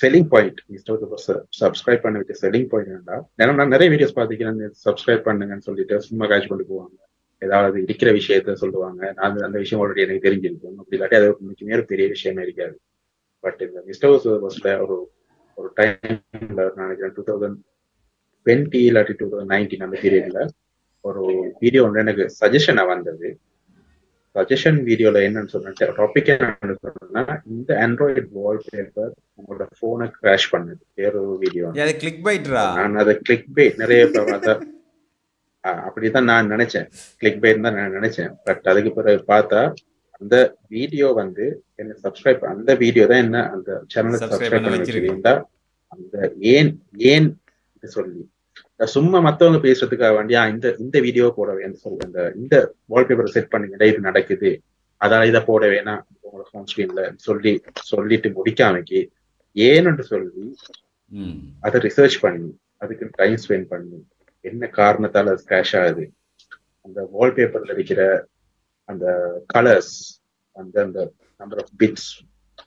selling 0.00 0.28
point 0.28 0.60
mister 0.66 0.98
the 0.98 1.34
subscribe 1.60 2.04
பண்ண 2.04 2.20
வைக்க 2.20 2.34
செல்லிங் 2.42 2.68
பாயிண்ட் 2.68 2.92
வேண்டாம் 2.92 3.24
ஏன்னா 3.38 3.54
நான் 3.54 3.74
நிறைய 3.74 3.88
வீடியோஸ் 3.94 4.16
பார்த்துக்கிறேன் 4.18 4.60
சப்ஸ்கிரைப் 4.86 5.26
பண்ணுங்கன்னு 5.28 5.66
சொல்லிட்டு 5.68 6.00
சும்மா 6.00 6.26
காய்ச்சி 6.26 6.48
கொண்டு 6.48 6.66
போவாங்க. 6.72 6.96
ஏதாவது 7.42 7.82
இருக்கிற 7.82 8.10
விஷயத்த 8.12 8.52
சொல்லுவாங்க. 8.52 9.12
நான் 9.16 9.36
அந்த 9.36 9.58
விஷயம் 9.58 9.80
ஆல்ரெடி 9.82 10.04
எனக்கு 10.04 10.26
தெரிஞ்சிருக்கும். 10.28 10.76
அப்படி 10.76 10.98
இல்லாட்டி 10.98 11.16
அது 11.20 11.28
முக்கியமே 11.48 11.72
ஒரு 11.72 11.84
பெரிய 11.84 12.08
விஷயமே 12.08 12.42
இருக்காது. 12.42 12.76
பட் 13.44 13.60
இந்த 13.60 13.82
மிஸ்டர் 13.86 14.44
பஸ்ல 14.44 14.80
ஒரு 14.84 14.96
ஒரு 15.58 15.68
டைம்ல 15.76 16.60
நான் 16.76 16.86
நினைக்கிறேன் 16.86 17.14
டூ 17.16 17.24
தௌசண்ட் 17.30 17.58
டுவெண்ட்டி 18.46 18.80
இல்லாட்டி 18.88 19.14
டூ 19.18 19.26
தௌசண்ட் 19.32 19.52
நைன்டீன் 19.54 19.84
அந்த 19.86 19.98
பீரியட்ல 20.02 20.48
ஒரு 21.00 21.22
வீடியோ 21.58 21.82
ஒன்று 21.84 22.00
எனக்கு 22.00 22.24
சஜஷனா 22.40 22.86
வந்தது. 22.86 23.28
சஜஷன் 24.36 24.78
வீடியோல 24.88 25.22
என்னன்னு 25.26 25.52
சொன்னேன் 25.54 25.94
டாபிக் 25.98 26.30
என்னன்னு 26.34 26.76
சொன்னா 26.86 27.22
இந்த 27.52 27.70
ஆண்ட்ராய்டு 27.84 28.22
வால்பேப்பர் 28.38 29.12
உங்களோட 29.38 29.66
போனை 29.80 30.06
கிராஷ் 30.18 30.48
பண்ணுது. 30.54 30.82
வேற 31.00 31.12
ஒரு 31.24 31.36
வீடியோ 31.44 31.66
அது 31.86 31.94
கிளிக் 32.02 32.22
பைட்ரா 32.28 32.64
நான் 32.78 33.00
அதை 33.04 33.14
கிளிக் 33.26 33.50
பைட் 33.58 33.82
நிறைய 33.82 34.02
அப்படிதான் 35.86 36.28
நான் 36.30 36.50
நினைச்சேன். 36.54 36.86
கிளிக் 37.20 37.40
பைட் 37.42 37.64
தான் 37.66 37.76
நான் 37.78 37.96
நினைச்சேன். 37.98 38.32
பட் 38.46 38.66
அதுக்கு 38.72 38.90
பிறகு 38.98 39.22
பார்த்தா 39.32 39.60
அந்த 40.20 40.36
வீடியோ 40.74 41.06
வந்து 41.20 41.46
என்ன 41.80 41.96
சப்ஸ்கிரைப் 42.04 42.44
அந்த 42.52 42.70
வீடியோ 42.82 43.04
தான் 43.10 43.22
என்ன 43.24 43.38
அந்த 43.54 43.70
சேனலை 43.92 44.20
சப்ஸ்கிரைப் 44.22 44.54
பண்ண. 44.56 44.74
வச்சிருந்தா 44.76 45.34
அந்த 45.92 46.14
ஏன் 46.54 46.70
ஏன் 47.12 47.28
சொல்லி 47.96 48.22
சும்மா 48.80 49.18
மத்தவங்க 49.26 49.58
பேசுறதுக்காக 49.58 50.14
வேண்டியா 50.18 50.40
இந்த 50.52 50.66
இந்த 50.78 50.96
வீடியோ 51.00 51.26
போட 51.36 51.50
வேணும் 51.58 51.82
சொல்லி 51.84 52.06
அந்த 52.06 52.20
இந்த 52.36 52.54
வால்பேப்பரை 52.90 53.30
செட் 53.36 53.52
பண்ணுங்க 53.52 53.86
இது 53.92 54.00
நடக்குது. 54.08 54.50
அதால 55.00 55.26
இதை 55.30 55.40
போட 55.48 55.64
வேணாம் 55.74 56.02
உங்களோட 56.16 56.44
ஃபோன் 56.50 56.68
ஸ்கிரீன்ல 56.70 57.02
சொல்லி 57.26 57.52
சொல்லிட்டு 57.90 58.28
முடிக்காமக்கி 58.38 59.00
ஏன்னு 59.56 60.04
சொல்லி 60.12 60.44
அதை 61.62 61.80
ரிசர்ச் 61.86 62.18
பண்ணி 62.24 62.48
அதுக்கு 62.82 63.04
டைம் 63.20 63.38
ஸ்பெண்ட் 63.44 63.68
பண்ணி. 63.72 63.98
என்ன 64.44 64.64
காரணத்தால 64.78 65.32
அது 65.34 65.44
கிராஷ் 65.50 65.74
ஆகுது? 65.80 66.04
அந்த 66.86 66.98
வால்பேப்பர்ல 67.14 67.74
இருக்கிற 67.76 68.00
அந்த 68.88 69.06
கலர்ஸ் 69.54 69.94
அந்த 70.56 70.76
அந்த 70.86 71.00
நம்பர் 71.40 71.60
ஆஃப் 71.62 71.72
பிட்ஸ் 71.80 72.10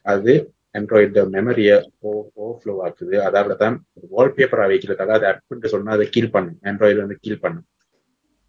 அது 0.06 0.32
ஆண்ட்ராய்டு 0.74 1.22
மெமரியை 1.36 1.76
ஓவர்ஃப்ளோ 2.10 2.74
ஆக்குது. 2.86 3.14
அதால 3.26 3.56
தான் 3.64 3.76
வால்பேப்பரா 4.14 4.66
வைக்கிறதால 4.72 5.16
அது 5.18 5.26
அட்மிட்டு 5.30 5.72
சொன்னா 5.74 5.96
அதை 5.96 6.06
கீல் 6.14 6.34
பண்ணும். 6.36 6.58
ஆண்ட்ராய்டு 6.70 7.02
வந்து 7.04 7.18
கீல் 7.24 7.42
பண்ணும். 7.44 7.66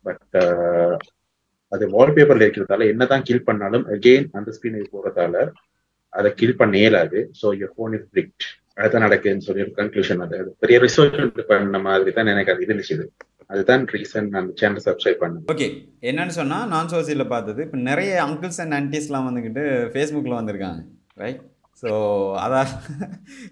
பட் 0.06 0.38
uh, 0.44 0.94
அது 1.72 1.84
வால்பேப்பர்ல 1.96 2.46
இருக்கிறதால 2.46 2.88
என்னதான் 2.94 3.26
கீல் 3.28 3.48
பண்ணாலும் 3.50 3.86
அகெயின் 3.94 4.26
அந்த 4.38 4.50
ஸ்கிரீனுக்கு 4.56 4.90
போறதால 4.96 5.44
அதை 6.14 6.30
கீல் 6.40 6.60
பண்ண 6.62 6.74
இயலாது. 6.82 7.20
So 7.42 7.46
your 7.60 7.74
phone 7.76 7.94
is 7.98 8.08
bricked 8.14 8.46
அதுதான் 8.78 9.06
நடக்குதுன்னு 9.06 9.46
சொல்லி 9.48 9.64
ஒரு 9.66 9.74
கன்க்ளூஷன் 9.80 10.24
அது. 10.26 10.36
அது 10.42 10.50
பெரிய 10.64 10.78
ரிசர்ச் 10.86 11.40
பண்ண 11.52 11.80
மாதிரி 11.88 12.12
தான் 12.18 12.32
எனக்கு 12.34 12.54
அது 12.54 12.66
இருந்துச்சு 12.68 12.98
அதுதான் 13.54 13.84
ரீசன் 13.94 14.28
அந்த 14.40 14.52
சேனல் 14.60 14.86
சப்ஸ்கிரைப் 14.88 15.22
பண்ணேன். 15.24 15.46
ஓகே 15.54 15.68
என்னன்னு 16.10 16.36
சொன்னால் 16.40 16.68
நான் 16.74 16.92
சோசியலில் 16.96 17.32
பார்த்தது. 17.34 17.62
இப்போ 17.68 17.80
நிறைய 17.90 18.12
அங்கிள்ஸ் 18.28 18.62
அண்ட் 18.64 18.76
ஆன்டிஸ்லாம் 18.80 19.28
வந்துக்கிட்டு 19.30 19.64
ஃபேஸ்புக்கில் 19.94 20.40
வந்திருக்காங்க. 20.40 20.82
ரைட் 21.24 21.42
ஸோ 21.82 21.92
அதான் 22.46 22.72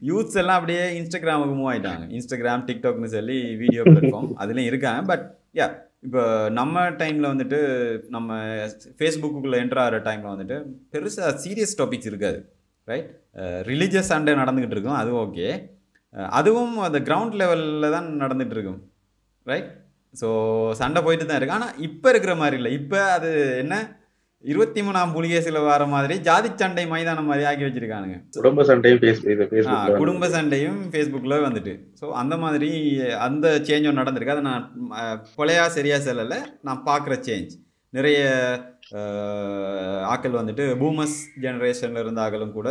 யூத்ஸ் 0.09 0.39
எல்லாம் 0.41 0.57
அப்படியே 0.59 0.83
இன்ஸ்டாகிராமுக்கு 0.99 1.55
மூவ் 1.59 1.69
ஆகிட்டாங்க 1.71 2.03
இன்ஸ்டாகிராம் 2.17 2.65
டிக்டாக்னு 2.67 3.09
சொல்லி 3.17 3.37
வீடியோ 3.61 3.83
பிளாட்ஃபார்ம் 3.89 4.29
அதுலேயும் 4.43 4.69
இருக்காங்க. 4.71 5.01
பட் 5.11 5.23
யா 5.59 5.67
இப்போ 6.07 6.21
நம்ம 6.59 6.83
டைமில் 6.99 7.31
வந்துட்டு 7.31 7.59
நம்ம 8.15 8.37
ஃபேஸ்புக்குள்ளே 8.99 9.57
என்ட்ரு 9.63 9.81
ஆகிற 9.83 9.97
டைமில் 10.07 10.33
வந்துட்டு 10.33 10.57
பெருசாக 10.93 11.31
சீரியஸ் 11.43 11.77
டாபிக்ஸ் 11.81 12.09
இருக்காது. 12.11 12.39
ரைட் 12.91 13.09
ரிலீஜியஸ் 13.71 14.11
சண்டே 14.13 14.33
நடந்துக்கிட்டு 14.41 14.77
இருக்கும். 14.77 14.99
அது 15.01 15.11
ஓகே 15.23 15.47
அதுவும் 16.39 16.77
அந்த 16.87 16.99
கிரவுண்ட் 17.07 17.35
லெவலில் 17.41 17.93
தான் 17.95 18.07
நடந்துகிட்டு 18.23 18.55
இருக்கும். 18.57 18.79
ரைட் 19.51 19.69
ஸோ 20.21 20.27
சண்டை 20.79 21.01
போயிட்டு 21.07 21.25
தான் 21.29 21.39
இருக்குது 21.39 21.59
ஆனால் 21.59 21.75
இப்போ 21.87 22.07
இருக்கிற 22.13 22.33
மாதிரி 22.41 22.57
இல்லை. 22.59 22.71
இப்போ 22.79 22.99
அது 23.17 23.31
என்ன? 23.63 23.75
இருபத்தி 24.43 24.81
மூணாம் 24.81 25.13
புலிகேசில் 25.15 25.57
வர 25.63 25.85
மாதிரி 25.87 26.15
ஜாதி 26.25 26.49
சண்டை 26.53 26.83
மைதானம் 26.91 27.27
மாதிரி 27.29 27.43
ஆக்கி 27.47 27.63
வச்சிருக்கானுங்க. 27.65 28.17
குடும்ப 28.37 28.63
சண்டையும் 28.69 28.99
குடும்ப 30.01 30.27
சண்டையும் 30.35 30.77
ஃபேஸ்புக்கில் 30.91 31.43
வந்துட்டு. 31.45 31.71
ஸோ 31.99 32.05
அந்த 32.21 32.35
மாதிரி 32.43 32.69
அந்த 33.25 33.47
சேஞ்சும் 33.67 33.99
நடந்திருக்கு. 33.99 34.35
அதை 34.35 34.43
நான் 34.43 34.63
கொலையா 35.35 35.65
சரியா 35.69 35.97
செல்லலை. 36.05 36.37
நான் 36.67 36.85
பார்க்குற 36.87 37.15
சேஞ்ச் 37.27 37.51
நிறைய 37.93 38.19
அஹ், 38.99 39.99
ஆட்கள் 40.09 40.39
வந்துட்டு 40.39 40.63
பூமஸ் 40.79 41.15
ஜெனரேஷனில் 41.43 42.01
இருந்த 42.01 42.23
ஆட்களும் 42.23 42.55
கூட 42.55 42.69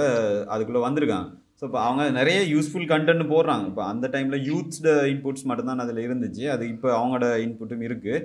அதுக்குள்ளே 0.50 0.82
வந்திருக்காங்க. 0.84 1.28
ஸோ 1.58 1.64
இப்போ 1.68 1.80
அவங்க 1.84 2.02
நிறைய 2.16 2.38
யூஸ்ஃபுல் 2.52 2.88
கண்டென்ட் 2.90 3.24
போடுறாங்க. 3.30 3.64
இப்போ 3.70 3.84
அந்த 3.86 4.06
டைமில் 4.14 4.44
யூத்ஸ்ட 4.48 4.88
இன்புட்ஸ் 5.12 5.46
மட்டும்தான் 5.50 5.84
அதில் 5.84 6.04
இருந்துச்சு. 6.06 6.44
அது 6.54 6.64
இப்போ 6.74 6.88
அவங்களோட 6.98 7.28
இன்புட்டும் 7.44 7.84
இருக்குது 7.88 8.18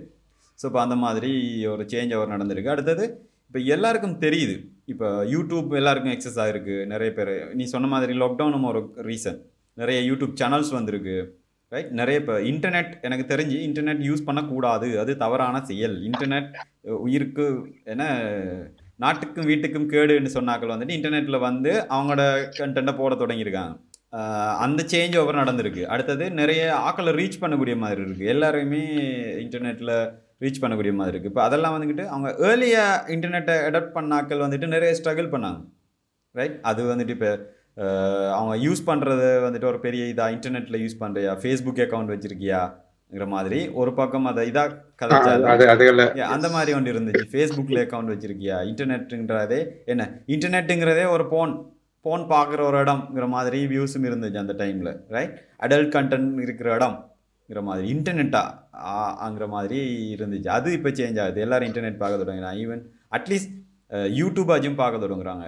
ஸோ 0.60 0.68
இப்போ 0.70 0.82
அந்த 0.82 0.96
மாதிரி 1.04 1.32
ஒரு 1.72 1.86
சேஞ்ச் 1.92 2.18
அவர் 2.18 2.34
நடந்திருக்கு. 2.34 2.74
அடுத்தது 2.76 3.06
இப்போ 3.54 3.66
எல்லாருக்கும் 3.74 4.16
தெரியுது. 4.24 4.54
இப்போ 4.92 5.08
யூடியூப் 5.32 5.74
எல்லாருக்கும் 5.80 6.14
எக்ஸஸ் 6.14 6.40
ஆகிருக்கு 6.44 6.76
நிறைய 6.92 7.10
பேர் 7.18 7.30
நீ 7.60 7.64
சொன்ன 7.74 7.88
மாதிரி 7.92 8.14
லாக்டவுனும் 8.22 8.66
ஒரு 8.70 8.80
ரீசன் 9.08 9.38
நிறைய 9.82 10.00
யூடியூப் 10.08 10.34
சேனல்ஸ் 10.40 10.72
வந்திருக்கு. 10.78 11.18
ரைட் 11.74 11.92
நிறைய 12.00 12.22
இப்போ 12.22 12.36
இன்டர்நெட் 12.52 12.90
எனக்கு 13.08 13.26
தெரிஞ்சு 13.34 13.58
இன்டர்நெட் 13.68 14.02
யூஸ் 14.08 14.26
பண்ணக்கூடாது. 14.30 14.88
அது 15.04 15.12
தவறான 15.24 15.62
செயல். 15.70 15.96
இன்டர்நெட் 16.10 16.50
உயிருக்கு 17.06 17.46
என்ன 17.94 18.08
நாட்டுக்கும் 19.06 19.50
வீட்டுக்கும் 19.52 19.88
கேடுன்னு 19.94 20.34
சொன்னாக்கள் 20.38 20.74
வந்துட்டு 20.74 20.98
இன்டர்நெட்டில் 20.98 21.46
வந்து 21.48 21.74
அவங்களோட 21.98 22.26
கண்டென்ட்டை 22.60 22.98
போட 23.02 23.16
தொடங்கியிருக்காங்க. 23.22 23.76
அந்த 24.66 24.82
சேஞ்ச் 24.96 25.20
ஓவர் 25.24 25.42
நடந்திருக்கு. 25.44 25.86
அடுத்தது 25.94 26.26
நிறைய 26.42 26.64
ஆக்களை 26.90 27.14
ரீச் 27.22 27.42
பண்ணக்கூடிய 27.46 27.78
மாதிரி 27.86 28.02
இருக்குது 28.08 28.34
எல்லாருமே 28.36 28.84
இன்டர்நெட்டில் 29.46 29.96
ரீச் 30.44 30.62
பண்ணக்கூடிய 30.64 30.94
மாதிரி 31.00 31.14
இருக்குது 31.16 31.34
இப்போ 31.34 31.44
அதெல்லாம் 31.48 31.76
வந்துக்கிட்டு 31.76 32.06
அவங்க 32.08 32.30
ஏர்லியாக 32.50 33.12
இன்டர்நெட்டை 33.16 33.56
அடாப்ட் 33.68 33.96
பண்ண 33.98 34.16
ஆக்கள் 34.20 34.46
வந்துட்டு 34.46 34.68
நிறைய 34.68 34.92
ஸ்ட்ரகிள் 35.00 35.34
பண்ணாங்க. 35.36 35.60
ரைட் 36.36 36.56
அது 36.70 36.82
வந்துட்டு 36.92 37.16
இப்போ 37.18 37.32
அவங்க 38.38 38.56
யூஸ் 38.66 38.88
பண்ணுறது 38.88 39.28
வந்துட்டு 39.46 39.70
ஒரு 39.72 39.80
பெரிய 39.80 40.06
இதாக 40.14 40.36
இன்டர்நெட்டில் 40.38 40.82
யூஸ் 40.84 41.02
பண்ணுறியா 41.04 41.34
ஃபேஸ்புக் 41.44 41.84
அக்கௌண்ட் 41.86 42.14
வச்சுருக்கியா 42.14 42.62
இருக்குங்கிற 43.12 43.26
மாதிரி 43.36 43.60
ஒரு 43.74 43.94
பக்கம் 43.94 44.26
அதை 44.26 44.44
இதாக 44.52 44.82
Yeah, 46.16 46.30
அந்த 46.36 46.48
மாதிரி 46.50 46.72
ஒன்று 46.78 46.94
இருந்துச்சு. 46.94 47.26
ஃபேஸ்புக்கில் 47.34 47.82
அக்கௌண்ட் 47.84 48.12
வச்சிருக்கியா? 48.14 48.58
இன்டர்நெட்டுங்கிறதே 48.70 49.60
என்ன? 49.86 50.04
இன்டர்நெட்டுங்கிறதே 50.28 51.06
ஒரு 51.16 51.26
போன் 51.28 51.54
போன் 52.06 52.24
பார்க்குற 52.32 52.62
ஒரு 52.62 52.78
இடம்ங்கிற 52.84 53.28
மாதிரி 53.28 53.60
வியூஸும் 53.68 54.08
இருந்துச்சு 54.10 54.42
அந்த 54.42 54.54
டைமில் 54.54 54.92
ரைட் 55.10 55.36
அடல்ட் 55.60 55.92
கண்டென்ட் 55.96 56.42
இருக்கிற 56.42 56.70
ங்கிற 57.54 57.62
மாதிரி 57.70 57.88
இன்டர்நெட்டாங்கிற 57.96 59.46
மாதிரி 59.56 59.80
இருந்துச்சு. 60.14 60.50
அது 60.58 60.70
இப்போ 60.78 60.90
சேஞ்ச் 61.00 61.20
ஆகுது. 61.24 61.40
எல்லோரும் 61.46 61.70
இன்டர்நெட் 61.70 62.00
பார்க்க 62.04 62.22
தொடங்குறாங்க. 62.22 62.62
ஈவன் 62.64 62.82
அட்லீஸ்ட் 63.18 63.52
யூடியூபாச்சும் 64.20 64.80
பார்க்க 64.80 65.04
தொடங்குறாங்க. 65.04 65.46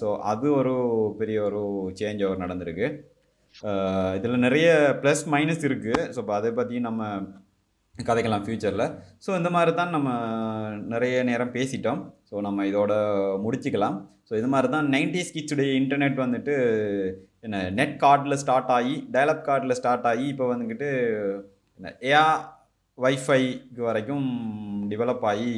ஸோ 0.00 0.06
அது 0.32 0.46
ஒரு 0.60 0.74
பெரிய 1.20 1.38
ஒரு 1.48 1.60
சேஞ்ச் 2.00 2.24
ஓவர் 2.26 2.42
நடந்திருக்கு. 2.44 2.86
இதில் 4.18 4.44
நிறைய 4.46 4.68
ப்ளஸ் 5.02 5.22
மைனஸ் 5.34 5.64
இருக்குது 5.68 6.02
ஸோ 6.14 6.18
இப்போ 6.24 6.34
அதை 6.40 6.50
பற்றி 6.58 6.76
நம்ம 6.88 7.08
கதைக்கலாம் 8.08 8.44
ஃப்யூச்சரில் 8.44 8.86
ஸோ 9.24 9.30
இந்த 9.40 9.50
மாதிரி 9.56 9.72
தான் 9.80 9.94
நம்ம 9.96 10.10
நிறைய 10.94 11.16
நேரம் 11.30 11.54
பேசிட்டோம். 11.56 12.00
ஸோ 12.30 12.34
நம்ம 12.46 12.66
இதோட 12.70 12.92
முடிச்சுக்கலாம். 13.46 13.96
ஸோ 14.28 14.32
இது 14.40 14.50
மாதிரி 14.54 14.70
தான் 14.76 14.88
நைன்டிஸ் 14.96 15.34
கிட்ஸுடைய 15.36 15.70
இன்டர்நெட் 15.80 16.18
வந்துட்டு 16.26 16.54
என்ன 17.44 17.56
நெட் 17.70 17.94
கார்டில் 18.02 18.40
ஸ்டார்ட் 18.42 18.70
ஆகி 18.70 18.94
டயலப் 19.12 19.46
கார்டில் 19.46 19.78
ஸ்டார்ட் 19.78 20.06
ஆகி 20.06 20.26
இப்போ 20.28 20.44
வந்துக்கிட்டு 20.50 20.88
என்ன 21.80 21.92
ஏஆ 22.08 22.26
வைஃபைக்கு 22.98 23.80
வரைக்கும் 23.80 24.26
டெவலப் 24.88 25.24
ஆகி 25.30 25.50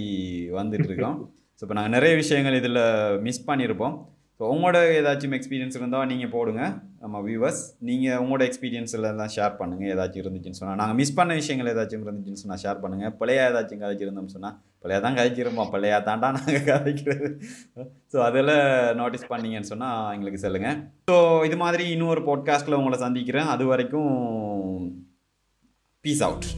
வந்துட்டு 0.53 0.89
இருக்கோம். 0.89 1.17
ஸோ 1.59 1.63
இப்போ 1.63 1.75
நாங்கள் 1.75 1.95
நிறைய 1.97 2.13
விஷயங்கள் 2.15 2.57
இதில் 2.59 2.79
மிஸ் 3.21 3.47
பண்ணியிருப்போம் 3.49 3.95
ஸோ 4.41 4.43
உங்களோட 4.53 4.79
ஏதாச்சும் 4.95 5.35
எக்ஸ்பீரியன்ஸ் 5.39 5.77
இருந்தால் 5.79 6.09
நீங்கள் 6.09 6.33
போடுங்க 6.33 6.63
நம்ம 7.01 7.21
வியூவர்ஸ் 7.21 7.61
நீங்கள் 7.81 8.19
உங்களோட 8.23 8.43
எக்ஸ்பீரியன்ஸில் 8.49 9.09
எல்லாம் 9.11 9.33
ஷேர் 9.37 9.55
பண்ணுங்கள் 9.61 9.91
ஏதாச்சும் 9.95 10.23
இருந்துச்சுன்னு 10.25 10.61
சொன்னால் 10.61 10.81
நாங்கள் 10.81 10.99
மிஸ் 11.01 11.15
பண்ண 11.15 11.35
விஷயங்கள் 11.35 11.71
ஏதாச்சும் 11.75 12.05
இருந்துச்சுன்னு 12.07 12.43
சொன்னால் 12.43 12.63
ஷேர் 12.65 12.83
பண்ணுங்கள் 12.83 13.15
பழைய 13.17 13.45
ஏதாச்சும் 13.51 13.83
கதைச்சு 13.83 14.05
இருந்தோம்னு 14.07 14.35
சொன்னால் 14.35 14.57
பிள்ளையா 14.85 15.01
தான் 15.05 15.17
கதைச்சிருப்போம் 15.19 15.71
பிள்ளையா 15.75 15.99
தாண்டா 16.09 16.29
நாங்கள் 16.37 16.67
கதைக்கிறது. 16.71 17.29
ஸோ 18.13 18.17
அதில் 18.29 18.53
நோட்டீஸ் 19.01 19.31
பண்ணீங்கன்னு 19.31 19.71
சொன்னால் 19.71 20.13
எங்களுக்கு 20.17 20.43
சொல்லுங்கள் 20.43 20.79
ஸோ 21.11 21.17
இது 21.49 21.57
மாதிரி 21.63 21.85
இன்னொரு 21.95 22.23
பாட்காஸ்ட்டில் 22.29 22.79
உங்களை 22.81 22.99
சந்திக்கிறேன். 23.05 23.49
அது 23.55 23.67
வரைக்கும் 23.71 24.13
பீஸ் 26.05 26.23
அவுட் 26.29 26.49